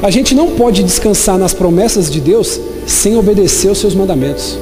A 0.01 0.09
gente 0.09 0.33
não 0.33 0.51
pode 0.51 0.81
descansar 0.83 1.37
nas 1.37 1.53
promessas 1.53 2.09
de 2.09 2.19
Deus 2.19 2.59
sem 2.87 3.15
obedecer 3.17 3.69
os 3.69 3.77
seus 3.77 3.93
mandamentos. 3.93 4.57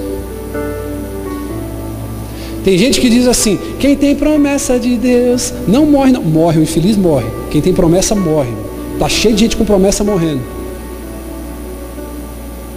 Tem 2.68 2.78
gente 2.78 3.00
que 3.00 3.10
diz 3.10 3.26
assim: 3.28 3.58
quem 3.80 3.96
tem 3.96 4.14
promessa 4.14 4.78
de 4.78 4.98
Deus 4.98 5.54
não 5.70 5.86
morre, 5.86 6.12
não. 6.12 6.22
Morre, 6.22 6.60
o 6.60 6.64
infeliz 6.64 6.98
morre. 6.98 7.26
Quem 7.50 7.62
tem 7.62 7.74
promessa 7.74 8.14
morre. 8.14 8.52
Está 8.92 9.08
cheio 9.08 9.34
de 9.34 9.40
gente 9.40 9.56
com 9.56 9.64
promessa 9.64 10.04
morrendo. 10.04 10.42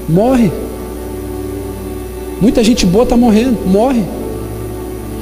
Morre. 0.09 0.53
Muita 2.41 2.63
gente 2.63 2.87
boa 2.87 3.03
está 3.03 3.17
morrendo, 3.17 3.67
morre. 3.67 4.05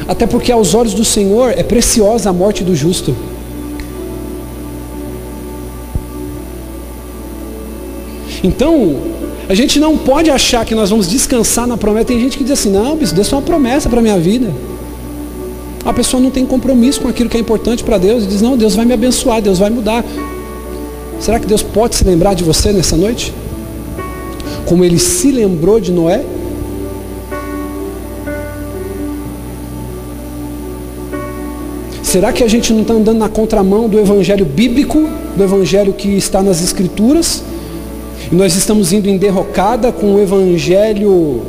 Até 0.06 0.26
porque 0.26 0.52
aos 0.52 0.74
olhos 0.74 0.92
do 0.92 1.02
Senhor 1.02 1.50
é 1.56 1.62
preciosa 1.62 2.28
a 2.28 2.32
morte 2.34 2.62
do 2.62 2.76
justo. 2.76 3.16
Então, 8.44 8.98
a 9.48 9.54
gente 9.54 9.80
não 9.80 9.96
pode 9.96 10.30
achar 10.30 10.62
que 10.66 10.74
nós 10.74 10.90
vamos 10.90 11.08
descansar 11.08 11.66
na 11.66 11.76
promessa. 11.78 12.06
Tem 12.06 12.20
gente 12.20 12.36
que 12.36 12.44
diz 12.44 12.52
assim, 12.52 12.70
não, 12.70 12.94
bicho, 12.96 13.14
Deus 13.14 13.32
é 13.32 13.36
uma 13.36 13.40
promessa 13.40 13.88
para 13.88 13.98
a 13.98 14.02
minha 14.02 14.18
vida. 14.18 14.52
A 15.86 15.92
pessoa 15.92 16.22
não 16.22 16.30
tem 16.30 16.44
compromisso 16.44 17.00
com 17.00 17.08
aquilo 17.08 17.30
que 17.30 17.36
é 17.38 17.40
importante 17.40 17.82
para 17.82 17.96
Deus 17.96 18.24
e 18.24 18.26
diz, 18.26 18.42
não, 18.42 18.58
Deus 18.58 18.74
vai 18.74 18.84
me 18.84 18.92
abençoar, 18.92 19.40
Deus 19.40 19.58
vai 19.58 19.70
mudar. 19.70 20.04
Será 21.18 21.40
que 21.40 21.46
Deus 21.46 21.62
pode 21.62 21.96
se 21.96 22.04
lembrar 22.04 22.34
de 22.34 22.44
você 22.44 22.72
nessa 22.72 22.94
noite? 22.94 23.32
Como 24.66 24.84
ele 24.84 24.98
se 24.98 25.32
lembrou 25.32 25.80
de 25.80 25.92
Noé? 25.92 26.22
Será 32.02 32.34
que 32.34 32.44
a 32.44 32.48
gente 32.48 32.70
não 32.74 32.82
está 32.82 32.92
andando 32.92 33.18
na 33.18 33.28
contramão 33.30 33.88
do 33.88 33.98
evangelho 33.98 34.44
bíblico, 34.44 35.08
do 35.34 35.42
evangelho 35.42 35.94
que 35.94 36.08
está 36.08 36.42
nas 36.42 36.62
escrituras? 36.62 37.42
E 38.30 38.34
nós 38.34 38.54
estamos 38.54 38.92
indo 38.92 39.08
em 39.08 39.16
derrocada 39.16 39.90
com 39.90 40.14
o 40.14 40.20
evangelho 40.20 41.42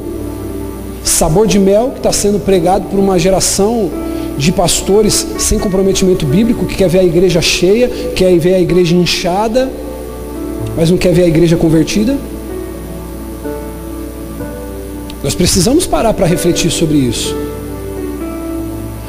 sabor 1.04 1.48
de 1.48 1.60
mel 1.60 1.92
que 1.92 1.98
está 1.98 2.12
sendo 2.12 2.40
pregado 2.40 2.86
por 2.86 3.00
uma 3.00 3.20
geração 3.20 3.90
de 4.38 4.52
pastores 4.54 5.28
sem 5.38 5.60
comprometimento 5.60 6.26
bíblico, 6.26 6.66
que 6.66 6.76
quer 6.76 6.88
ver 6.88 7.00
a 7.00 7.04
igreja 7.04 7.42
cheia, 7.42 7.90
quer 8.16 8.38
ver 8.38 8.54
a 8.54 8.60
igreja 8.60 8.96
inchada, 8.96 9.70
mas 10.78 10.90
não 10.90 10.98
quer 10.98 11.14
ver 11.14 11.24
a 11.24 11.28
igreja 11.28 11.58
convertida. 11.58 12.18
Nós 15.22 15.36
precisamos 15.36 15.86
parar 15.86 16.14
para 16.14 16.26
refletir 16.26 16.72
sobre 16.72 16.98
isso. 16.98 17.36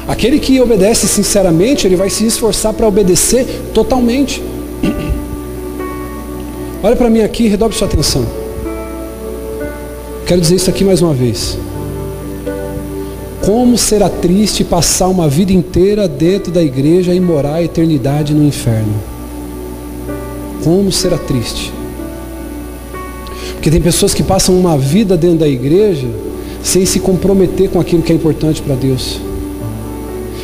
Aquele 0.05 0.39
que 0.39 0.59
obedece 0.59 1.07
sinceramente, 1.07 1.87
ele 1.87 1.95
vai 1.95 2.09
se 2.09 2.25
esforçar 2.25 2.73
para 2.73 2.85
obedecer 2.85 3.45
totalmente. 3.73 4.43
Olha 6.83 6.95
para 6.95 7.09
mim 7.09 7.21
aqui, 7.21 7.47
redobre 7.47 7.77
sua 7.77 7.87
atenção. 7.87 8.25
Quero 10.25 10.41
dizer 10.41 10.55
isso 10.55 10.69
aqui 10.69 10.83
mais 10.83 11.01
uma 11.01 11.13
vez. 11.13 11.57
Como 13.45 13.77
será 13.77 14.09
triste 14.09 14.63
passar 14.63 15.07
uma 15.07 15.27
vida 15.27 15.53
inteira 15.53 16.07
dentro 16.07 16.51
da 16.51 16.61
igreja 16.61 17.13
e 17.13 17.19
morar 17.19 17.55
a 17.55 17.63
eternidade 17.63 18.33
no 18.33 18.43
inferno? 18.43 18.93
Como 20.63 20.91
será 20.91 21.17
triste? 21.17 21.71
Porque 23.53 23.69
tem 23.69 23.81
pessoas 23.81 24.13
que 24.13 24.23
passam 24.23 24.57
uma 24.57 24.77
vida 24.77 25.15
dentro 25.15 25.37
da 25.37 25.47
igreja 25.47 26.07
sem 26.63 26.85
se 26.85 26.99
comprometer 26.99 27.69
com 27.69 27.79
aquilo 27.79 28.01
que 28.01 28.11
é 28.11 28.15
importante 28.15 28.61
para 28.61 28.73
Deus. 28.75 29.19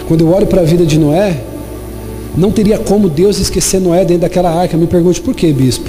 Quando 0.07 0.21
eu 0.21 0.29
olho 0.29 0.45
para 0.45 0.61
a 0.61 0.65
vida 0.65 0.85
de 0.85 0.99
Noé, 0.99 1.35
Não 2.37 2.51
teria 2.51 2.77
como 2.77 3.09
Deus 3.09 3.39
esquecer 3.39 3.81
Noé 3.81 4.05
dentro 4.05 4.21
daquela 4.21 4.51
arca. 4.51 4.77
Me 4.77 4.85
pergunte 4.85 5.19
por 5.19 5.33
quê, 5.33 5.51
bispo? 5.51 5.86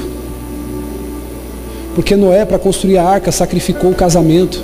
Porque 1.98 2.14
Noé, 2.14 2.44
para 2.44 2.60
construir 2.60 2.96
a 2.96 3.04
arca, 3.04 3.32
sacrificou 3.32 3.90
o 3.90 3.94
casamento, 3.94 4.62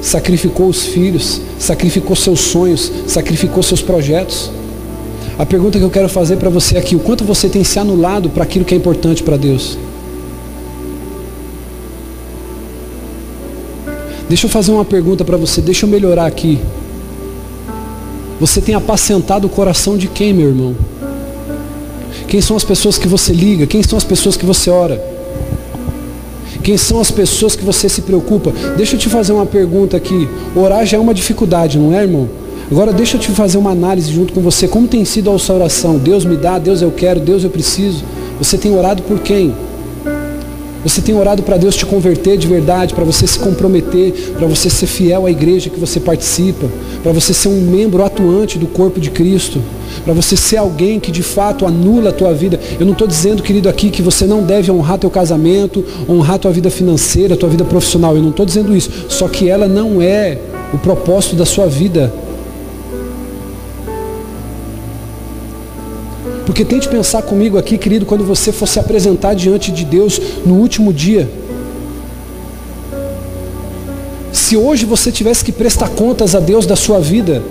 sacrificou 0.00 0.68
os 0.68 0.84
filhos, 0.84 1.40
sacrificou 1.58 2.14
seus 2.14 2.38
sonhos, 2.38 2.92
sacrificou 3.08 3.60
seus 3.60 3.82
projetos. 3.82 4.52
A 5.36 5.44
pergunta 5.44 5.78
que 5.78 5.84
eu 5.84 5.90
quero 5.90 6.08
fazer 6.08 6.36
para 6.36 6.48
você 6.48 6.78
aqui, 6.78 6.94
o 6.94 7.00
quanto 7.00 7.24
você 7.24 7.48
tem 7.48 7.64
se 7.64 7.80
anulado 7.80 8.30
para 8.30 8.44
aquilo 8.44 8.64
que 8.64 8.72
é 8.72 8.76
importante 8.76 9.24
para 9.24 9.36
Deus? 9.36 9.76
Deixa 14.28 14.46
eu 14.46 14.50
fazer 14.50 14.70
uma 14.70 14.84
pergunta 14.84 15.24
para 15.24 15.36
você, 15.36 15.60
deixa 15.60 15.86
eu 15.86 15.90
melhorar 15.90 16.26
aqui. 16.26 16.60
Você 18.38 18.60
tem 18.60 18.76
apacentado 18.76 19.48
o 19.48 19.50
coração 19.50 19.98
de 19.98 20.06
quem, 20.06 20.32
meu 20.32 20.50
irmão? 20.50 20.76
Quem 22.28 22.40
são 22.40 22.56
as 22.56 22.62
pessoas 22.62 22.96
que 22.96 23.08
você 23.08 23.32
liga? 23.32 23.66
Quem 23.66 23.82
são 23.82 23.98
as 23.98 24.04
pessoas 24.04 24.36
que 24.36 24.46
você 24.46 24.70
ora? 24.70 25.15
Quem 26.66 26.76
são 26.76 27.00
as 27.00 27.12
pessoas 27.12 27.54
que 27.54 27.64
você 27.64 27.88
se 27.88 28.02
preocupa? 28.02 28.52
Deixa 28.76 28.96
eu 28.96 28.98
te 28.98 29.08
fazer 29.08 29.32
uma 29.32 29.46
pergunta 29.46 29.96
aqui. 29.96 30.28
Orar 30.52 30.84
já 30.84 30.96
é 30.96 31.00
uma 31.00 31.14
dificuldade, 31.14 31.78
não 31.78 31.96
é, 31.96 32.02
irmão? 32.02 32.28
Agora 32.68 32.92
deixa 32.92 33.16
eu 33.16 33.20
te 33.20 33.30
fazer 33.30 33.56
uma 33.56 33.70
análise 33.70 34.10
junto 34.10 34.32
com 34.32 34.40
você. 34.40 34.66
Como 34.66 34.88
tem 34.88 35.04
sido 35.04 35.30
a 35.30 35.38
sua 35.38 35.54
oração? 35.54 35.96
Deus 35.96 36.24
me 36.24 36.36
dá, 36.36 36.58
Deus 36.58 36.82
eu 36.82 36.90
quero, 36.90 37.20
Deus 37.20 37.44
eu 37.44 37.50
preciso. 37.50 38.02
Você 38.40 38.58
tem 38.58 38.76
orado 38.76 39.00
por 39.04 39.20
quem? 39.20 39.54
Você 40.86 41.02
tem 41.02 41.16
orado 41.16 41.42
para 41.42 41.56
Deus 41.56 41.74
te 41.74 41.84
converter 41.84 42.38
de 42.38 42.46
verdade, 42.46 42.94
para 42.94 43.02
você 43.02 43.26
se 43.26 43.40
comprometer, 43.40 44.12
para 44.38 44.46
você 44.46 44.70
ser 44.70 44.86
fiel 44.86 45.26
à 45.26 45.30
igreja 45.32 45.68
que 45.68 45.80
você 45.80 45.98
participa, 45.98 46.68
para 47.02 47.10
você 47.10 47.34
ser 47.34 47.48
um 47.48 47.60
membro 47.60 48.04
atuante 48.04 48.56
do 48.56 48.68
corpo 48.68 49.00
de 49.00 49.10
Cristo, 49.10 49.60
para 50.04 50.14
você 50.14 50.36
ser 50.36 50.58
alguém 50.58 51.00
que 51.00 51.10
de 51.10 51.24
fato 51.24 51.66
anula 51.66 52.10
a 52.10 52.12
tua 52.12 52.32
vida. 52.32 52.60
Eu 52.78 52.86
não 52.86 52.92
estou 52.92 53.08
dizendo, 53.08 53.42
querido, 53.42 53.68
aqui 53.68 53.90
que 53.90 54.00
você 54.00 54.26
não 54.26 54.44
deve 54.44 54.70
honrar 54.70 54.96
teu 54.96 55.10
casamento, 55.10 55.84
honrar 56.08 56.38
tua 56.38 56.52
vida 56.52 56.70
financeira, 56.70 57.36
tua 57.36 57.48
vida 57.48 57.64
profissional. 57.64 58.14
Eu 58.14 58.22
não 58.22 58.30
estou 58.30 58.46
dizendo 58.46 58.76
isso. 58.76 58.88
Só 59.08 59.26
que 59.26 59.48
ela 59.48 59.66
não 59.66 60.00
é 60.00 60.38
o 60.72 60.78
propósito 60.78 61.34
da 61.34 61.44
sua 61.44 61.66
vida. 61.66 62.12
Porque 66.46 66.64
tente 66.64 66.88
pensar 66.88 67.22
comigo 67.22 67.58
aqui, 67.58 67.76
querido, 67.76 68.06
quando 68.06 68.24
você 68.24 68.52
for 68.52 68.68
se 68.68 68.78
apresentar 68.78 69.34
diante 69.34 69.72
de 69.72 69.84
Deus 69.84 70.20
no 70.46 70.54
último 70.54 70.92
dia. 70.92 71.28
Se 74.32 74.56
hoje 74.56 74.86
você 74.86 75.10
tivesse 75.10 75.44
que 75.44 75.50
prestar 75.50 75.88
contas 75.88 76.36
a 76.36 76.40
Deus 76.40 76.64
da 76.64 76.76
sua 76.76 77.00
vida, 77.00 77.42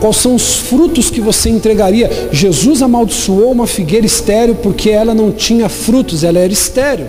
quais 0.00 0.16
são 0.16 0.34
os 0.34 0.56
frutos 0.56 1.08
que 1.08 1.20
você 1.20 1.48
entregaria? 1.48 2.28
Jesus 2.32 2.82
amaldiçoou 2.82 3.52
uma 3.52 3.68
figueira 3.68 4.04
estéreo 4.04 4.56
porque 4.56 4.90
ela 4.90 5.14
não 5.14 5.30
tinha 5.30 5.68
frutos, 5.68 6.24
ela 6.24 6.40
era 6.40 6.52
estéreo. 6.52 7.06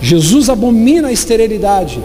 Jesus 0.00 0.48
abomina 0.48 1.08
a 1.08 1.12
esterilidade. 1.12 2.02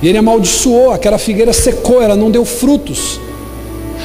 E 0.00 0.08
ele 0.08 0.18
amaldiçoou, 0.18 0.92
aquela 0.92 1.18
figueira 1.18 1.52
secou, 1.52 2.00
ela 2.00 2.14
não 2.14 2.30
deu 2.30 2.44
frutos. 2.44 3.25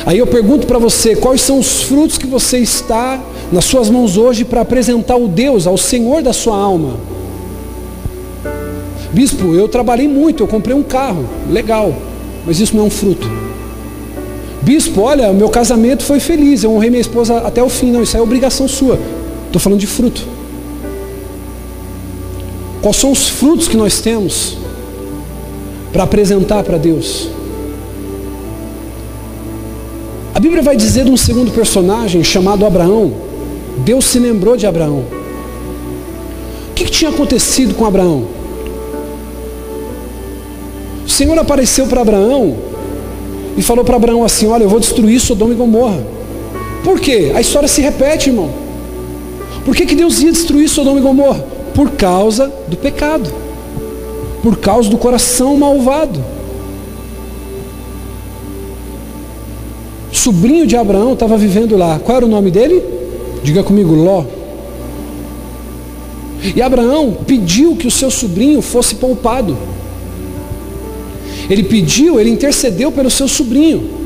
Aí 0.06 0.18
eu 0.18 0.26
pergunto 0.26 0.66
para 0.66 0.80
você, 0.80 1.16
quais 1.16 1.42
são 1.42 1.60
os 1.60 1.84
frutos 1.84 2.18
que 2.18 2.26
você 2.26 2.58
está 2.58 3.20
nas 3.52 3.66
suas 3.66 3.90
mãos 3.90 4.18
hoje 4.18 4.44
para 4.44 4.62
apresentar 4.62 5.16
o 5.16 5.28
Deus, 5.28 5.68
ao 5.68 5.78
Senhor 5.78 6.24
da 6.24 6.34
sua 6.34 6.58
alma? 6.58 6.98
Bispo, 9.14 9.54
eu 9.54 9.68
trabalhei 9.68 10.08
muito, 10.08 10.42
eu 10.42 10.48
comprei 10.48 10.76
um 10.76 10.82
carro, 10.82 11.28
legal, 11.50 11.94
mas 12.46 12.60
isso 12.60 12.76
não 12.76 12.84
é 12.84 12.88
um 12.88 12.90
fruto. 12.90 13.30
Bispo, 14.62 15.02
olha, 15.02 15.34
meu 15.34 15.50
casamento 15.50 16.04
foi 16.04 16.20
feliz, 16.20 16.64
eu 16.64 16.72
honrei 16.72 16.90
minha 16.90 17.02
esposa 17.02 17.40
até 17.40 17.62
o 17.62 17.70
fim, 17.70 17.92
não, 17.92 18.02
isso 18.02 18.16
é 18.16 18.22
obrigação 18.22 18.68
sua. 18.68 18.98
Estou 19.48 19.60
falando 19.60 19.80
de 19.80 19.88
fruto. 19.88 20.26
Quais 22.82 22.96
são 22.98 23.12
os 23.12 23.30
frutos 23.30 23.68
que 23.68 23.78
nós 23.78 24.00
temos 24.00 24.58
para 25.92 26.04
apresentar 26.04 26.64
para 26.64 26.78
Deus? 26.78 27.30
A 30.34 30.40
Bíblia 30.40 30.62
vai 30.62 30.78
dizer 30.78 31.04
de 31.04 31.12
um 31.12 31.18
segundo 31.18 31.52
personagem 31.52 32.24
chamado 32.24 32.66
Abraão. 32.66 33.12
Deus 33.80 34.06
se 34.06 34.20
lembrou 34.20 34.56
de 34.56 34.66
Abraão. 34.66 35.04
O 36.70 36.74
que, 36.74 36.86
que 36.86 36.92
tinha 36.92 37.12
acontecido 37.12 37.76
com 37.76 37.86
Abraão? 37.86 38.26
O 41.06 41.10
Senhor 41.10 41.38
apareceu 41.38 41.86
para 41.88 42.02
Abraão 42.02 42.56
e 43.58 43.62
falou 43.62 43.84
para 43.84 43.98
Abraão 43.98 44.24
assim: 44.24 44.48
Olha, 44.48 44.64
eu 44.64 44.70
vou 44.70 44.80
destruir 44.80 45.20
Sodoma 45.20 45.54
e 45.54 45.58
Gomorra. 45.58 46.02
Por 46.84 47.00
quê? 47.00 47.32
A 47.36 47.42
história 47.42 47.68
se 47.68 47.82
repete, 47.82 48.30
irmão. 48.30 48.50
Por 49.66 49.76
que, 49.76 49.86
que 49.86 49.96
Deus 49.96 50.22
ia 50.22 50.32
destruir 50.32 50.70
Sodoma 50.70 51.00
e 51.00 51.04
Gomorra? 51.04 51.46
Por 51.76 51.92
causa 51.92 52.52
do 52.68 52.78
pecado, 52.78 53.32
por 54.42 54.58
causa 54.58 54.90
do 54.90 54.98
coração 54.98 55.58
malvado. 55.58 56.24
Sobrinho 60.22 60.68
de 60.68 60.78
Abraão 60.78 61.14
estava 61.14 61.36
vivendo 61.36 61.76
lá. 61.76 62.00
Qual 62.00 62.16
era 62.18 62.26
o 62.26 62.30
nome 62.30 62.52
dele? 62.52 62.84
Diga 63.44 63.64
comigo, 63.64 63.96
Ló. 63.96 64.24
E 66.56 66.62
Abraão 66.62 67.18
pediu 67.26 67.76
que 67.76 67.88
o 67.88 67.92
seu 67.92 68.12
sobrinho 68.12 68.62
fosse 68.62 68.96
poupado. 68.96 69.58
Ele 71.50 71.64
pediu, 71.64 72.20
ele 72.20 72.30
intercedeu 72.30 72.92
pelo 72.92 73.10
seu 73.10 73.28
sobrinho. 73.28 74.00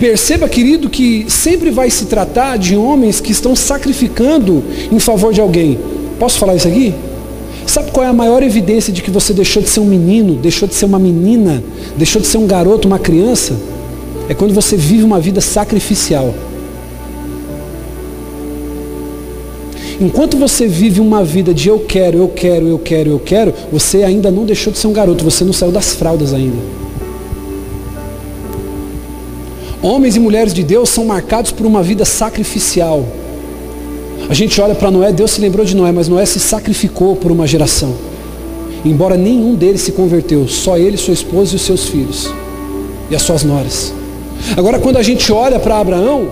Perceba, 0.00 0.48
querido, 0.48 0.88
que 0.88 1.26
sempre 1.28 1.70
vai 1.70 1.90
se 1.90 2.06
tratar 2.06 2.56
de 2.56 2.74
homens 2.74 3.20
que 3.20 3.32
estão 3.32 3.54
sacrificando 3.54 4.64
em 4.90 4.98
favor 4.98 5.32
de 5.32 5.42
alguém. 5.42 5.78
Posso 6.18 6.38
falar 6.38 6.56
isso 6.56 6.68
aqui? 6.68 6.94
Sabe 7.66 7.90
qual 7.90 8.04
é 8.04 8.08
a 8.08 8.14
maior 8.14 8.42
evidência 8.42 8.92
de 8.92 9.02
que 9.02 9.10
você 9.10 9.34
deixou 9.34 9.62
de 9.62 9.68
ser 9.68 9.80
um 9.80 9.84
menino, 9.84 10.34
deixou 10.34 10.66
de 10.66 10.74
ser 10.74 10.86
uma 10.86 10.98
menina, 10.98 11.62
deixou 11.98 12.20
de 12.20 12.26
ser 12.26 12.38
um 12.38 12.46
garoto, 12.46 12.88
uma 12.88 12.98
criança? 12.98 13.54
É 14.28 14.34
quando 14.34 14.52
você 14.52 14.76
vive 14.76 15.02
uma 15.02 15.18
vida 15.18 15.40
sacrificial. 15.40 16.34
Enquanto 20.00 20.36
você 20.36 20.68
vive 20.68 21.00
uma 21.00 21.24
vida 21.24 21.52
de 21.52 21.68
eu 21.68 21.80
quero, 21.80 22.18
eu 22.18 22.28
quero, 22.28 22.68
eu 22.68 22.78
quero, 22.78 23.10
eu 23.10 23.18
quero, 23.18 23.52
você 23.72 24.04
ainda 24.04 24.30
não 24.30 24.44
deixou 24.44 24.72
de 24.72 24.78
ser 24.78 24.86
um 24.86 24.92
garoto, 24.92 25.24
você 25.24 25.44
não 25.44 25.52
saiu 25.52 25.72
das 25.72 25.94
fraldas 25.94 26.32
ainda. 26.32 26.58
Homens 29.82 30.14
e 30.14 30.20
mulheres 30.20 30.54
de 30.54 30.62
Deus 30.62 30.88
são 30.88 31.04
marcados 31.04 31.50
por 31.50 31.66
uma 31.66 31.82
vida 31.82 32.04
sacrificial. 32.04 33.04
A 34.28 34.34
gente 34.34 34.60
olha 34.60 34.74
para 34.74 34.90
Noé, 34.90 35.12
Deus 35.12 35.32
se 35.32 35.40
lembrou 35.40 35.64
de 35.64 35.74
Noé, 35.74 35.90
mas 35.90 36.08
Noé 36.08 36.26
se 36.26 36.38
sacrificou 36.38 37.16
por 37.16 37.32
uma 37.32 37.46
geração. 37.46 37.94
Embora 38.84 39.16
nenhum 39.16 39.54
deles 39.54 39.80
se 39.80 39.92
converteu, 39.92 40.46
só 40.46 40.76
ele, 40.76 40.96
sua 40.96 41.14
esposa 41.14 41.54
e 41.54 41.56
os 41.56 41.62
seus 41.62 41.86
filhos 41.86 42.32
e 43.10 43.16
as 43.16 43.22
suas 43.22 43.42
noras. 43.42 43.92
Agora, 44.56 44.78
quando 44.78 44.96
a 44.96 45.02
gente 45.02 45.32
olha 45.32 45.58
para 45.58 45.78
Abraão, 45.78 46.28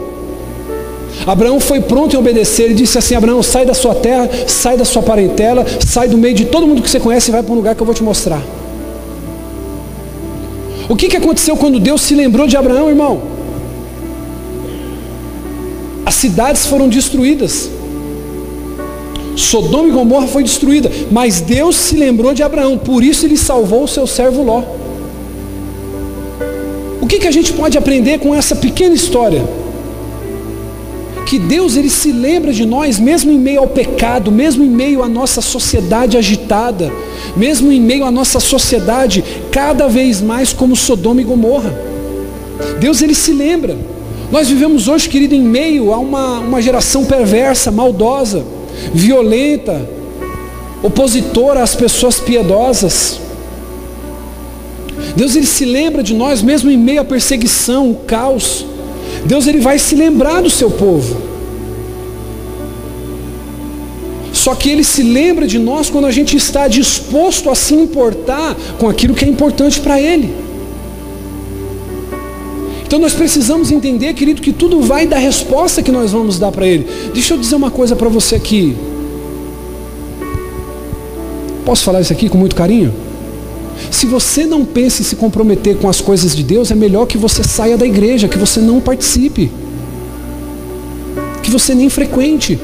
Abraão 1.27 1.59
foi 1.59 1.81
pronto 1.81 2.15
em 2.15 2.19
obedecer. 2.19 2.65
Ele 2.65 2.75
disse 2.75 2.99
assim: 2.99 3.15
Abraão, 3.15 3.43
sai 3.43 3.65
da 3.65 3.75
sua 3.75 3.95
terra, 3.95 4.29
sai 4.47 4.77
da 4.77 4.85
sua 4.85 5.03
parentela, 5.03 5.65
sai 5.85 6.09
do 6.09 6.19
meio 6.19 6.35
de 6.35 6.45
todo 6.45 6.67
mundo 6.67 6.83
que 6.83 6.91
você 6.91 7.01
conhece 7.01 7.31
e 7.31 7.33
vai 7.33 7.43
para 7.43 7.53
um 7.53 7.57
lugar 7.57 7.75
que 7.75 7.81
eu 7.81 7.87
vou 7.87 7.95
te 7.95 8.03
mostrar. 8.03 8.43
O 10.89 10.95
que, 10.95 11.09
que 11.09 11.17
aconteceu 11.17 11.57
quando 11.57 11.81
Deus 11.81 12.01
se 12.01 12.15
lembrou 12.15 12.47
de 12.47 12.57
Abraão, 12.57 12.89
irmão? 12.89 13.23
As 16.05 16.15
cidades 16.15 16.67
foram 16.67 16.89
destruídas. 16.89 17.71
Sodoma 19.35 19.89
e 19.89 19.93
Gomorra 19.93 20.27
foi 20.27 20.43
destruída, 20.43 20.91
mas 21.11 21.41
Deus 21.41 21.77
se 21.77 21.97
lembrou 21.97 22.33
de 22.33 22.43
Abraão, 22.43 22.79
por 22.79 23.05
isso 23.05 23.27
ele 23.27 23.37
salvou 23.37 23.85
o 23.85 23.89
seu 23.89 24.07
servo 24.07 24.43
Ló. 24.43 24.63
O 27.07 27.09
que, 27.09 27.21
que 27.21 27.29
a 27.29 27.31
gente 27.31 27.53
pode 27.53 27.79
aprender 27.79 28.19
com 28.19 28.35
essa 28.35 28.57
pequena 28.57 28.93
história? 28.93 29.49
Que 31.25 31.39
Deus 31.39 31.77
ele 31.77 31.89
se 31.89 32.11
lembra 32.11 32.53
de 32.53 32.67
nós, 32.67 32.99
mesmo 32.99 33.31
em 33.31 33.39
meio 33.39 33.61
ao 33.61 33.69
pecado, 33.69 34.33
mesmo 34.33 34.65
em 34.65 34.69
meio 34.69 35.05
à 35.05 35.09
nossa 35.09 35.41
sociedade 35.41 36.17
agitada, 36.17 36.93
mesmo 37.37 37.71
em 37.71 37.81
meio 37.81 38.05
à 38.05 38.11
nossa 38.11 38.41
sociedade 38.41 39.23
cada 39.53 39.87
vez 39.87 40.21
mais 40.21 40.53
como 40.53 40.75
Sodoma 40.75 41.21
e 41.21 41.25
Gomorra. 41.25 41.73
Deus 42.81 43.01
ele 43.01 43.15
se 43.15 43.31
lembra. 43.31 43.77
Nós 44.33 44.49
vivemos 44.49 44.89
hoje, 44.89 45.09
querido, 45.09 45.37
em 45.37 45.43
meio 45.43 45.93
a 45.93 45.99
uma, 45.99 46.41
uma 46.41 46.61
geração 46.61 47.05
perversa, 47.05 47.71
maldosa, 47.71 48.45
violenta, 48.93 49.89
opositora 50.83 51.63
às 51.63 51.73
pessoas 51.73 52.19
piedosas. 52.19 53.26
Deus 55.15 55.37
ele 55.37 55.47
se 55.47 55.65
lembra 55.65 56.03
de 56.03 56.15
nós 56.15 56.43
mesmo 56.43 56.71
em 56.71 56.77
meio 56.77 57.01
à 57.01 57.05
perseguição, 57.05 57.91
o 57.91 57.95
caos. 57.95 58.67
Deus 59.25 59.47
ele 59.47 59.61
vai 59.61 59.79
se 59.79 59.95
lembrar 59.95 60.43
do 60.43 60.51
seu 60.51 60.71
povo. 60.71 61.17
Só 64.33 64.55
que 64.55 64.69
ele 64.69 64.85
se 64.85 65.03
lembra 65.03 65.47
de 65.47 65.59
nós 65.59 65.91
quando 65.91 66.07
a 66.07 66.11
gente 66.11 66.37
está 66.37 66.69
disposto 66.69 67.51
a 67.51 67.55
se 67.55 67.75
importar 67.75 68.57
com 68.79 68.89
aquilo 68.89 69.15
que 69.15 69.25
é 69.25 69.29
importante 69.29 69.81
para 69.81 70.01
ele. 70.01 70.47
Então 72.87 73.01
nós 73.01 73.15
precisamos 73.15 73.73
entender, 73.73 74.15
querido, 74.15 74.41
que 74.41 74.53
tudo 74.53 74.81
vai 74.81 75.09
da 75.09 75.19
resposta 75.19 75.83
que 75.83 75.91
nós 75.91 76.13
vamos 76.13 76.39
dar 76.39 76.53
para 76.53 76.65
Ele. 76.65 76.87
Deixa 77.13 77.35
eu 77.35 77.39
dizer 77.39 77.57
uma 77.57 77.71
coisa 77.71 77.97
para 77.97 78.09
você 78.09 78.37
aqui. 78.37 78.77
Posso 81.65 81.83
falar 81.83 82.01
isso 82.01 82.13
aqui 82.13 82.29
com 82.29 82.39
muito 82.39 82.55
carinho? 82.55 82.95
Se 83.91 84.07
você 84.07 84.47
não 84.47 84.65
pensa 84.65 85.03
em 85.03 85.05
se 85.05 85.17
comprometer 85.17 85.77
com 85.77 85.89
as 85.89 86.01
coisas 86.01 86.35
de 86.35 86.43
Deus, 86.43 86.71
é 86.71 86.75
melhor 86.75 87.07
que 87.07 87.19
você 87.19 87.43
saia 87.43 87.77
da 87.77 87.87
igreja, 87.87 88.29
que 88.29 88.39
você 88.39 88.61
não 88.61 88.81
participe, 88.81 89.51
que 91.43 91.51
você 91.51 91.75
nem 91.75 91.89
frequente. 91.89 92.59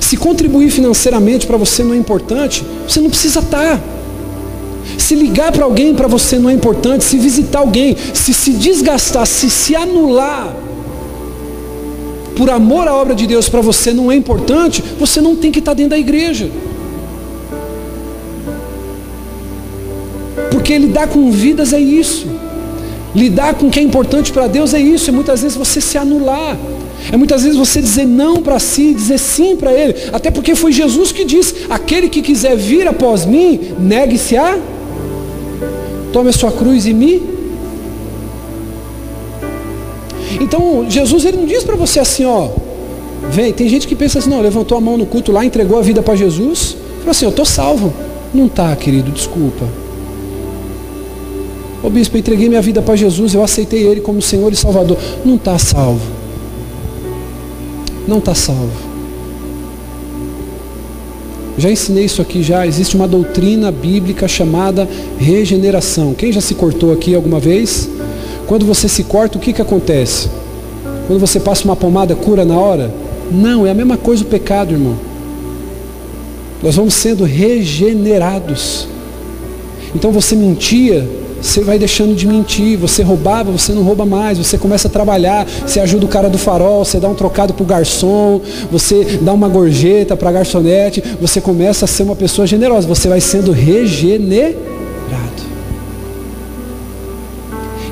Se 0.00 0.16
contribuir 0.16 0.70
financeiramente 0.70 1.46
para 1.46 1.56
você 1.56 1.84
não 1.84 1.94
é 1.94 1.96
importante, 1.96 2.64
você 2.86 3.00
não 3.00 3.10
precisa 3.10 3.40
estar. 3.40 3.80
Se 4.98 5.14
ligar 5.14 5.52
para 5.52 5.64
alguém 5.64 5.94
para 5.94 6.08
você 6.08 6.38
não 6.38 6.50
é 6.50 6.52
importante, 6.52 7.04
se 7.04 7.18
visitar 7.18 7.60
alguém, 7.60 7.96
se 8.12 8.32
se 8.32 8.52
desgastar, 8.52 9.26
se 9.26 9.48
se 9.48 9.76
anular 9.76 10.69
por 12.40 12.48
amor 12.48 12.88
à 12.88 12.94
obra 12.94 13.14
de 13.14 13.26
Deus 13.26 13.50
para 13.50 13.60
você 13.60 13.92
não 13.92 14.10
é 14.10 14.16
importante, 14.16 14.82
você 14.98 15.20
não 15.20 15.36
tem 15.36 15.52
que 15.52 15.58
estar 15.58 15.74
dentro 15.74 15.90
da 15.90 15.98
igreja. 15.98 16.50
Porque 20.50 20.78
lidar 20.78 21.08
com 21.08 21.30
vidas 21.30 21.74
é 21.74 21.78
isso. 21.78 22.26
Lidar 23.14 23.56
com 23.56 23.66
o 23.66 23.70
que 23.70 23.78
é 23.78 23.82
importante 23.82 24.32
para 24.32 24.46
Deus 24.46 24.72
é 24.72 24.80
isso. 24.80 25.10
E 25.10 25.12
muitas 25.12 25.42
vezes 25.42 25.54
você 25.54 25.82
se 25.82 25.98
anular. 25.98 26.56
É 27.12 27.16
muitas 27.18 27.42
vezes 27.42 27.58
você 27.58 27.78
dizer 27.78 28.06
não 28.06 28.38
para 28.38 28.58
si, 28.58 28.94
dizer 28.94 29.18
sim 29.18 29.54
para 29.54 29.74
Ele. 29.74 29.94
Até 30.10 30.30
porque 30.30 30.54
foi 30.54 30.72
Jesus 30.72 31.12
que 31.12 31.26
disse: 31.26 31.66
aquele 31.68 32.08
que 32.08 32.22
quiser 32.22 32.56
vir 32.56 32.88
após 32.88 33.26
mim, 33.26 33.74
negue-se 33.78 34.38
a, 34.38 34.58
tome 36.10 36.30
a 36.30 36.32
sua 36.32 36.50
cruz 36.50 36.86
e 36.86 36.94
me 36.94 37.20
Então, 40.40 40.86
Jesus 40.88 41.24
ele 41.26 41.36
não 41.36 41.46
diz 41.46 41.62
para 41.62 41.76
você 41.76 42.00
assim, 42.00 42.24
ó, 42.24 42.48
vem, 43.30 43.52
tem 43.52 43.68
gente 43.68 43.86
que 43.86 43.94
pensa 43.94 44.18
assim, 44.18 44.30
não, 44.30 44.40
levantou 44.40 44.76
a 44.78 44.80
mão 44.80 44.96
no 44.96 45.04
culto 45.04 45.30
lá, 45.30 45.44
entregou 45.44 45.78
a 45.78 45.82
vida 45.82 46.02
para 46.02 46.16
Jesus, 46.16 46.76
falou 47.00 47.10
assim, 47.10 47.26
eu 47.26 47.30
estou 47.30 47.44
salvo. 47.44 47.92
Não 48.32 48.46
está, 48.46 48.74
querido, 48.76 49.10
desculpa. 49.10 49.66
Ô 51.82 51.90
bispo, 51.90 52.16
eu 52.16 52.20
entreguei 52.20 52.48
minha 52.48 52.62
vida 52.62 52.80
para 52.80 52.94
Jesus, 52.94 53.34
eu 53.34 53.42
aceitei 53.42 53.86
Ele 53.86 54.00
como 54.00 54.20
Senhor 54.22 54.52
e 54.52 54.56
Salvador. 54.56 54.96
Não 55.24 55.34
está 55.34 55.58
salvo. 55.58 56.00
Não 58.06 58.18
está 58.18 58.34
salvo. 58.34 58.90
Já 61.58 61.70
ensinei 61.70 62.04
isso 62.04 62.22
aqui 62.22 62.42
já. 62.42 62.66
Existe 62.66 62.94
uma 62.96 63.08
doutrina 63.08 63.72
bíblica 63.72 64.28
chamada 64.28 64.88
regeneração. 65.18 66.14
Quem 66.14 66.32
já 66.32 66.40
se 66.40 66.54
cortou 66.54 66.92
aqui 66.92 67.14
alguma 67.14 67.40
vez? 67.40 67.88
Quando 68.50 68.66
você 68.66 68.88
se 68.88 69.04
corta, 69.04 69.38
o 69.38 69.40
que, 69.40 69.52
que 69.52 69.62
acontece? 69.62 70.28
Quando 71.06 71.20
você 71.20 71.38
passa 71.38 71.64
uma 71.64 71.76
pomada, 71.76 72.16
cura 72.16 72.44
na 72.44 72.58
hora? 72.58 72.92
Não, 73.30 73.64
é 73.64 73.70
a 73.70 73.74
mesma 73.74 73.96
coisa 73.96 74.24
o 74.24 74.26
pecado, 74.26 74.72
irmão. 74.72 74.96
Nós 76.60 76.74
vamos 76.74 76.94
sendo 76.94 77.22
regenerados. 77.22 78.88
Então 79.94 80.10
você 80.10 80.34
mentia, 80.34 81.08
você 81.40 81.60
vai 81.60 81.78
deixando 81.78 82.12
de 82.12 82.26
mentir. 82.26 82.76
Você 82.78 83.04
roubava, 83.04 83.52
você 83.52 83.72
não 83.72 83.84
rouba 83.84 84.04
mais. 84.04 84.36
Você 84.36 84.58
começa 84.58 84.88
a 84.88 84.90
trabalhar, 84.90 85.46
você 85.64 85.78
ajuda 85.78 86.06
o 86.06 86.08
cara 86.08 86.28
do 86.28 86.36
farol, 86.36 86.84
você 86.84 86.98
dá 86.98 87.08
um 87.08 87.14
trocado 87.14 87.54
para 87.54 87.62
o 87.62 87.66
garçom, 87.66 88.40
você 88.68 89.20
dá 89.22 89.32
uma 89.32 89.48
gorjeta 89.48 90.16
para 90.16 90.28
a 90.28 90.32
garçonete. 90.32 91.00
Você 91.20 91.40
começa 91.40 91.84
a 91.84 91.88
ser 91.88 92.02
uma 92.02 92.16
pessoa 92.16 92.48
generosa. 92.48 92.88
Você 92.88 93.08
vai 93.08 93.20
sendo 93.20 93.52
regenerado. 93.52 94.69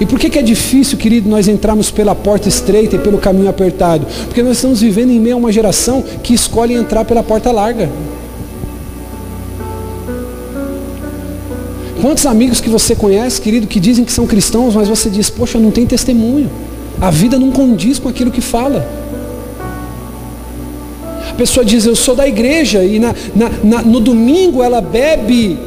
E 0.01 0.07
por 0.07 0.18
que, 0.18 0.30
que 0.30 0.38
é 0.38 0.42
difícil, 0.42 0.96
querido, 0.96 1.28
nós 1.28 1.49
entrarmos 1.49 1.90
pela 1.90 2.14
porta 2.14 2.49
estreita 2.49 2.96
e 2.96 2.99
pelo 2.99 3.18
caminho 3.18 3.49
apertado? 3.49 4.07
Porque 4.26 4.42
nós 4.42 4.57
estamos 4.57 4.80
vivendo 4.80 5.11
em 5.11 5.18
meio 5.18 5.34
a 5.34 5.38
uma 5.38 5.51
geração 5.51 6.05
que 6.22 6.32
escolhe 6.32 6.74
entrar 6.74 7.05
pela 7.05 7.22
porta 7.22 7.51
larga. 7.51 7.90
Quantos 12.01 12.26
amigos 12.26 12.61
que 12.61 12.70
você 12.70 12.94
conhece, 12.94 13.40
querido, 13.40 13.66
que 13.66 13.80
dizem 13.80 14.05
que 14.05 14.12
são 14.12 14.24
cristãos, 14.24 14.76
mas 14.76 14.88
você 14.88 15.11
diz, 15.11 15.28
poxa, 15.28 15.59
não 15.59 15.72
tem 15.72 15.84
testemunho. 15.84 16.49
A 17.01 17.11
vida 17.11 17.36
não 17.38 17.51
condiz 17.51 17.99
com 17.99 18.09
aquilo 18.09 18.30
que 18.30 18.40
fala. 18.40 18.88
A 21.28 21.34
pessoa 21.34 21.66
diz, 21.66 21.84
eu 21.86 21.96
sou 21.96 22.14
da 22.14 22.26
igreja, 22.26 22.84
e 22.84 23.01
na, 23.01 23.14
na, 23.34 23.51
na, 23.64 23.82
no 23.82 23.99
domingo 23.99 24.62
ela 24.62 24.80
bebe 24.80 25.59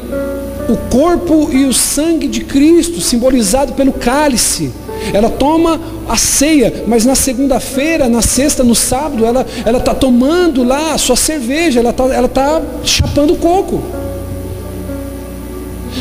o 0.71 0.77
corpo 0.89 1.49
e 1.51 1.65
o 1.65 1.73
sangue 1.73 2.27
de 2.27 2.41
Cristo, 2.41 3.01
simbolizado 3.01 3.73
pelo 3.73 3.91
cálice. 3.91 4.71
Ela 5.13 5.29
toma 5.29 5.79
a 6.07 6.15
ceia, 6.15 6.83
mas 6.87 7.05
na 7.05 7.15
segunda-feira, 7.15 8.07
na 8.07 8.21
sexta, 8.21 8.63
no 8.63 8.75
sábado, 8.75 9.25
ela 9.25 9.77
está 9.77 9.93
tomando 9.95 10.63
lá 10.63 10.93
a 10.93 10.97
sua 10.97 11.15
cerveja, 11.15 11.79
ela 11.79 11.89
está 11.89 12.03
ela 12.13 12.27
tá 12.27 12.61
chapando 12.83 13.35
coco. 13.35 14.00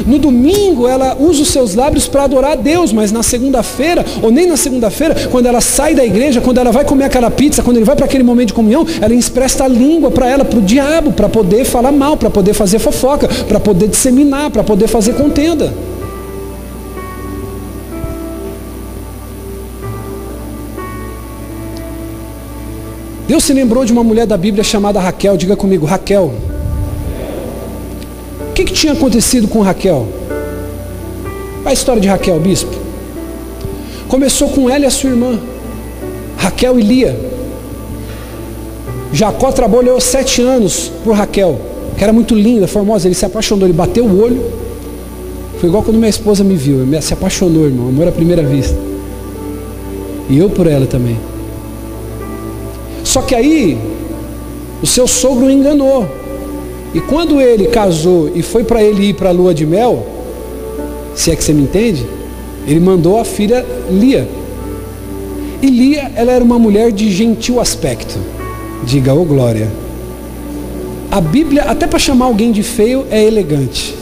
No 0.06 0.18
domingo 0.18 0.88
ela 0.88 1.16
usa 1.18 1.42
os 1.42 1.48
seus 1.48 1.74
lábios 1.74 2.06
para 2.06 2.24
adorar 2.24 2.52
a 2.52 2.54
Deus, 2.56 2.92
mas 2.92 3.12
na 3.12 3.22
segunda-feira, 3.22 4.04
ou 4.22 4.30
nem 4.30 4.46
na 4.46 4.56
segunda-feira, 4.56 5.14
quando 5.30 5.46
ela 5.46 5.60
sai 5.60 5.94
da 5.94 6.04
igreja, 6.04 6.40
quando 6.40 6.58
ela 6.58 6.72
vai 6.72 6.84
comer 6.84 7.04
aquela 7.04 7.30
pizza, 7.30 7.62
quando 7.62 7.76
ele 7.76 7.84
vai 7.84 7.96
para 7.96 8.06
aquele 8.06 8.24
momento 8.24 8.48
de 8.48 8.54
comunhão, 8.54 8.86
ela 9.00 9.14
empresta 9.14 9.64
a 9.64 9.68
língua 9.68 10.10
para 10.10 10.28
ela, 10.28 10.44
para 10.44 10.58
o 10.58 10.62
diabo, 10.62 11.12
para 11.12 11.28
poder 11.28 11.64
falar 11.64 11.92
mal, 11.92 12.16
para 12.16 12.30
poder 12.30 12.54
fazer 12.54 12.78
fofoca, 12.78 13.28
para 13.48 13.60
poder 13.60 13.88
disseminar, 13.88 14.50
para 14.50 14.62
poder 14.62 14.88
fazer 14.88 15.14
contenda. 15.14 15.72
Deus 23.26 23.44
se 23.44 23.52
lembrou 23.52 23.84
de 23.84 23.92
uma 23.92 24.02
mulher 24.02 24.26
da 24.26 24.36
Bíblia 24.36 24.64
chamada 24.64 24.98
Raquel, 24.98 25.36
diga 25.36 25.54
comigo, 25.54 25.86
Raquel 25.86 26.34
que, 28.60 28.64
que 28.64 28.72
tinha 28.72 28.92
acontecido 28.92 29.48
com 29.48 29.60
Raquel? 29.60 30.06
A 31.64 31.72
história 31.72 32.00
de 32.00 32.08
Raquel, 32.08 32.38
bispo. 32.40 32.74
Começou 34.08 34.48
com 34.48 34.68
ela 34.68 34.84
e 34.84 34.86
a 34.86 34.90
sua 34.90 35.10
irmã, 35.10 35.38
Raquel 36.36 36.78
e 36.78 36.82
Lia. 36.82 37.18
Jacó 39.12 39.50
trabalhou 39.52 40.00
sete 40.00 40.42
anos 40.42 40.90
por 41.04 41.14
Raquel, 41.14 41.60
que 41.96 42.02
era 42.04 42.12
muito 42.12 42.34
linda, 42.34 42.66
formosa. 42.66 43.08
Ele 43.08 43.14
se 43.14 43.24
apaixonou, 43.24 43.66
ele 43.66 43.72
bateu 43.72 44.04
o 44.04 44.22
olho. 44.22 44.42
Foi 45.58 45.68
igual 45.68 45.82
quando 45.82 45.96
minha 45.96 46.08
esposa 46.08 46.42
me 46.42 46.54
viu, 46.54 46.80
ele 46.80 47.00
se 47.00 47.12
apaixonou, 47.12 47.66
irmão, 47.66 47.88
amor 47.88 48.08
à 48.08 48.12
primeira 48.12 48.42
vista. 48.42 48.76
E 50.28 50.38
eu 50.38 50.48
por 50.48 50.66
ela 50.66 50.86
também. 50.86 51.18
Só 53.04 53.22
que 53.22 53.34
aí, 53.34 53.78
o 54.82 54.86
seu 54.86 55.06
sogro 55.06 55.50
enganou. 55.50 56.19
E 56.92 57.00
quando 57.00 57.40
ele 57.40 57.66
casou 57.66 58.30
e 58.34 58.42
foi 58.42 58.64
para 58.64 58.82
ele 58.82 59.10
ir 59.10 59.14
para 59.14 59.28
a 59.28 59.32
lua 59.32 59.54
de 59.54 59.64
mel, 59.64 60.04
se 61.14 61.30
é 61.30 61.36
que 61.36 61.44
você 61.44 61.52
me 61.52 61.62
entende, 61.62 62.04
ele 62.66 62.80
mandou 62.80 63.18
a 63.18 63.24
filha 63.24 63.64
Lia. 63.90 64.28
E 65.62 65.66
Lia, 65.66 66.10
ela 66.16 66.32
era 66.32 66.42
uma 66.42 66.58
mulher 66.58 66.90
de 66.90 67.10
gentil 67.10 67.60
aspecto. 67.60 68.18
Diga, 68.84 69.14
ô 69.14 69.24
glória. 69.24 69.68
A 71.10 71.20
Bíblia, 71.20 71.64
até 71.64 71.86
para 71.86 71.98
chamar 71.98 72.26
alguém 72.26 72.50
de 72.50 72.62
feio, 72.62 73.04
é 73.10 73.22
elegante. 73.22 73.94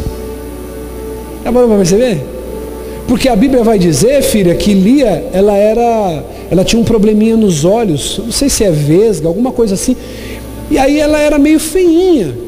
É 1.44 1.50
bom 1.50 1.66
para 1.66 1.76
perceber? 1.76 2.20
Porque 3.06 3.28
a 3.28 3.34
Bíblia 3.34 3.64
vai 3.64 3.78
dizer, 3.78 4.22
filha, 4.22 4.54
que 4.54 4.74
Lia, 4.74 5.30
ela 5.32 5.56
era, 5.56 6.22
ela 6.50 6.64
tinha 6.64 6.80
um 6.80 6.84
probleminha 6.84 7.36
nos 7.36 7.64
olhos, 7.64 8.20
não 8.22 8.32
sei 8.32 8.50
se 8.50 8.62
é 8.64 8.70
vesga, 8.70 9.26
alguma 9.26 9.50
coisa 9.50 9.74
assim. 9.74 9.96
E 10.70 10.78
aí 10.78 11.00
ela 11.00 11.18
era 11.18 11.38
meio 11.38 11.58
feinha. 11.58 12.47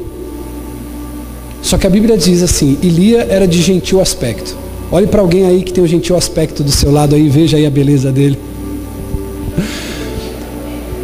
Só 1.61 1.77
que 1.77 1.85
a 1.85 1.89
Bíblia 1.89 2.17
diz 2.17 2.41
assim: 2.41 2.77
Elia 2.83 3.27
era 3.29 3.47
de 3.47 3.61
gentil 3.61 4.01
aspecto. 4.01 4.57
Olhe 4.91 5.07
para 5.07 5.21
alguém 5.21 5.45
aí 5.45 5.63
que 5.63 5.71
tem 5.71 5.81
o 5.83 5.87
gentil 5.87 6.17
aspecto 6.17 6.63
do 6.63 6.71
seu 6.71 6.91
lado 6.91 7.15
aí, 7.15 7.29
veja 7.29 7.55
aí 7.57 7.65
a 7.65 7.69
beleza 7.69 8.11
dele. 8.11 8.37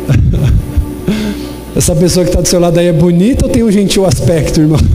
Essa 1.75 1.95
pessoa 1.95 2.25
que 2.25 2.31
está 2.31 2.41
do 2.41 2.47
seu 2.47 2.59
lado 2.59 2.77
aí 2.79 2.87
é 2.87 2.93
bonita 2.93 3.45
ou 3.45 3.51
tem 3.51 3.63
um 3.63 3.71
gentil 3.71 4.05
aspecto, 4.05 4.59
irmão? 4.59 4.79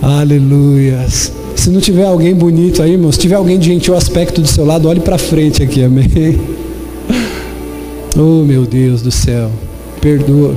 Aleluias. 0.00 1.32
Se 1.56 1.70
não 1.70 1.80
tiver 1.80 2.04
alguém 2.04 2.34
bonito 2.34 2.82
aí, 2.82 2.92
irmão, 2.92 3.10
se 3.10 3.18
tiver 3.18 3.36
alguém 3.36 3.58
de 3.58 3.66
gentil 3.66 3.96
aspecto 3.96 4.40
do 4.40 4.46
seu 4.46 4.64
lado, 4.64 4.88
olhe 4.88 5.00
para 5.00 5.18
frente 5.18 5.62
aqui, 5.62 5.82
amém. 5.82 6.61
Oh 8.14 8.44
meu 8.44 8.66
Deus 8.66 9.00
do 9.00 9.10
céu, 9.10 9.50
perdoa. 10.00 10.54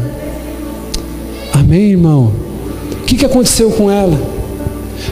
Amém, 1.53 1.91
irmão? 1.91 2.33
O 2.91 3.05
que, 3.05 3.15
que 3.15 3.25
aconteceu 3.25 3.71
com 3.71 3.89
ela? 3.89 4.19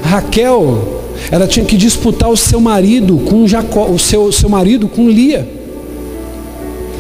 Raquel, 0.03 1.03
ela 1.31 1.47
tinha 1.47 1.65
que 1.65 1.77
disputar 1.77 2.29
o 2.29 2.35
seu 2.35 2.59
marido 2.59 3.17
com 3.29 3.47
Jacó, 3.47 3.85
o 3.85 3.97
seu, 3.97 4.29
seu 4.31 4.49
marido 4.49 4.89
com 4.89 5.07
Lia. 5.09 5.47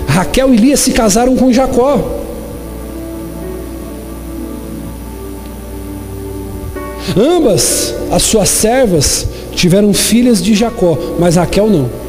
Raquel 0.07 0.53
e 0.53 0.57
Lia 0.57 0.77
se 0.77 0.91
casaram 0.91 1.35
com 1.35 1.51
Jacó. 1.51 2.21
Ambas 7.17 7.93
as 8.11 8.23
suas 8.23 8.47
servas 8.47 9.27
tiveram 9.53 9.93
filhas 9.93 10.41
de 10.41 10.53
Jacó, 10.53 10.97
mas 11.19 11.35
Raquel 11.35 11.69
não. 11.69 12.02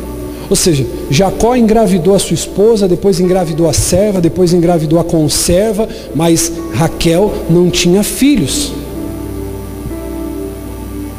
Ou 0.48 0.56
seja, 0.56 0.86
Jacó 1.10 1.56
engravidou 1.56 2.14
a 2.14 2.18
sua 2.18 2.34
esposa, 2.34 2.86
depois 2.86 3.18
engravidou 3.18 3.68
a 3.68 3.72
serva, 3.72 4.20
depois 4.20 4.52
engravidou 4.52 4.98
a 4.98 5.04
conserva, 5.04 5.88
mas 6.14 6.52
Raquel 6.72 7.32
não 7.48 7.70
tinha 7.70 8.02
filhos. 8.02 8.72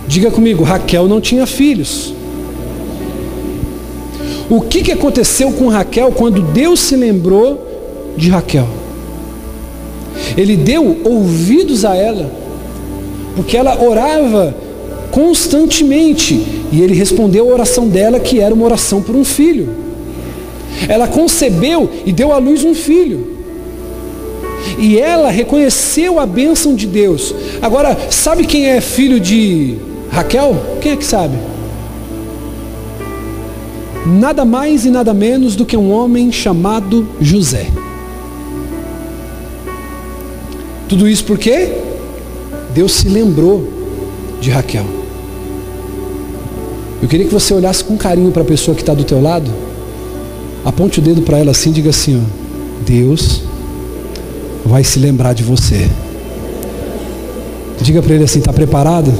Diga 0.08 0.30
comigo, 0.30 0.64
Raquel 0.64 1.08
não 1.08 1.20
tinha 1.20 1.46
filhos. 1.48 2.14
O 4.50 4.62
que, 4.62 4.84
que 4.84 4.92
aconteceu 4.92 5.52
com 5.52 5.68
Raquel 5.70 6.12
quando 6.12 6.42
Deus 6.42 6.80
se 6.80 6.96
lembrou 6.96 7.68
de 8.16 8.30
Raquel? 8.30 8.68
Ele 10.38 10.56
deu 10.56 10.98
ouvidos 11.04 11.84
a 11.84 11.96
ela, 11.96 12.32
porque 13.36 13.58
ela 13.58 13.82
orava 13.84 14.56
constantemente, 15.12 16.55
e 16.72 16.82
ele 16.82 16.93
respondeu 16.93 17.49
a 17.49 17.53
oração 17.53 17.88
dela, 17.88 18.20
que 18.20 18.39
era 18.39 18.53
uma 18.53 18.66
oração 18.66 19.01
por 19.01 19.16
um 19.16 19.24
filho. 19.24 19.70
Ela 20.88 21.07
concebeu 21.07 21.89
e 22.05 22.11
deu 22.11 22.34
à 22.34 22.38
luz 22.38 22.63
um 22.63 22.74
filho. 22.74 23.36
E 24.78 24.97
ela 24.97 25.30
reconheceu 25.30 26.20
a 26.20 26.26
bênção 26.26 26.76
de 26.76 26.88
Deus. 26.88 27.34
Agora, 27.61 27.97
sabe 28.09 28.45
quem 28.45 28.68
é 28.68 28.82
filho 28.82 29.20
de 29.20 29.76
Raquel? 30.09 30.55
Quem 30.82 30.91
é 30.91 30.95
que 30.95 31.05
sabe? 31.05 31.36
nada 34.05 34.45
mais 34.45 34.86
e 34.86 34.91
nada 34.91 35.13
menos 35.13 35.55
do 35.55 35.66
que 35.66 35.76
um 35.76 35.91
homem 35.91 36.32
chamado 36.32 37.07
José. 37.20 37.68
Tudo 40.88 41.09
isso 41.09 41.26
por 41.26 41.39
quê? 41.39 41.74
Deus 42.74 42.91
se 42.91 43.09
lembrou 43.09 43.68
de 44.39 44.51
Raquel. 44.51 44.86
Eu 47.02 47.08
queria 47.08 47.26
que 47.26 47.34
você 47.34 47.54
olhasse 47.54 47.84
com 47.84 47.98
carinho 47.98 48.32
para 48.32 48.41
a 48.41 48.46
pessoa 48.46 48.74
que 48.76 48.82
está 48.82 48.93
do 48.93 49.04
teu 49.04 49.22
lado. 49.22 49.52
Aponte 50.64 51.00
o 51.00 51.02
dedo 51.02 51.22
para 51.22 51.38
ela 51.38 51.52
assim 51.52 51.70
e 51.70 51.74
diga 51.74 51.89
assim, 51.91 52.18
ó, 52.18 52.84
Deus 52.86 53.41
vai 54.66 54.84
se 54.84 54.98
lembrar 55.00 55.34
de 55.34 55.43
você. 55.43 55.89
Diga 57.82 58.02
para 58.02 58.16
ele 58.16 58.24
assim, 58.24 58.39
está 58.39 58.52
preparado? 58.52 59.14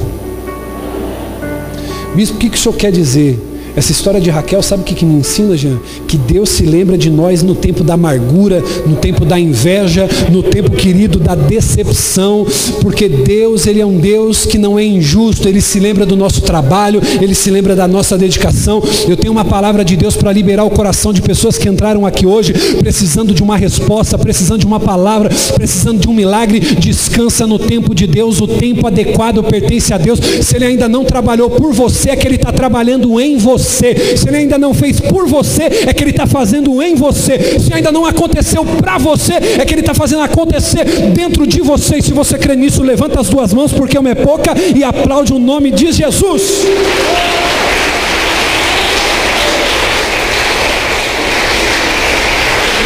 Bispo, 2.16 2.38
o 2.38 2.40
que, 2.40 2.50
que 2.50 2.58
o 2.58 2.60
senhor 2.60 2.76
quer 2.76 2.92
dizer? 2.92 3.40
Essa 3.76 3.92
história 3.92 4.22
de 4.22 4.30
Raquel, 4.30 4.64
sabe 4.64 4.84
o 4.84 4.86
que, 4.86 4.96
que 4.96 5.06
me 5.06 5.16
ensina, 5.16 5.56
Jean? 5.58 5.78
Que 6.08 6.18
Deus 6.18 6.50
se 6.50 6.64
lembra 6.64 6.98
de 6.98 7.10
nós 7.10 7.44
no 7.44 7.54
tempo 7.54 7.84
da 7.84 7.96
amargura, 7.96 8.64
no 8.86 8.96
tempo 8.96 9.26
da 9.26 9.38
inveja, 9.38 10.08
no 10.32 10.42
tempo, 10.42 10.72
querido, 10.72 11.20
da 11.20 11.36
decepção, 11.36 12.48
porque 12.82 13.10
Deus, 13.10 13.68
Ele 13.68 13.82
é 13.82 13.86
um 13.86 13.98
Deus 13.98 14.46
que 14.46 14.58
não 14.58 14.80
é 14.80 14.86
injusto, 14.86 15.50
Ele 15.50 15.60
se 15.60 15.78
lembra 15.80 16.06
do 16.06 16.16
nosso 16.16 16.42
trabalho, 16.42 17.02
Ele 17.22 17.36
se 17.36 17.52
lembra 17.52 17.76
da 17.76 17.86
nossa 17.86 18.18
dedicação. 18.18 18.82
Eu 19.10 19.18
tenho 19.18 19.34
uma 19.34 19.44
palavra 19.44 19.84
de 19.84 19.98
Deus 19.98 20.16
para 20.16 20.32
liberar 20.32 20.64
o 20.64 20.70
coração 20.70 21.12
de 21.12 21.22
pessoas 21.22 21.58
que 21.58 21.68
entraram 21.68 22.06
aqui 22.06 22.26
hoje, 22.26 22.54
precisando 22.80 23.34
de 23.34 23.44
uma 23.44 23.58
resposta, 23.58 24.18
precisando 24.18 24.62
de 24.62 24.66
uma 24.66 24.80
palavra, 24.80 25.30
precisando 25.56 26.00
de 26.00 26.08
um 26.08 26.14
milagre. 26.14 26.62
Descansa 26.62 27.46
no 27.46 27.60
tempo 27.60 27.94
de 27.94 28.08
Deus, 28.08 28.40
o 28.40 28.48
tempo 28.48 28.88
adequado 28.88 29.44
pertence 29.44 29.94
a 29.94 29.98
Deus. 29.98 30.20
Se 30.42 30.56
Ele 30.56 30.66
ainda 30.66 30.88
não 30.88 31.04
trabalhou 31.04 31.50
por 31.50 31.74
você, 31.74 32.12
é 32.12 32.16
que 32.16 32.26
Ele 32.26 32.36
está 32.36 32.54
trabalhando 32.54 33.20
em 33.20 33.38
você 33.38 33.65
você. 33.66 34.16
Se 34.16 34.28
ele 34.28 34.38
ainda 34.38 34.58
não 34.58 34.74
fez 34.74 35.00
por 35.00 35.28
você, 35.28 35.64
é 35.64 35.94
que 35.94 36.04
ele 36.04 36.12
está 36.12 36.28
fazendo 36.28 36.82
em 36.82 36.96
você. 36.96 37.60
Se 37.60 37.74
ainda 37.74 37.92
não 37.92 38.06
aconteceu 38.06 38.64
para 38.64 38.98
você, 38.98 39.34
é 39.34 39.66
que 39.66 39.74
ele 39.74 39.82
está 39.82 39.94
fazendo 39.94 40.22
acontecer 40.22 40.86
dentro 41.14 41.46
de 41.48 41.62
você. 41.62 41.98
E 41.98 42.02
se 42.02 42.14
você 42.14 42.38
crê 42.38 42.56
nisso, 42.56 42.84
levanta 42.84 43.20
as 43.20 43.30
duas 43.30 43.54
mãos, 43.54 43.74
porque 43.74 43.98
uma 43.98 44.10
é 44.10 44.16
pouca, 44.16 44.54
e 44.76 44.84
aplaude 44.84 45.34
o 45.34 45.40
nome 45.40 45.72
de 45.72 45.92
Jesus. 45.92 46.66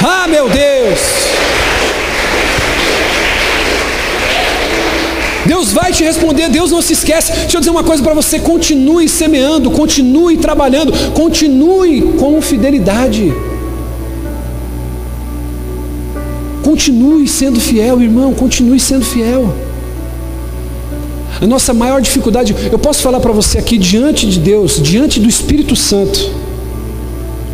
Ah, 0.01 0.27
meu 0.27 0.47
Deus! 0.47 0.68
Deus 5.69 5.73
vai 5.73 5.91
te 5.91 6.03
responder, 6.03 6.49
Deus 6.49 6.71
não 6.71 6.81
se 6.81 6.93
esquece. 6.93 7.31
Deixa 7.31 7.57
eu 7.57 7.61
dizer 7.61 7.71
uma 7.71 7.83
coisa 7.83 8.01
para 8.01 8.13
você: 8.13 8.39
continue 8.39 9.07
semeando, 9.07 9.69
continue 9.69 10.37
trabalhando, 10.37 10.91
continue 11.13 12.01
com 12.17 12.41
fidelidade. 12.41 13.31
Continue 16.63 17.27
sendo 17.27 17.59
fiel, 17.59 18.01
irmão, 18.01 18.33
continue 18.33 18.79
sendo 18.79 19.05
fiel. 19.05 19.53
A 21.41 21.47
nossa 21.47 21.73
maior 21.73 22.01
dificuldade, 22.01 22.55
eu 22.71 22.79
posso 22.79 23.01
falar 23.01 23.19
para 23.19 23.31
você 23.31 23.59
aqui 23.59 23.77
diante 23.77 24.27
de 24.27 24.39
Deus, 24.39 24.81
diante 24.81 25.19
do 25.19 25.29
Espírito 25.29 25.75
Santo, 25.75 26.31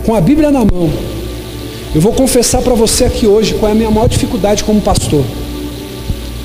com 0.06 0.16
a 0.16 0.22
Bíblia 0.22 0.52
na 0.52 0.60
mão. 0.60 0.90
Eu 1.94 2.02
vou 2.02 2.14
confessar 2.14 2.62
para 2.62 2.74
você 2.74 3.06
aqui 3.06 3.28
hoje 3.28 3.54
qual 3.56 3.70
é 3.70 3.72
a 3.74 3.76
minha 3.76 3.92
maior 3.92 4.08
dificuldade 4.08 4.64
como 4.64 4.82
pastor. 4.82 5.24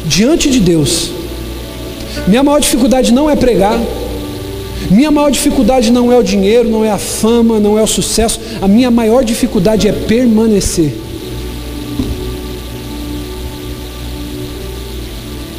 Diante 0.07 0.51
de 0.51 0.61
Deus, 0.61 1.20
minha 2.27 2.43
maior 2.43 2.61
dificuldade 2.61 3.13
não 3.13 3.29
é 3.29 3.37
pregar. 3.37 3.79
Minha 4.91 5.11
maior 5.11 5.31
dificuldade 5.31 5.93
não 5.93 6.11
é 6.11 6.17
o 6.17 6.23
dinheiro, 6.23 6.69
não 6.69 6.85
é 6.85 6.91
a 6.91 6.99
fama, 6.99 7.61
não 7.61 7.79
é 7.79 7.83
o 7.83 7.87
sucesso. 7.87 8.41
A 8.61 8.67
minha 8.67 8.91
maior 8.91 9.25
dificuldade 9.25 9.87
é 9.87 9.93
permanecer. 9.93 10.93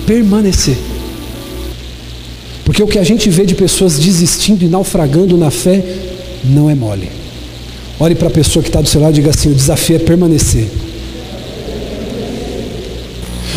Permanecer. 0.06 0.78
Porque 2.66 2.82
o 2.82 2.88
que 2.88 3.00
a 3.00 3.04
gente 3.04 3.30
vê 3.30 3.46
de 3.46 3.56
pessoas 3.56 4.00
desistindo 4.00 4.64
e 4.64 4.68
naufragando 4.68 5.38
na 5.38 5.52
fé 5.52 5.84
não 6.44 6.70
é 6.70 6.76
mole. 6.76 7.12
Olhe 8.00 8.16
para 8.16 8.28
a 8.28 8.32
pessoa 8.32 8.64
que 8.64 8.70
está 8.70 8.82
do 8.82 8.90
seu 8.90 9.00
lado 9.00 9.12
e 9.12 9.16
diga 9.16 9.30
assim: 9.30 9.52
o 9.52 9.54
desafio 9.54 9.98
é 9.98 10.00
permanecer. 10.00 10.68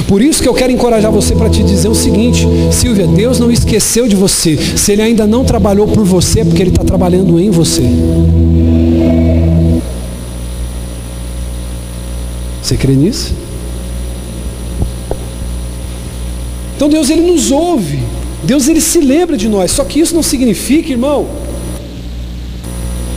Por 0.07 0.21
isso 0.21 0.43
que 0.43 0.49
eu 0.49 0.55
quero 0.55 0.73
encorajar 0.73 1.11
você 1.11 1.35
para 1.35 1.49
te 1.49 1.63
dizer 1.63 1.89
o 1.89 1.95
seguinte, 1.95 2.47
Silvia, 2.71 3.07
Deus 3.07 3.39
não 3.39 3.51
esqueceu 3.51 4.07
de 4.07 4.15
você. 4.15 4.57
Se 4.57 4.93
Ele 4.93 5.03
ainda 5.03 5.27
não 5.27 5.45
trabalhou 5.45 5.89
por 5.89 6.05
você, 6.05 6.41
é 6.41 6.45
porque 6.45 6.63
Ele 6.63 6.71
está 6.71 6.85
trabalhando 6.85 7.41
em 7.41 7.51
você. 7.51 7.83
Você 12.63 12.77
crê 12.77 12.95
nisso? 12.95 13.35
Então 16.77 16.89
Deus 16.89 17.11
ele 17.11 17.23
nos 17.23 17.51
ouve. 17.51 18.01
Deus 18.43 18.69
ele 18.69 18.81
se 18.81 19.01
lembra 19.01 19.37
de 19.37 19.49
nós. 19.49 19.71
Só 19.71 19.85
que 19.85 20.01
isso 20.01 20.15
não 20.15 20.23
significa, 20.23 20.91
irmão, 20.91 21.27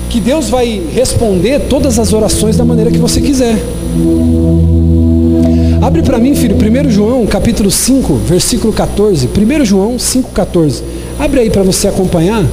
que 0.09 0.19
Deus 0.19 0.49
vai 0.49 0.81
responder 0.93 1.61
todas 1.69 1.99
as 1.99 2.13
orações 2.13 2.55
da 2.55 2.65
maneira 2.65 2.91
que 2.91 2.97
você 2.97 3.19
quiser. 3.21 3.57
Abre 5.81 6.01
para 6.01 6.17
mim, 6.19 6.35
filho, 6.35 6.55
1 6.55 6.89
João, 6.89 7.25
capítulo 7.25 7.71
5, 7.71 8.15
versículo 8.15 8.73
14. 8.73 9.27
1 9.27 9.65
João 9.65 9.97
5, 9.97 10.31
14. 10.31 10.83
Abre 11.19 11.41
aí 11.41 11.49
para 11.49 11.63
você 11.63 11.87
acompanhar. 11.87 12.45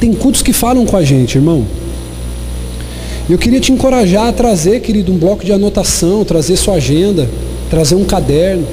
Tem 0.00 0.12
cultos 0.14 0.42
que 0.42 0.52
falam 0.52 0.86
com 0.86 0.96
a 0.96 1.02
gente, 1.02 1.36
irmão. 1.36 1.66
Eu 3.28 3.38
queria 3.38 3.60
te 3.60 3.70
encorajar 3.70 4.28
a 4.28 4.32
trazer, 4.32 4.80
querido, 4.80 5.12
um 5.12 5.16
bloco 5.18 5.44
de 5.44 5.52
anotação, 5.52 6.24
trazer 6.24 6.56
sua 6.56 6.74
agenda, 6.74 7.28
trazer 7.68 7.94
um 7.94 8.04
caderno, 8.04 8.66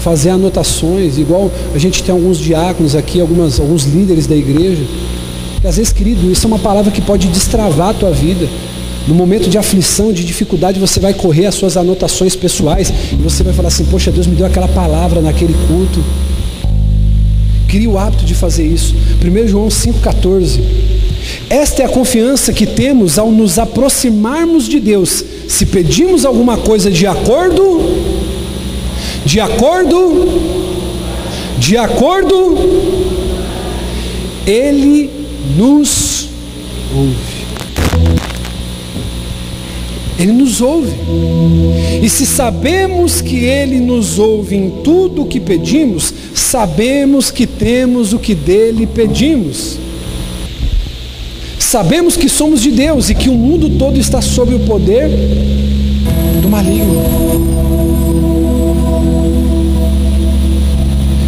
fazer 0.00 0.30
anotações, 0.30 1.18
igual 1.18 1.50
a 1.74 1.78
gente 1.78 2.02
tem 2.02 2.14
alguns 2.14 2.38
diáconos 2.38 2.94
aqui, 2.94 3.20
algumas, 3.20 3.58
alguns 3.58 3.84
líderes 3.84 4.26
da 4.26 4.36
igreja. 4.36 4.82
E 5.64 5.66
às 5.66 5.78
vezes, 5.78 5.94
querido, 5.94 6.30
isso 6.30 6.46
é 6.46 6.48
uma 6.48 6.58
palavra 6.58 6.92
que 6.92 7.00
pode 7.00 7.26
destravar 7.28 7.88
a 7.88 7.94
tua 7.94 8.10
vida. 8.10 8.46
No 9.08 9.14
momento 9.14 9.48
de 9.48 9.56
aflição, 9.56 10.12
de 10.12 10.22
dificuldade, 10.22 10.78
você 10.78 11.00
vai 11.00 11.14
correr 11.14 11.46
as 11.46 11.54
suas 11.54 11.78
anotações 11.78 12.36
pessoais 12.36 12.92
e 13.12 13.16
você 13.16 13.42
vai 13.42 13.54
falar 13.54 13.68
assim: 13.68 13.86
Poxa, 13.86 14.12
Deus 14.12 14.26
me 14.26 14.36
deu 14.36 14.44
aquela 14.44 14.68
palavra 14.68 15.22
naquele 15.22 15.54
culto. 15.66 16.04
Crie 17.66 17.88
o 17.88 17.98
hábito 17.98 18.26
de 18.26 18.34
fazer 18.34 18.66
isso. 18.66 18.94
1 19.24 19.48
João 19.48 19.68
5,14. 19.68 20.60
Esta 21.48 21.82
é 21.82 21.86
a 21.86 21.88
confiança 21.88 22.52
que 22.52 22.66
temos 22.66 23.18
ao 23.18 23.30
nos 23.30 23.58
aproximarmos 23.58 24.68
de 24.68 24.78
Deus. 24.78 25.24
Se 25.48 25.64
pedimos 25.64 26.26
alguma 26.26 26.58
coisa 26.58 26.90
de 26.90 27.06
acordo, 27.06 27.80
de 29.24 29.40
acordo, 29.40 30.28
de 31.58 31.78
acordo, 31.78 32.58
Ele 34.46 35.23
nos 35.56 36.28
ouve. 36.94 37.44
Ele 40.18 40.32
nos 40.32 40.60
ouve. 40.60 40.92
E 42.02 42.08
se 42.08 42.24
sabemos 42.24 43.20
que 43.20 43.44
Ele 43.44 43.80
nos 43.80 44.18
ouve 44.18 44.56
em 44.56 44.70
tudo 44.82 45.22
o 45.22 45.26
que 45.26 45.40
pedimos, 45.40 46.14
sabemos 46.34 47.30
que 47.30 47.46
temos 47.46 48.12
o 48.12 48.18
que 48.18 48.34
dele 48.34 48.86
pedimos. 48.86 49.78
Sabemos 51.58 52.16
que 52.16 52.28
somos 52.28 52.62
de 52.62 52.70
Deus 52.70 53.10
e 53.10 53.14
que 53.14 53.28
o 53.28 53.34
mundo 53.34 53.68
todo 53.70 53.98
está 53.98 54.22
sob 54.22 54.54
o 54.54 54.60
poder 54.60 55.10
do 56.40 56.48
maligno. 56.48 56.94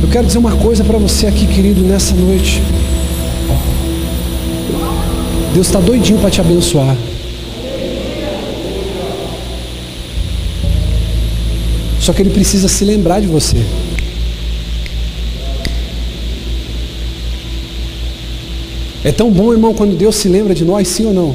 Eu 0.02 0.08
quero 0.08 0.26
dizer 0.26 0.38
uma 0.38 0.52
coisa 0.52 0.84
para 0.84 0.98
você 0.98 1.26
aqui, 1.26 1.46
querido, 1.48 1.80
nessa 1.80 2.14
noite. 2.14 2.62
Deus 5.56 5.68
está 5.68 5.80
doidinho 5.80 6.18
para 6.18 6.28
te 6.28 6.38
abençoar. 6.38 6.94
Só 11.98 12.12
que 12.12 12.20
Ele 12.20 12.28
precisa 12.28 12.68
se 12.68 12.84
lembrar 12.84 13.20
de 13.20 13.26
você. 13.26 13.56
É 19.02 19.10
tão 19.10 19.30
bom, 19.30 19.50
irmão, 19.50 19.72
quando 19.72 19.96
Deus 19.96 20.16
se 20.16 20.28
lembra 20.28 20.54
de 20.54 20.62
nós, 20.62 20.88
sim 20.88 21.06
ou 21.06 21.14
não? 21.14 21.34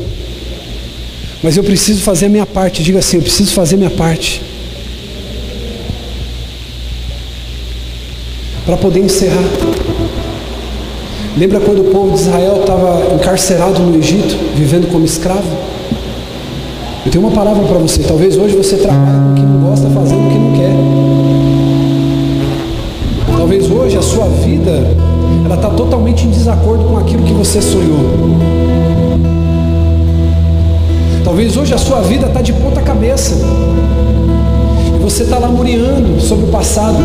Mas 1.41 1.57
eu 1.57 1.63
preciso 1.63 2.03
fazer 2.03 2.27
a 2.27 2.29
minha 2.29 2.45
parte. 2.45 2.83
Diga 2.83 2.99
assim: 2.99 3.17
eu 3.17 3.23
preciso 3.23 3.51
fazer 3.55 3.73
a 3.73 3.79
minha 3.79 3.89
parte. 3.89 4.39
Para 8.67 8.77
poder 8.77 8.99
encerrar. 8.99 9.90
Lembra 11.37 11.61
quando 11.61 11.79
o 11.79 11.85
povo 11.85 12.13
de 12.13 12.21
Israel 12.21 12.57
estava 12.59 13.15
encarcerado 13.15 13.79
no 13.79 13.97
Egito, 13.97 14.37
vivendo 14.53 14.91
como 14.91 15.05
escravo? 15.05 15.47
Eu 17.05 17.11
tenho 17.11 17.25
uma 17.25 17.33
palavra 17.33 17.63
para 17.63 17.77
você. 17.77 18.03
Talvez 18.03 18.37
hoje 18.37 18.55
você 18.55 18.75
trabalhe 18.75 19.17
com 19.17 19.31
o 19.31 19.35
que 19.35 19.41
não 19.41 19.69
gosta, 19.69 19.89
fazendo 19.89 20.27
o 20.27 20.29
que 20.29 20.37
não 20.37 20.51
quer. 20.51 20.75
Talvez 23.37 23.71
hoje 23.71 23.97
a 23.97 24.01
sua 24.01 24.25
vida 24.25 24.71
ela 25.45 25.55
está 25.55 25.69
totalmente 25.69 26.25
em 26.25 26.31
desacordo 26.31 26.83
com 26.83 26.97
aquilo 26.97 27.23
que 27.23 27.33
você 27.33 27.61
sonhou. 27.61 28.11
Talvez 31.23 31.55
hoje 31.55 31.73
a 31.73 31.77
sua 31.77 32.01
vida 32.01 32.27
está 32.27 32.41
de 32.41 32.51
ponta 32.51 32.81
cabeça. 32.81 33.35
E 34.95 34.99
você 35.01 35.23
está 35.23 35.39
lamuriando 35.39 36.19
sobre 36.19 36.45
o 36.45 36.49
passado. 36.49 36.97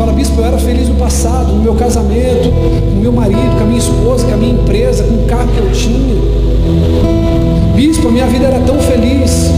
Fala, 0.00 0.14
bispo, 0.14 0.40
eu 0.40 0.46
era 0.46 0.56
feliz 0.56 0.88
no 0.88 0.94
passado, 0.94 1.52
no 1.52 1.62
meu 1.62 1.74
casamento, 1.74 2.48
com 2.90 3.00
meu 3.02 3.12
marido, 3.12 3.54
com 3.58 3.64
a 3.64 3.66
minha 3.66 3.78
esposa, 3.78 4.26
com 4.26 4.32
a 4.32 4.36
minha 4.38 4.54
empresa, 4.54 5.04
com 5.04 5.12
o 5.12 5.26
carro 5.26 5.46
que 5.48 5.58
eu 5.58 5.70
tinha. 5.72 6.14
Bispo, 7.76 8.08
a 8.08 8.10
minha 8.10 8.26
vida 8.26 8.46
era 8.46 8.58
tão 8.60 8.78
feliz. 8.78 9.50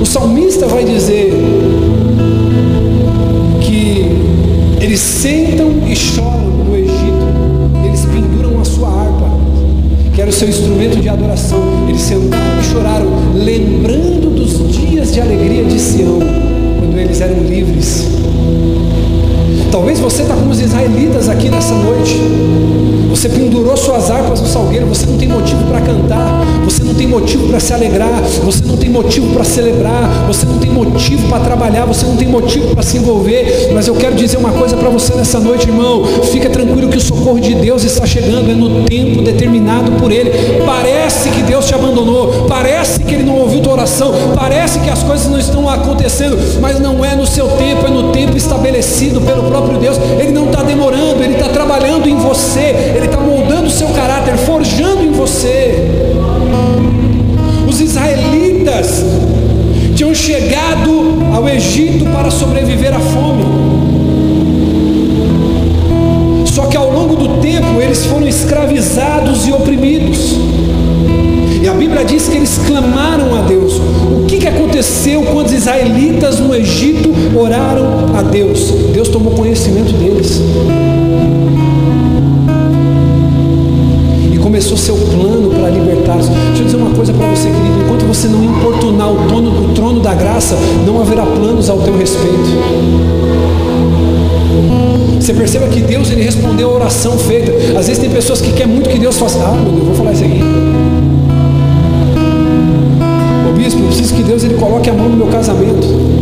O 0.00 0.06
salmista 0.06 0.66
vai 0.66 0.82
dizer 0.82 1.34
que 3.60 4.06
eles 4.82 4.98
sentam 4.98 5.86
e 5.86 5.94
choram 5.94 6.64
no 6.66 6.74
Egito, 6.74 7.84
eles 7.84 8.06
penduram 8.06 8.58
a 8.62 8.64
sua 8.64 8.88
harpa, 8.88 9.28
que 10.14 10.22
era 10.22 10.30
o 10.30 10.32
seu 10.32 10.48
instrumento 10.48 10.98
de 10.98 11.08
adoração. 11.10 11.60
Eles 11.86 12.00
sentaram 12.00 12.60
e 12.60 12.64
choraram, 12.64 13.08
lembrando 13.34 14.34
dos 14.34 14.74
dias 14.74 15.12
de 15.12 15.20
alegria 15.20 15.64
de 15.64 15.78
Sião, 15.78 16.18
quando 16.78 16.98
eles 16.98 17.20
eram 17.20 17.42
livres. 17.42 18.06
Talvez 19.70 20.00
você 20.00 20.22
está 20.22 20.34
como 20.34 20.50
os 20.50 20.60
israelitas 20.60 21.28
aqui 21.28 21.48
nessa 21.48 21.74
noite. 21.74 22.18
Você 23.10 23.28
pendurou 23.28 23.76
suas 23.76 24.10
harpas 24.10 24.40
no 24.40 24.46
salgueiro, 24.46 24.86
você 24.86 25.04
não 25.04 25.18
tem 25.18 25.28
motivo 25.28 25.62
para 25.64 25.80
cantar, 25.80 26.42
você 26.64 26.82
não 26.82 26.94
tem 26.94 27.06
motivo 27.06 27.48
para 27.48 27.60
se 27.60 27.72
alegrar, 27.72 28.22
você 28.42 28.64
não 28.64 28.76
tem 28.76 28.88
motivo 28.88 29.34
para 29.34 29.44
celebrar, 29.44 30.26
você 30.26 30.46
não 30.46 30.58
tem 30.58 30.70
motivo 30.70 31.28
para 31.28 31.40
trabalhar, 31.40 31.84
você 31.84 32.06
não 32.06 32.16
tem 32.16 32.28
motivo 32.28 32.68
para 32.68 32.82
se 32.82 32.96
envolver. 32.96 33.72
Mas 33.74 33.88
eu 33.88 33.94
quero 33.94 34.14
dizer 34.14 34.38
uma 34.38 34.52
coisa 34.52 34.76
para 34.76 34.88
você 34.88 35.12
nessa 35.14 35.38
noite, 35.38 35.68
irmão. 35.68 36.02
Fica 36.30 36.48
tranquilo 36.48 36.88
que 36.88 36.96
o 36.96 37.00
socorro 37.00 37.40
de 37.40 37.54
Deus 37.56 37.84
está 37.84 38.06
chegando, 38.06 38.50
é 38.50 38.54
no 38.54 38.84
tempo 38.84 39.20
determinado 39.22 39.92
por 39.92 40.10
Ele. 40.10 40.30
Parece 40.64 41.28
que 41.30 41.42
Deus 41.42 41.66
te 41.66 41.74
abandonou, 41.74 42.46
parece 42.48 43.00
que 43.00 43.14
Ele 43.14 43.24
não 43.24 43.38
ouviu 43.38 43.60
tua 43.60 43.72
oração, 43.74 44.14
parece 44.34 44.78
que 44.78 44.88
as 44.88 45.02
coisas 45.02 45.28
não 45.28 45.38
estão 45.38 45.68
acontecendo, 45.68 46.38
mas 46.60 46.80
não 46.80 47.04
é 47.04 47.14
no 47.14 47.26
seu 47.26 47.48
tempo, 47.48 47.86
é 47.86 47.90
no 47.90 48.12
tempo 48.12 48.36
estabelecido 48.36 49.20
pelo 49.20 49.42
próprio 49.42 49.59
Deus. 49.78 49.98
Ele 50.18 50.32
não 50.32 50.46
está 50.46 50.62
demorando, 50.62 51.22
Ele 51.22 51.34
está 51.34 51.48
trabalhando 51.48 52.08
em 52.08 52.16
você, 52.16 52.94
Ele 52.96 53.06
está 53.06 53.20
moldando 53.20 53.66
o 53.66 53.70
seu 53.70 53.88
caráter, 53.88 54.36
forjando 54.38 55.02
em 55.02 55.12
você. 55.12 55.74
Os 57.68 57.80
israelitas 57.80 59.04
tinham 59.94 60.14
chegado 60.14 61.18
ao 61.34 61.48
Egito 61.48 62.04
para 62.06 62.30
sobreviver 62.30 62.94
à 62.94 63.00
fome. 63.00 63.44
Só 66.46 66.66
que 66.66 66.76
ao 66.76 66.90
longo 66.90 67.16
do 67.16 67.40
tempo 67.40 67.80
eles 67.80 68.04
foram 68.06 68.26
escravizados 68.26 69.46
e 69.46 69.52
oprimidos. 69.52 70.36
E 71.62 71.68
a 71.68 71.74
Bíblia 71.74 72.04
diz 72.04 72.28
que 72.28 72.36
eles 72.36 72.58
clamaram 72.66 73.34
a 73.36 73.42
Deus. 73.42 73.74
O 73.74 74.24
que, 74.26 74.38
que 74.38 74.48
aconteceu 74.48 75.22
quando 75.24 75.46
os 75.46 75.52
israelitas 75.52 76.38
no 76.38 76.54
Egito 76.54 77.10
oraram 77.38 77.89
a 78.20 78.22
Deus? 78.22 78.70
Deus 78.92 79.08
tomou 79.08 79.32
conhecimento 79.32 79.92
deles. 79.94 80.40
E 84.32 84.38
começou 84.38 84.76
seu 84.76 84.94
plano 84.94 85.50
para 85.50 85.70
libertá-los. 85.70 86.28
Deixa 86.28 86.62
eu 86.62 86.64
dizer 86.66 86.76
uma 86.76 86.90
coisa 86.90 87.12
para 87.12 87.26
você, 87.28 87.48
querido. 87.48 87.82
Enquanto 87.84 88.06
você 88.06 88.28
não 88.28 88.44
importunar 88.44 89.10
o 89.10 89.26
trono, 89.26 89.70
o 89.70 89.74
trono 89.74 90.00
da 90.00 90.14
graça, 90.14 90.56
não 90.86 91.00
haverá 91.00 91.24
planos 91.24 91.70
ao 91.70 91.78
teu 91.78 91.96
respeito. 91.96 92.50
Você 95.18 95.34
perceba 95.34 95.66
que 95.68 95.80
Deus 95.80 96.10
ele 96.10 96.22
respondeu 96.22 96.70
a 96.70 96.74
oração 96.74 97.16
feita. 97.16 97.52
Às 97.78 97.86
vezes 97.86 97.98
tem 97.98 98.10
pessoas 98.10 98.40
que 98.40 98.52
querem 98.52 98.72
muito 98.72 98.90
que 98.90 98.98
Deus 98.98 99.16
faça. 99.16 99.38
Ah, 99.38 99.52
meu 99.52 99.72
Deus, 99.72 99.86
vou 99.86 99.94
falar 99.94 100.12
isso 100.12 100.24
aqui. 100.24 100.40
Ô 103.48 103.52
bispo, 103.56 103.80
eu 103.80 103.86
preciso 103.86 104.14
que 104.14 104.22
Deus 104.22 104.44
ele 104.44 104.54
coloque 104.54 104.90
a 104.90 104.92
mão 104.92 105.08
no 105.08 105.16
meu 105.16 105.26
casamento. 105.28 106.20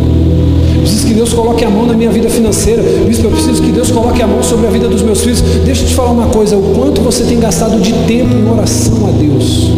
Preciso 0.88 1.06
que 1.06 1.12
Deus 1.12 1.34
coloque 1.34 1.62
a 1.66 1.68
mão 1.68 1.84
na 1.84 1.92
minha 1.92 2.10
vida 2.10 2.30
financeira. 2.30 2.82
Bispo, 3.06 3.26
eu 3.26 3.30
preciso 3.30 3.62
que 3.62 3.70
Deus 3.70 3.90
coloque 3.90 4.22
a 4.22 4.26
mão 4.26 4.42
sobre 4.42 4.68
a 4.68 4.70
vida 4.70 4.88
dos 4.88 5.02
meus 5.02 5.20
filhos. 5.20 5.42
Deixa 5.42 5.82
eu 5.82 5.88
te 5.88 5.94
falar 5.94 6.12
uma 6.12 6.28
coisa: 6.28 6.56
o 6.56 6.62
quanto 6.74 7.02
você 7.02 7.24
tem 7.24 7.38
gastado 7.38 7.78
de 7.78 7.92
tempo 8.06 8.34
em 8.34 8.50
oração 8.50 9.06
a 9.06 9.10
Deus. 9.10 9.70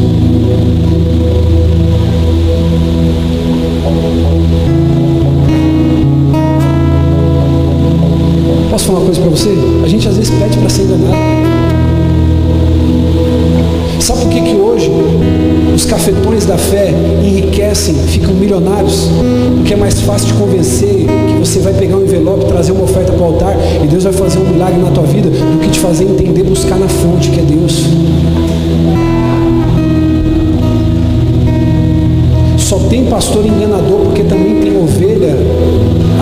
Posso 8.70 8.84
falar 8.84 8.98
uma 9.00 9.06
coisa 9.06 9.20
para 9.20 9.30
você? 9.30 9.52
A 9.82 9.88
gente 9.88 10.06
às 10.06 10.16
vezes 10.16 10.30
pede 10.30 10.58
para 10.58 10.68
ser 10.68 10.82
enganado. 10.82 11.69
Sabe 14.00 14.22
por 14.22 14.30
que, 14.30 14.40
que 14.40 14.54
hoje 14.54 14.90
os 15.74 15.84
cafetões 15.84 16.46
da 16.46 16.56
fé 16.56 16.92
enriquecem, 17.22 17.94
ficam 17.94 18.32
milionários? 18.32 19.10
Porque 19.56 19.74
é 19.74 19.76
mais 19.76 20.00
fácil 20.00 20.28
de 20.28 20.34
convencer 20.34 21.06
que 21.28 21.38
você 21.38 21.58
vai 21.60 21.74
pegar 21.74 21.96
um 21.96 22.02
envelope, 22.02 22.46
trazer 22.46 22.72
uma 22.72 22.84
oferta 22.84 23.12
para 23.12 23.22
o 23.22 23.26
altar 23.26 23.54
e 23.84 23.86
Deus 23.86 24.04
vai 24.04 24.12
fazer 24.12 24.38
um 24.38 24.50
milagre 24.50 24.80
na 24.80 24.90
tua 24.90 25.04
vida 25.04 25.28
do 25.28 25.60
que 25.60 25.68
te 25.68 25.78
fazer 25.78 26.04
entender, 26.04 26.42
buscar 26.44 26.78
na 26.78 26.88
fonte 26.88 27.28
que 27.30 27.40
é 27.40 27.42
Deus. 27.42 27.84
Só 32.56 32.78
tem 32.88 33.04
pastor 33.04 33.44
enganador 33.44 34.00
porque 34.04 34.22
também 34.22 34.60
tem 34.60 34.76
ovelha 34.82 35.36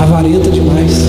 avarenta 0.02 0.50
demais. 0.50 1.08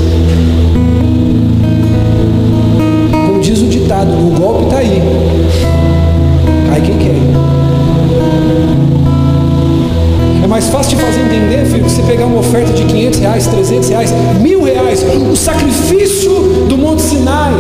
Como 3.12 3.40
diz 3.40 3.60
o 3.60 3.66
ditado, 3.66 4.12
o 4.12 4.40
golpe 4.40 4.66
está 4.66 4.78
aí. 4.78 5.02
Quem 6.82 6.98
quer. 6.98 7.16
É 10.44 10.48
mais 10.48 10.68
fácil 10.70 10.98
de 10.98 11.04
fazer 11.04 11.22
entender, 11.22 11.66
filho, 11.66 11.84
que 11.84 11.92
você 11.92 12.02
pegar 12.04 12.26
uma 12.26 12.40
oferta 12.40 12.72
de 12.74 12.84
500 12.84 13.20
reais, 13.20 13.48
300 13.48 13.90
reais, 13.90 14.14
mil 14.40 14.64
reais, 14.64 15.04
o 15.04 15.36
sacrifício 15.36 16.32
do 16.68 16.78
Monte 16.78 17.02
Sinai, 17.02 17.52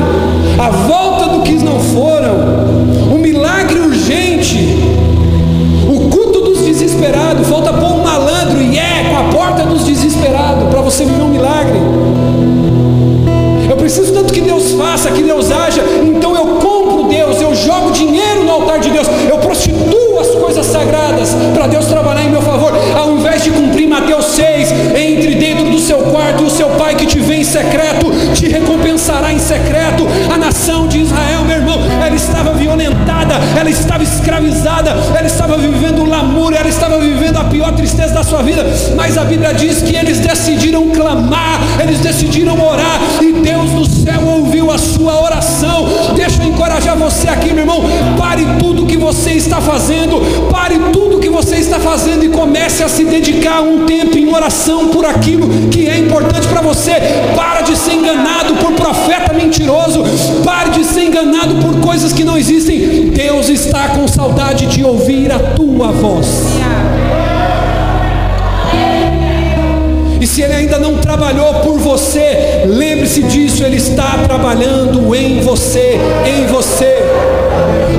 a 0.58 0.70
volta 0.70 1.28
do 1.30 1.42
que 1.44 1.54
não 1.56 1.80
foram, 1.80 3.14
o 3.14 3.18
milagre 3.18 3.80
urgente, 3.80 4.58
o 5.88 6.10
culto 6.10 6.42
dos 6.42 6.60
desesperados, 6.60 7.48
falta 7.48 7.74
pôr 7.74 7.92
um 7.92 8.04
malandro 8.04 8.62
e 8.62 8.78
é 8.78 9.10
com 9.10 9.18
a 9.18 9.24
porta 9.32 9.64
dos 9.64 9.84
desesperados 9.84 10.68
para 10.70 10.82
você 10.82 11.04
viver 11.06 11.22
um 11.22 11.30
milagre. 11.30 11.80
Eu 13.70 13.78
preciso 13.78 14.12
tanto 14.14 14.34
que 14.34 14.42
Deus 14.42 14.72
faça, 14.72 15.12
que 15.12 15.22
Deus 15.22 15.52
haja, 15.52 15.84
então 16.02 16.19
para 21.52 21.68
Deus 21.68 21.86
trabalhar 21.86 22.24
em 22.24 22.30
meu 22.30 22.41
favor, 22.41 22.74
ao 22.95 23.12
invés 23.18 23.43
de 23.43 23.52
cumprir 23.52 23.88
Mateus 23.88 24.26
6, 24.28 24.72
entre 24.95 25.36
dentro 25.36 25.70
do 25.70 25.80
seu 25.80 25.97
quarto, 26.04 26.43
o 26.43 26.50
seu 26.50 26.70
pai 26.72 26.95
que 26.95 27.06
te 27.06 27.20
vê 27.20 27.36
em 27.36 27.43
secreto 27.43 28.12
te 28.34 28.47
recompensará 28.47 29.32
em 29.32 29.39
secreto. 29.39 30.08
A 30.34 30.38
nação 30.38 30.88
de 30.88 31.00
Israel, 31.00 31.43
meu 31.45 31.58
irmão, 31.58 31.80
ela 32.06 32.16
estava 32.16 32.54
violentada, 32.54 33.36
ela 33.58 33.70
estava 33.70 34.04
escravizada, 34.04 34.91
ela 35.18 35.28
estava 35.28 35.58
vivendo 35.58 36.06
lamúria, 36.06 36.58
ela 36.60 36.70
estava 36.70 37.00
vivendo 37.00 37.38
a 37.38 37.43
pior 37.45 37.72
tristeza 37.74 38.14
da 38.14 38.24
sua 38.24 38.41
vida, 38.41 38.66
mas 38.95 39.18
a 39.18 39.24
Bíblia 39.24 39.54
diz 39.54 39.82
que 39.82 39.95
eles 39.95 40.20
decidiram 40.20 40.89
clamar, 40.89 41.60
eles 41.82 42.00
decidiram 42.00 42.60
orar 42.60 43.00
e 43.22 43.34
Deus 43.34 43.72
do 43.72 43.86
céu 43.86 44.22
ouviu 44.26 44.72
a 44.72 44.78
sua 44.78 45.22
oração. 45.22 45.88
Deixa 46.16 46.41
eu 46.41 46.47
encorajar 46.47 46.97
você 46.97 47.28
aqui, 47.28 47.54
meu 47.54 47.64
irmão. 47.64 47.84
Pare 48.18 48.45
tudo 48.60 48.86
que 48.86 48.97
você 48.97 49.32
está 49.32 49.62
fazendo, 49.62 50.50
pare 50.52 50.80
tudo 50.91 51.19
você 51.44 51.56
está 51.56 51.80
fazendo 51.80 52.26
e 52.26 52.28
comece 52.28 52.84
a 52.84 52.90
se 52.90 53.06
dedicar 53.06 53.62
um 53.62 53.86
tempo 53.86 54.18
em 54.18 54.28
oração 54.28 54.90
por 54.90 55.06
aquilo 55.06 55.70
que 55.70 55.88
é 55.88 55.98
importante 55.98 56.46
para 56.50 56.60
você. 56.60 56.92
Para 57.34 57.62
de 57.62 57.78
ser 57.78 57.94
enganado 57.94 58.56
por 58.56 58.74
profeta 58.74 59.34
mentiroso. 59.34 60.04
Pare 60.44 60.72
de 60.72 60.84
ser 60.84 61.06
enganado 61.06 61.56
por 61.56 61.80
coisas 61.80 62.12
que 62.12 62.26
não 62.26 62.38
existem. 62.38 63.12
Deus 63.12 63.48
está 63.48 63.88
com 63.88 64.06
saudade 64.06 64.66
de 64.66 64.84
ouvir 64.84 65.32
a 65.32 65.40
tua 65.40 65.94
voz. 65.94 66.49
Se 70.30 70.44
ele 70.44 70.54
ainda 70.54 70.78
não 70.78 70.98
trabalhou 70.98 71.56
por 71.56 71.80
você, 71.80 72.64
lembre-se 72.68 73.24
disso, 73.24 73.64
ele 73.64 73.78
está 73.78 74.20
trabalhando 74.24 75.16
em 75.16 75.42
você, 75.42 76.00
em 76.24 76.46
você. 76.46 76.98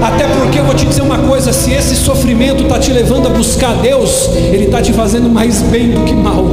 Até 0.00 0.28
porque 0.28 0.60
eu 0.60 0.64
vou 0.64 0.74
te 0.74 0.86
dizer 0.86 1.02
uma 1.02 1.18
coisa: 1.18 1.52
se 1.52 1.72
esse 1.72 1.96
sofrimento 1.96 2.62
está 2.62 2.78
te 2.78 2.92
levando 2.92 3.26
a 3.26 3.30
buscar 3.30 3.74
Deus, 3.74 4.30
Ele 4.34 4.66
está 4.66 4.80
te 4.80 4.92
fazendo 4.92 5.28
mais 5.28 5.60
bem 5.62 5.90
do 5.90 6.04
que 6.04 6.14
mal. 6.14 6.44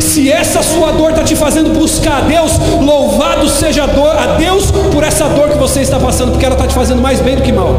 Se 0.00 0.32
essa 0.32 0.62
sua 0.62 0.90
dor 0.92 1.10
está 1.10 1.22
te 1.22 1.36
fazendo 1.36 1.78
buscar 1.78 2.18
a 2.18 2.20
Deus, 2.22 2.52
louvado 2.80 3.48
seja 3.48 3.84
a, 3.84 3.86
dor, 3.86 4.16
a 4.16 4.26
Deus 4.38 4.70
por 4.92 5.04
essa 5.04 5.28
dor 5.28 5.50
que 5.50 5.58
você 5.58 5.80
está 5.80 5.98
passando, 5.98 6.32
porque 6.32 6.46
ela 6.46 6.54
está 6.54 6.66
te 6.66 6.74
fazendo 6.74 7.02
mais 7.02 7.20
bem 7.20 7.36
do 7.36 7.42
que 7.42 7.52
mal. 7.52 7.76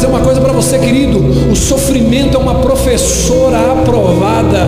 Dizer 0.00 0.12
uma 0.12 0.20
coisa 0.20 0.40
para 0.40 0.54
você, 0.54 0.78
querido: 0.78 1.18
o 1.52 1.54
sofrimento 1.54 2.34
é 2.34 2.40
uma 2.40 2.54
professora 2.54 3.58
aprovada. 3.70 4.66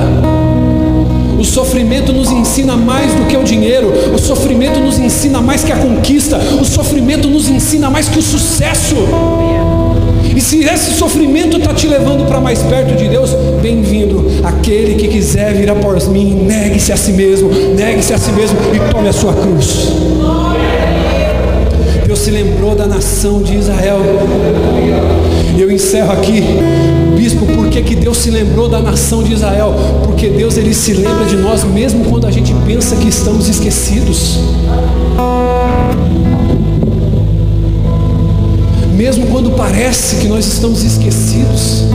O 1.39 1.43
sofrimento 1.43 2.13
nos 2.13 2.31
ensina 2.31 2.77
mais 2.77 3.15
do 3.15 3.25
que 3.25 3.35
o 3.35 3.43
dinheiro, 3.43 3.91
o 4.15 4.19
sofrimento 4.19 4.79
nos 4.79 4.99
ensina 4.99 5.41
mais 5.41 5.65
que 5.65 5.73
a 5.73 5.77
conquista, 5.77 6.37
o 6.37 6.67
sofrimento 6.67 7.29
nos 7.29 7.49
ensina 7.49 7.89
mais 7.89 8.11
que 8.11 8.19
o 8.19 8.23
sucesso. 8.23 8.95
E 10.37 10.39
se 10.39 10.65
esse 10.65 10.93
sofrimento 10.93 11.57
está 11.57 11.73
te 11.73 11.87
levando 11.87 12.29
para 12.29 12.39
mais 12.39 12.59
perto 12.65 12.95
de 12.95 13.09
Deus, 13.09 13.31
bem-vindo. 13.63 14.27
Aquele 14.45 14.97
que 14.97 15.09
quiser 15.09 15.55
vir 15.55 15.71
após 15.71 16.09
mim, 16.09 16.45
negue-se 16.47 16.93
a 16.93 16.97
si 16.99 17.13
mesmo, 17.13 17.49
negue-se 17.75 18.13
a 18.13 18.19
si 18.19 18.33
mesmo 18.33 18.59
e 18.75 18.93
tome 18.93 19.09
a 19.09 19.13
sua 19.15 19.33
cruz. 19.33 19.89
Se 22.23 22.31
lembrou 22.31 22.77
da 22.77 22.87
nação 22.87 23.43
de 23.43 23.57
Israel. 23.57 23.99
Eu 25.59 25.69
encerro 25.73 26.13
aqui, 26.13 26.41
bispo, 27.17 27.45
por 27.47 27.69
que, 27.69 27.83
que 27.83 27.97
Deus 27.97 28.19
se 28.19 28.31
lembrou 28.31 28.69
da 28.69 28.81
nação 28.81 29.25
de 29.25 29.33
Israel? 29.33 29.75
Porque 30.05 30.29
Deus 30.29 30.57
ele 30.57 30.73
se 30.73 30.93
lembra 30.93 31.25
de 31.25 31.35
nós 31.35 31.65
mesmo 31.65 32.05
quando 32.05 32.29
a 32.29 32.31
gente 32.31 32.55
pensa 32.65 32.95
que 32.95 33.09
estamos 33.09 33.49
esquecidos. 33.49 34.39
Mesmo 38.95 39.27
quando 39.27 39.51
parece 39.57 40.15
que 40.19 40.29
nós 40.29 40.47
estamos 40.47 40.85
esquecidos. 40.85 41.89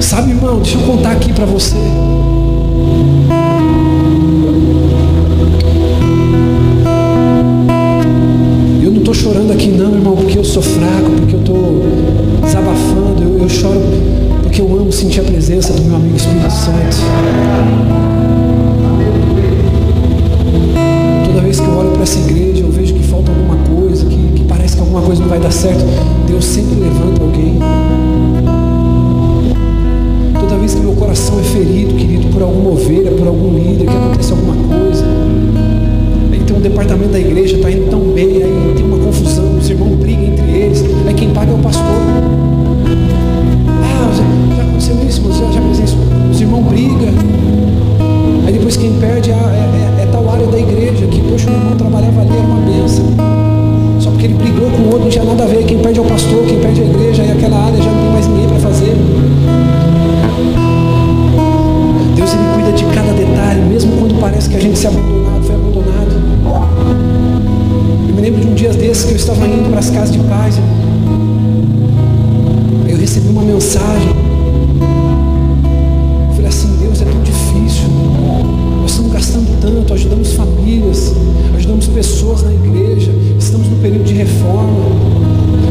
Sabe, 0.00 0.32
irmão, 0.32 0.58
deixa 0.58 0.76
eu 0.76 0.82
contar 0.82 1.12
aqui 1.12 1.32
para 1.32 1.44
você. 1.44 1.76
Estou 9.12 9.14
chorando 9.14 9.52
aqui 9.52 9.68
não, 9.68 9.94
irmão, 9.94 10.16
porque 10.16 10.38
eu 10.38 10.44
sou 10.44 10.62
fraco, 10.62 11.10
porque 11.18 11.34
eu 11.34 11.40
estou 11.40 11.82
desabafando, 12.42 13.22
eu, 13.22 13.42
eu 13.42 13.48
choro 13.48 13.80
porque 14.42 14.60
eu 14.60 14.66
amo 14.78 14.90
sentir 14.90 15.20
a 15.20 15.24
presença 15.24 15.72
do 15.74 15.82
meu 15.82 15.96
amigo 15.96 16.16
Espírito 16.16 16.50
Santo. 16.50 16.96
Toda 21.26 21.40
vez 21.42 21.60
que 21.60 21.66
eu 21.66 21.76
olho 21.76 21.90
para 21.90 22.02
essa 22.02 22.18
igreja, 22.18 22.62
eu 22.62 22.70
vejo 22.70 22.94
que 22.94 23.02
falta 23.02 23.30
alguma 23.30 23.56
coisa, 23.56 24.06
que, 24.06 24.16
que 24.34 24.44
parece 24.44 24.76
que 24.76 24.80
alguma 24.80 25.02
coisa 25.02 25.20
não 25.20 25.28
vai 25.28 25.40
dar 25.40 25.52
certo. 25.52 25.84
Deus 26.26 26.44
sempre 26.44 26.74
levanta 26.76 27.22
alguém. 27.22 27.58
Toda 30.40 30.56
vez 30.56 30.74
que 30.74 30.80
meu 30.80 30.92
coração 30.92 31.38
é 31.38 31.42
ferido, 31.42 31.94
querido, 31.94 32.28
por 32.28 32.42
alguma 32.42 32.70
ovelha, 32.70 33.10
por 33.12 33.26
algum 33.26 33.52
líder, 33.54 33.86
que 33.86 33.96
acontece 33.96 34.32
alguma 34.32 34.54
coisa 34.54 35.31
departamento 36.62 37.10
da 37.10 37.18
igreja 37.18 37.56
está 37.56 37.70
indo 37.70 37.90
tão 37.90 38.00
bem, 38.00 38.42
aí 38.42 38.72
tem 38.76 38.84
uma 38.84 38.98
confusão, 38.98 39.58
os 39.58 39.68
irmãos 39.68 39.96
brigam 39.96 40.26
entre 40.26 40.50
eles, 40.50 40.84
aí 41.06 41.14
quem 41.14 41.30
paga 41.30 41.50
é 41.50 41.54
o 41.54 41.58
pastor. 41.58 41.84
Ah, 43.82 44.10
já, 44.14 44.56
já 44.56 44.62
aconteceu 44.62 44.96
isso, 45.06 45.22
já, 45.32 45.50
já 45.50 45.84
isso. 45.84 45.98
Os 46.30 46.40
irmãos 46.40 46.62
brigam, 46.66 47.12
aí 48.46 48.52
depois 48.52 48.76
quem 48.76 48.92
perde 48.94 49.32
é, 49.32 49.34
é, 49.34 49.36
é, 49.36 50.02
é, 50.02 50.06
tal 50.06 50.28
área 50.30 50.46
da 50.46 50.58
igreja, 50.58 51.04
que 51.06 51.20
poxa, 51.22 51.50
o 51.50 51.52
irmão 51.52 51.76
trabalhava 51.76 52.20
ali, 52.20 52.30
era 52.30 52.46
uma 52.46 52.60
benção. 52.60 53.06
Só 53.98 54.10
porque 54.10 54.26
ele 54.26 54.34
brigou 54.34 54.70
com 54.70 54.82
o 54.82 54.86
outro, 54.86 55.00
não 55.00 55.08
tinha 55.08 55.24
nada 55.24 55.42
a 55.42 55.46
ver, 55.46 55.64
quem 55.64 55.78
perde 55.78 55.98
é 55.98 56.02
o 56.02 56.04
pastor, 56.04 56.44
quem 56.46 56.60
perde 56.60 56.80
é 56.80 56.84
a 56.84 56.86
igreja, 56.86 57.22
aí 57.22 57.32
aquela 57.32 57.56
área 57.58 57.82
já 57.82 57.90
não 57.90 58.02
tem 58.02 58.12
mais 58.12 58.26
ninguém 58.28 58.48
para 58.48 58.58
fazer. 58.60 58.96
Deus 62.14 62.34
ele 62.34 62.42
cuida 62.54 62.72
de 62.72 62.84
cada 62.84 63.12
detalhe, 63.12 63.62
mesmo 63.62 63.92
quando 63.98 64.20
parece 64.20 64.48
que 64.48 64.56
a 64.56 64.60
gente 64.60 64.78
se 64.78 64.86
abandonado, 64.86 65.42
foi 65.42 65.54
abandonado. 65.56 65.71
Lembro 68.32 68.46
de 68.46 68.50
um 68.50 68.54
dia 68.54 68.72
desses 68.72 69.04
que 69.04 69.10
eu 69.10 69.16
estava 69.16 69.46
indo 69.46 69.68
para 69.68 69.80
as 69.80 69.90
casas 69.90 70.12
de 70.12 70.18
paz. 70.20 70.58
Eu 72.88 72.96
recebi 72.96 73.28
uma 73.28 73.42
mensagem. 73.42 74.08
Eu 76.28 76.34
falei 76.34 76.48
assim, 76.48 76.74
Deus 76.80 77.02
é 77.02 77.04
tão 77.04 77.22
difícil. 77.22 77.88
Nós 78.80 78.90
estamos 78.90 79.12
gastando 79.12 79.60
tanto, 79.60 79.92
ajudamos 79.92 80.32
famílias, 80.32 81.12
ajudamos 81.56 81.88
pessoas 81.88 82.42
na 82.42 82.54
igreja, 82.54 83.12
estamos 83.38 83.68
no 83.68 83.76
período 83.76 84.04
de 84.04 84.14
reforma. 84.14 84.80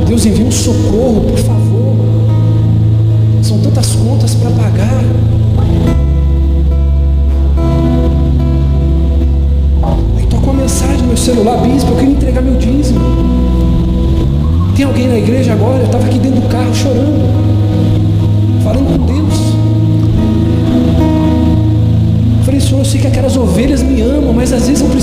Deus 0.08 0.24
envia 0.28 0.46
um 0.46 0.52
socorro, 0.52 1.22
por 1.22 1.40
favor. 1.40 1.61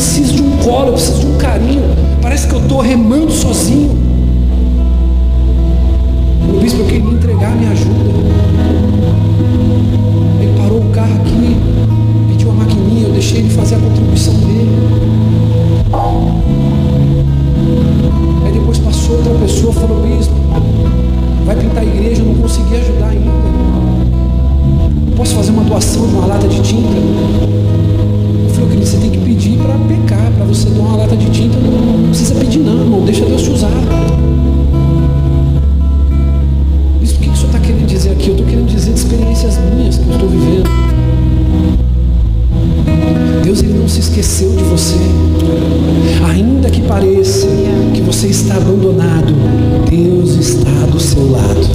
Preciso 0.08 0.36
de 0.36 0.42
um 0.42 0.56
colo, 0.56 0.88
eu 0.88 0.92
preciso 0.94 1.20
de 1.20 1.26
um 1.26 1.36
carinho. 1.36 1.82
Parece 2.22 2.48
que 2.48 2.54
eu 2.54 2.60
estou 2.60 2.80
remando 2.80 3.30
sozinho. 3.30 3.90
O 6.48 6.60
bispo, 6.60 6.80
eu 6.80 6.86
queria 6.86 7.10
entregar 7.10 7.54
minha 7.54 7.70
ajuda. 7.72 8.10
Ele 10.40 10.58
parou 10.58 10.78
o 10.78 10.90
carro 10.92 11.14
aqui, 11.14 11.56
pediu 12.30 12.50
a 12.50 12.54
maquininha, 12.54 13.08
eu 13.08 13.12
deixei 13.12 13.40
ele 13.40 13.50
fazer 13.50 13.74
a 13.74 13.78
contribuição 13.78 14.32
dele. 14.32 14.70
Aí 18.46 18.52
depois 18.52 18.78
passou 18.78 19.16
outra 19.16 19.34
pessoa, 19.34 19.74
falou, 19.74 20.06
bispo, 20.06 20.34
vai 21.44 21.54
pintar 21.54 21.82
a 21.82 21.86
igreja, 21.86 22.22
eu 22.22 22.26
não 22.26 22.34
consegui 22.36 22.76
ajudar 22.76 23.08
ainda. 23.08 23.30
Posso 25.16 25.34
fazer 25.34 25.50
uma 25.50 25.64
doação 25.64 26.06
de 26.06 26.14
uma 26.14 26.26
lata 26.26 26.48
de 26.48 26.62
tinta? 26.62 27.47
Para 29.68 29.78
pecar, 29.80 30.32
para 30.32 30.46
você 30.46 30.70
doar 30.70 30.88
uma 30.88 30.96
lata 30.96 31.14
de 31.14 31.30
tinta, 31.30 31.58
não 31.58 32.08
precisa 32.08 32.34
pedir 32.36 32.60
não, 32.60 32.80
irmão, 32.80 33.04
deixa 33.04 33.24
Deus 33.26 33.42
te 33.42 33.50
usar. 33.50 33.70
Isso 37.02 37.16
o 37.16 37.18
que 37.18 37.28
o 37.28 37.36
senhor 37.36 37.46
está 37.48 37.60
querendo 37.60 37.86
dizer 37.86 38.12
aqui? 38.12 38.28
Eu 38.28 38.34
estou 38.34 38.46
querendo 38.46 38.66
dizer 38.66 38.92
de 38.94 38.98
experiências 38.98 39.58
minhas 39.74 39.98
que 39.98 40.08
eu 40.08 40.14
estou 40.14 40.28
vivendo. 40.28 40.70
Deus 43.44 43.62
ele 43.62 43.74
não 43.74 43.88
se 43.88 44.00
esqueceu 44.00 44.56
de 44.56 44.64
você. 44.64 44.96
Ainda 46.32 46.70
que 46.70 46.80
pareça 46.82 47.46
que 47.92 48.00
você 48.00 48.28
está 48.28 48.56
abandonado, 48.56 49.34
Deus 49.90 50.30
está 50.36 50.86
do 50.90 50.98
seu 50.98 51.30
lado. 51.30 51.68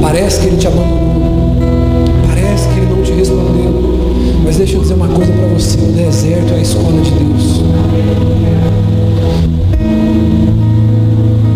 Parece 0.00 0.40
que 0.40 0.46
ele 0.46 0.56
te 0.56 0.66
abandonou. 0.66 1.01
Deixa 4.64 4.76
eu 4.76 4.80
dizer 4.80 4.94
uma 4.94 5.08
coisa 5.08 5.32
para 5.32 5.46
você: 5.48 5.76
o 5.78 5.92
deserto 5.92 6.52
é 6.52 6.56
a 6.56 6.62
escola 6.62 7.02
de 7.02 7.10
Deus. 7.10 7.62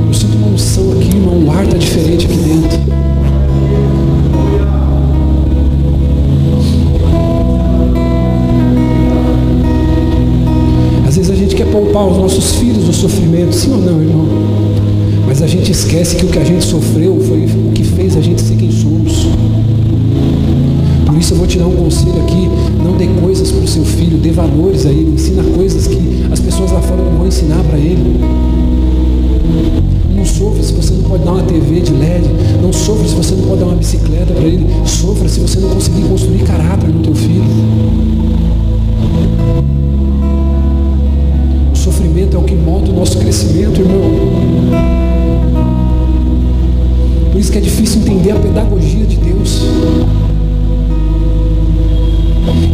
Eu 0.08 0.14
sinto 0.14 0.36
uma 0.36 0.48
unção 0.48 0.92
aqui, 0.92 1.08
irmão. 1.08 1.46
O 1.46 1.50
ar 1.52 1.64
está 1.64 1.78
diferente 1.78 2.26
aqui 2.26 2.36
dentro. 2.36 2.86
poupar 11.76 12.06
os 12.06 12.16
nossos 12.16 12.54
filhos 12.56 12.84
do 12.84 12.92
sofrimento, 12.92 13.54
sim 13.54 13.70
ou 13.70 13.78
não, 13.78 14.00
irmão? 14.00 14.26
Mas 15.26 15.42
a 15.42 15.46
gente 15.46 15.70
esquece 15.72 16.16
que 16.16 16.24
o 16.24 16.28
que 16.28 16.38
a 16.38 16.44
gente 16.44 16.64
sofreu 16.64 17.20
foi 17.20 17.44
o 17.44 17.72
que 17.72 17.84
fez 17.84 18.16
a 18.16 18.20
gente 18.22 18.40
ser 18.40 18.56
quem 18.56 18.70
somos. 18.70 18.95
Isso 21.26 21.34
eu 21.34 21.38
vou 21.38 21.46
te 21.48 21.58
dar 21.58 21.66
um 21.66 21.74
conselho 21.74 22.22
aqui. 22.22 22.48
Não 22.84 22.96
dê 22.96 23.08
coisas 23.20 23.50
para 23.50 23.64
o 23.64 23.66
seu 23.66 23.84
filho, 23.84 24.16
dê 24.16 24.30
valores 24.30 24.86
a 24.86 24.90
ele, 24.90 25.10
ensina 25.12 25.42
coisas 25.42 25.88
que 25.88 26.24
as 26.30 26.38
pessoas 26.38 26.70
lá 26.70 26.80
fora 26.80 27.02
não 27.02 27.18
vão 27.18 27.26
ensinar 27.26 27.64
para 27.64 27.76
ele. 27.76 28.20
Não 30.14 30.24
sofra 30.24 30.62
se 30.62 30.72
você 30.72 30.94
não 30.94 31.02
pode 31.02 31.24
dar 31.24 31.32
uma 31.32 31.42
TV 31.42 31.80
de 31.80 31.92
LED. 31.94 32.28
Não 32.62 32.72
sofra 32.72 33.08
se 33.08 33.14
você 33.16 33.34
não 33.34 33.42
pode 33.42 33.58
dar 33.58 33.66
uma 33.66 33.74
bicicleta 33.74 34.32
para 34.34 34.44
ele. 34.44 34.68
Sofra 34.84 35.28
se 35.28 35.40
você 35.40 35.58
não 35.58 35.70
conseguir 35.70 36.02
construir 36.02 36.44
caráter 36.44 36.90
no 36.90 37.02
teu 37.02 37.14
filho. 37.16 37.42
O 41.72 41.76
sofrimento 41.76 42.36
é 42.36 42.38
o 42.38 42.44
que 42.44 42.54
molda 42.54 42.88
o 42.92 42.94
nosso 42.94 43.18
crescimento, 43.18 43.80
irmão. 43.80 44.00
Por 47.32 47.40
isso 47.40 47.50
que 47.50 47.58
é 47.58 47.62
difícil 47.62 48.02
entender 48.02 48.30
a 48.30 48.36
pedagogia 48.36 49.04
de 49.04 49.16
Deus. 49.16 49.66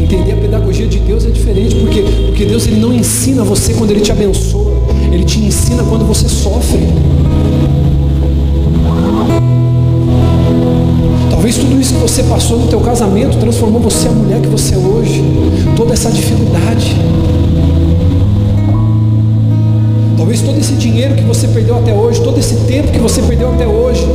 Entender 0.00 0.32
a 0.32 0.36
pedagogia 0.36 0.86
de 0.86 0.98
Deus 0.98 1.24
é 1.24 1.30
diferente, 1.30 1.74
porque, 1.76 2.02
porque 2.26 2.44
Deus 2.44 2.66
ele 2.66 2.80
não 2.80 2.92
ensina 2.92 3.42
você 3.44 3.74
quando 3.74 3.90
Ele 3.90 4.00
te 4.00 4.12
abençoa, 4.12 4.72
Ele 5.12 5.24
te 5.24 5.38
ensina 5.40 5.82
quando 5.84 6.06
você 6.06 6.28
sofre. 6.28 6.80
Talvez 11.30 11.56
tudo 11.56 11.80
isso 11.80 11.94
que 11.94 12.00
você 12.00 12.22
passou 12.22 12.58
no 12.58 12.68
teu 12.68 12.80
casamento 12.80 13.36
transformou 13.38 13.80
você 13.80 14.06
a 14.06 14.12
mulher 14.12 14.40
que 14.40 14.48
você 14.48 14.74
é 14.74 14.78
hoje. 14.78 15.24
Toda 15.76 15.92
essa 15.92 16.10
dificuldade. 16.10 16.96
Talvez 20.16 20.40
todo 20.40 20.58
esse 20.58 20.74
dinheiro 20.74 21.14
que 21.14 21.24
você 21.24 21.48
perdeu 21.48 21.76
até 21.76 21.92
hoje, 21.92 22.20
todo 22.22 22.38
esse 22.38 22.54
tempo 22.66 22.92
que 22.92 22.98
você 22.98 23.20
perdeu 23.22 23.52
até 23.52 23.66
hoje, 23.66 24.06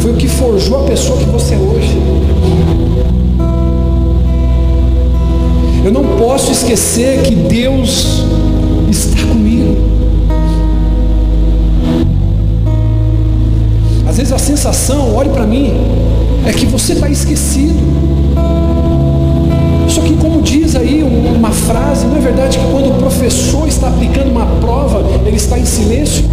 foi 0.00 0.12
o 0.12 0.16
que 0.16 0.26
forjou 0.26 0.80
a 0.80 0.88
pessoa 0.88 1.18
que 1.18 1.26
você 1.26 1.54
é 1.54 1.58
hoje. 1.58 3.19
Eu 5.82 5.90
não 5.90 6.04
posso 6.18 6.52
esquecer 6.52 7.22
que 7.22 7.34
Deus 7.34 8.22
está 8.90 9.26
comigo. 9.26 9.76
Às 14.06 14.18
vezes 14.18 14.32
a 14.32 14.38
sensação, 14.38 15.14
olhe 15.14 15.30
para 15.30 15.46
mim, 15.46 15.72
é 16.46 16.52
que 16.52 16.66
você 16.66 16.92
está 16.92 17.08
esquecido. 17.08 17.80
Só 19.88 20.02
que, 20.02 20.14
como 20.16 20.42
diz 20.42 20.76
aí 20.76 21.02
uma 21.02 21.50
frase, 21.50 22.06
não 22.06 22.16
é 22.16 22.20
verdade 22.20 22.58
que 22.58 22.64
quando 22.70 22.90
o 22.90 22.94
professor 22.94 23.66
está 23.66 23.88
aplicando 23.88 24.30
uma 24.30 24.46
prova, 24.60 25.02
ele 25.26 25.36
está 25.36 25.58
em 25.58 25.64
silêncio? 25.64 26.24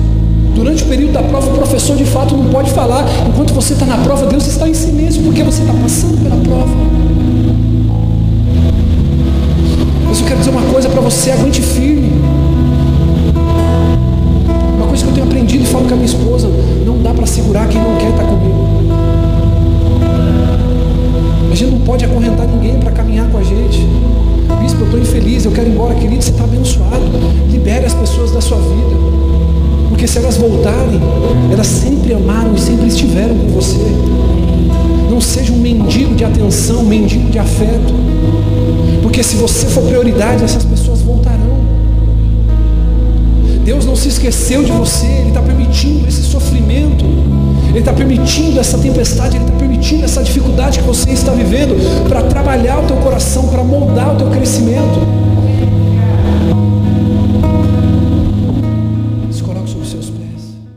Durante 0.54 0.84
o 0.84 0.88
período 0.88 1.14
da 1.14 1.24
prova, 1.24 1.50
o 1.50 1.54
professor 1.54 1.96
de 1.96 2.06
fato 2.06 2.36
não 2.36 2.50
pode 2.50 2.70
falar. 2.72 3.06
Enquanto 3.30 3.54
você 3.54 3.74
está 3.74 3.86
na 3.86 3.98
prova, 4.00 4.26
Deus 4.26 4.46
está 4.46 4.68
em 4.68 4.74
silêncio, 4.74 5.24
porque 5.24 5.42
você 5.42 5.62
está 5.62 5.74
passando 5.74 6.22
pela 6.22 6.36
prova. 6.36 6.97
Mas 10.18 10.22
eu 10.24 10.30
quero 10.30 10.40
dizer 10.40 10.50
uma 10.50 10.74
coisa 10.74 10.90
para 10.90 11.00
você, 11.00 11.30
aguente 11.30 11.62
firme. 11.62 12.12
Uma 14.76 14.88
coisa 14.88 15.04
que 15.04 15.10
eu 15.12 15.14
tenho 15.14 15.28
aprendido 15.28 15.64
e 15.64 15.68
falo 15.68 15.86
com 15.86 15.94
a 15.94 15.96
minha 15.96 16.08
esposa, 16.08 16.50
não 16.84 17.04
dá 17.04 17.14
para 17.14 17.28
segurar 17.28 17.68
quem 17.68 17.80
não 17.80 17.96
quer 17.98 18.10
estar 18.10 18.24
comigo. 18.24 18.68
A 21.52 21.54
gente 21.56 21.70
não 21.70 21.82
pode 21.82 22.04
acorrentar 22.04 22.48
ninguém 22.48 22.80
para 22.80 22.92
caminhar 22.94 23.30
com 23.30 23.38
a 23.38 23.44
gente. 23.44 23.88
Bispo, 24.60 24.80
eu 24.80 24.86
estou 24.86 25.00
infeliz, 25.00 25.46
eu 25.46 25.52
quero 25.52 25.70
ir 25.70 25.74
embora, 25.74 25.94
querido, 25.94 26.24
você 26.24 26.32
está 26.32 26.46
abençoado. 26.46 27.04
Libere 27.52 27.86
as 27.86 27.94
pessoas 27.94 28.32
da 28.32 28.42
sua 28.42 28.58
vida. 28.58 28.96
Porque 29.90 30.08
se 30.08 30.18
elas 30.18 30.36
voltarem, 30.36 31.00
elas 31.52 31.68
sempre 31.68 32.16
amaram 32.16 32.56
e 32.56 32.60
sempre 32.60 32.88
estiveram 32.88 33.38
com 33.38 33.50
você. 33.50 33.86
Não 35.12 35.22
seja 35.22 35.54
um 35.54 35.58
mendigo 35.58 36.16
de 36.16 36.24
atenção, 36.24 36.80
um 36.80 36.88
mendigo 36.88 37.30
de 37.30 37.38
afeto. 37.38 37.94
Porque 39.18 39.30
se 39.30 39.36
você 39.36 39.66
for 39.66 39.84
prioridade, 39.84 40.44
essas 40.44 40.64
pessoas 40.64 41.02
voltarão. 41.02 41.58
Deus 43.66 43.84
não 43.84 43.96
se 43.96 44.10
esqueceu 44.10 44.64
de 44.64 44.72
você, 44.72 45.08
Ele 45.08 45.30
está 45.30 45.42
permitindo 45.42 46.08
esse 46.08 46.22
sofrimento, 46.22 47.04
Ele 47.70 47.80
está 47.80 47.94
permitindo 47.94 48.60
essa 48.60 48.78
tempestade, 48.78 49.38
Ele 49.38 49.46
está 49.46 49.58
permitindo 49.58 50.06
essa 50.06 50.22
dificuldade 50.22 50.78
que 50.78 50.86
você 50.86 51.10
está 51.10 51.32
vivendo 51.32 51.76
para 52.08 52.22
trabalhar 52.22 52.78
o 52.78 52.84
teu 52.84 52.98
coração, 52.98 53.48
para 53.48 53.64
moldar 53.64 54.14
o 54.14 54.18
teu 54.18 54.28
crescimento. 54.28 55.17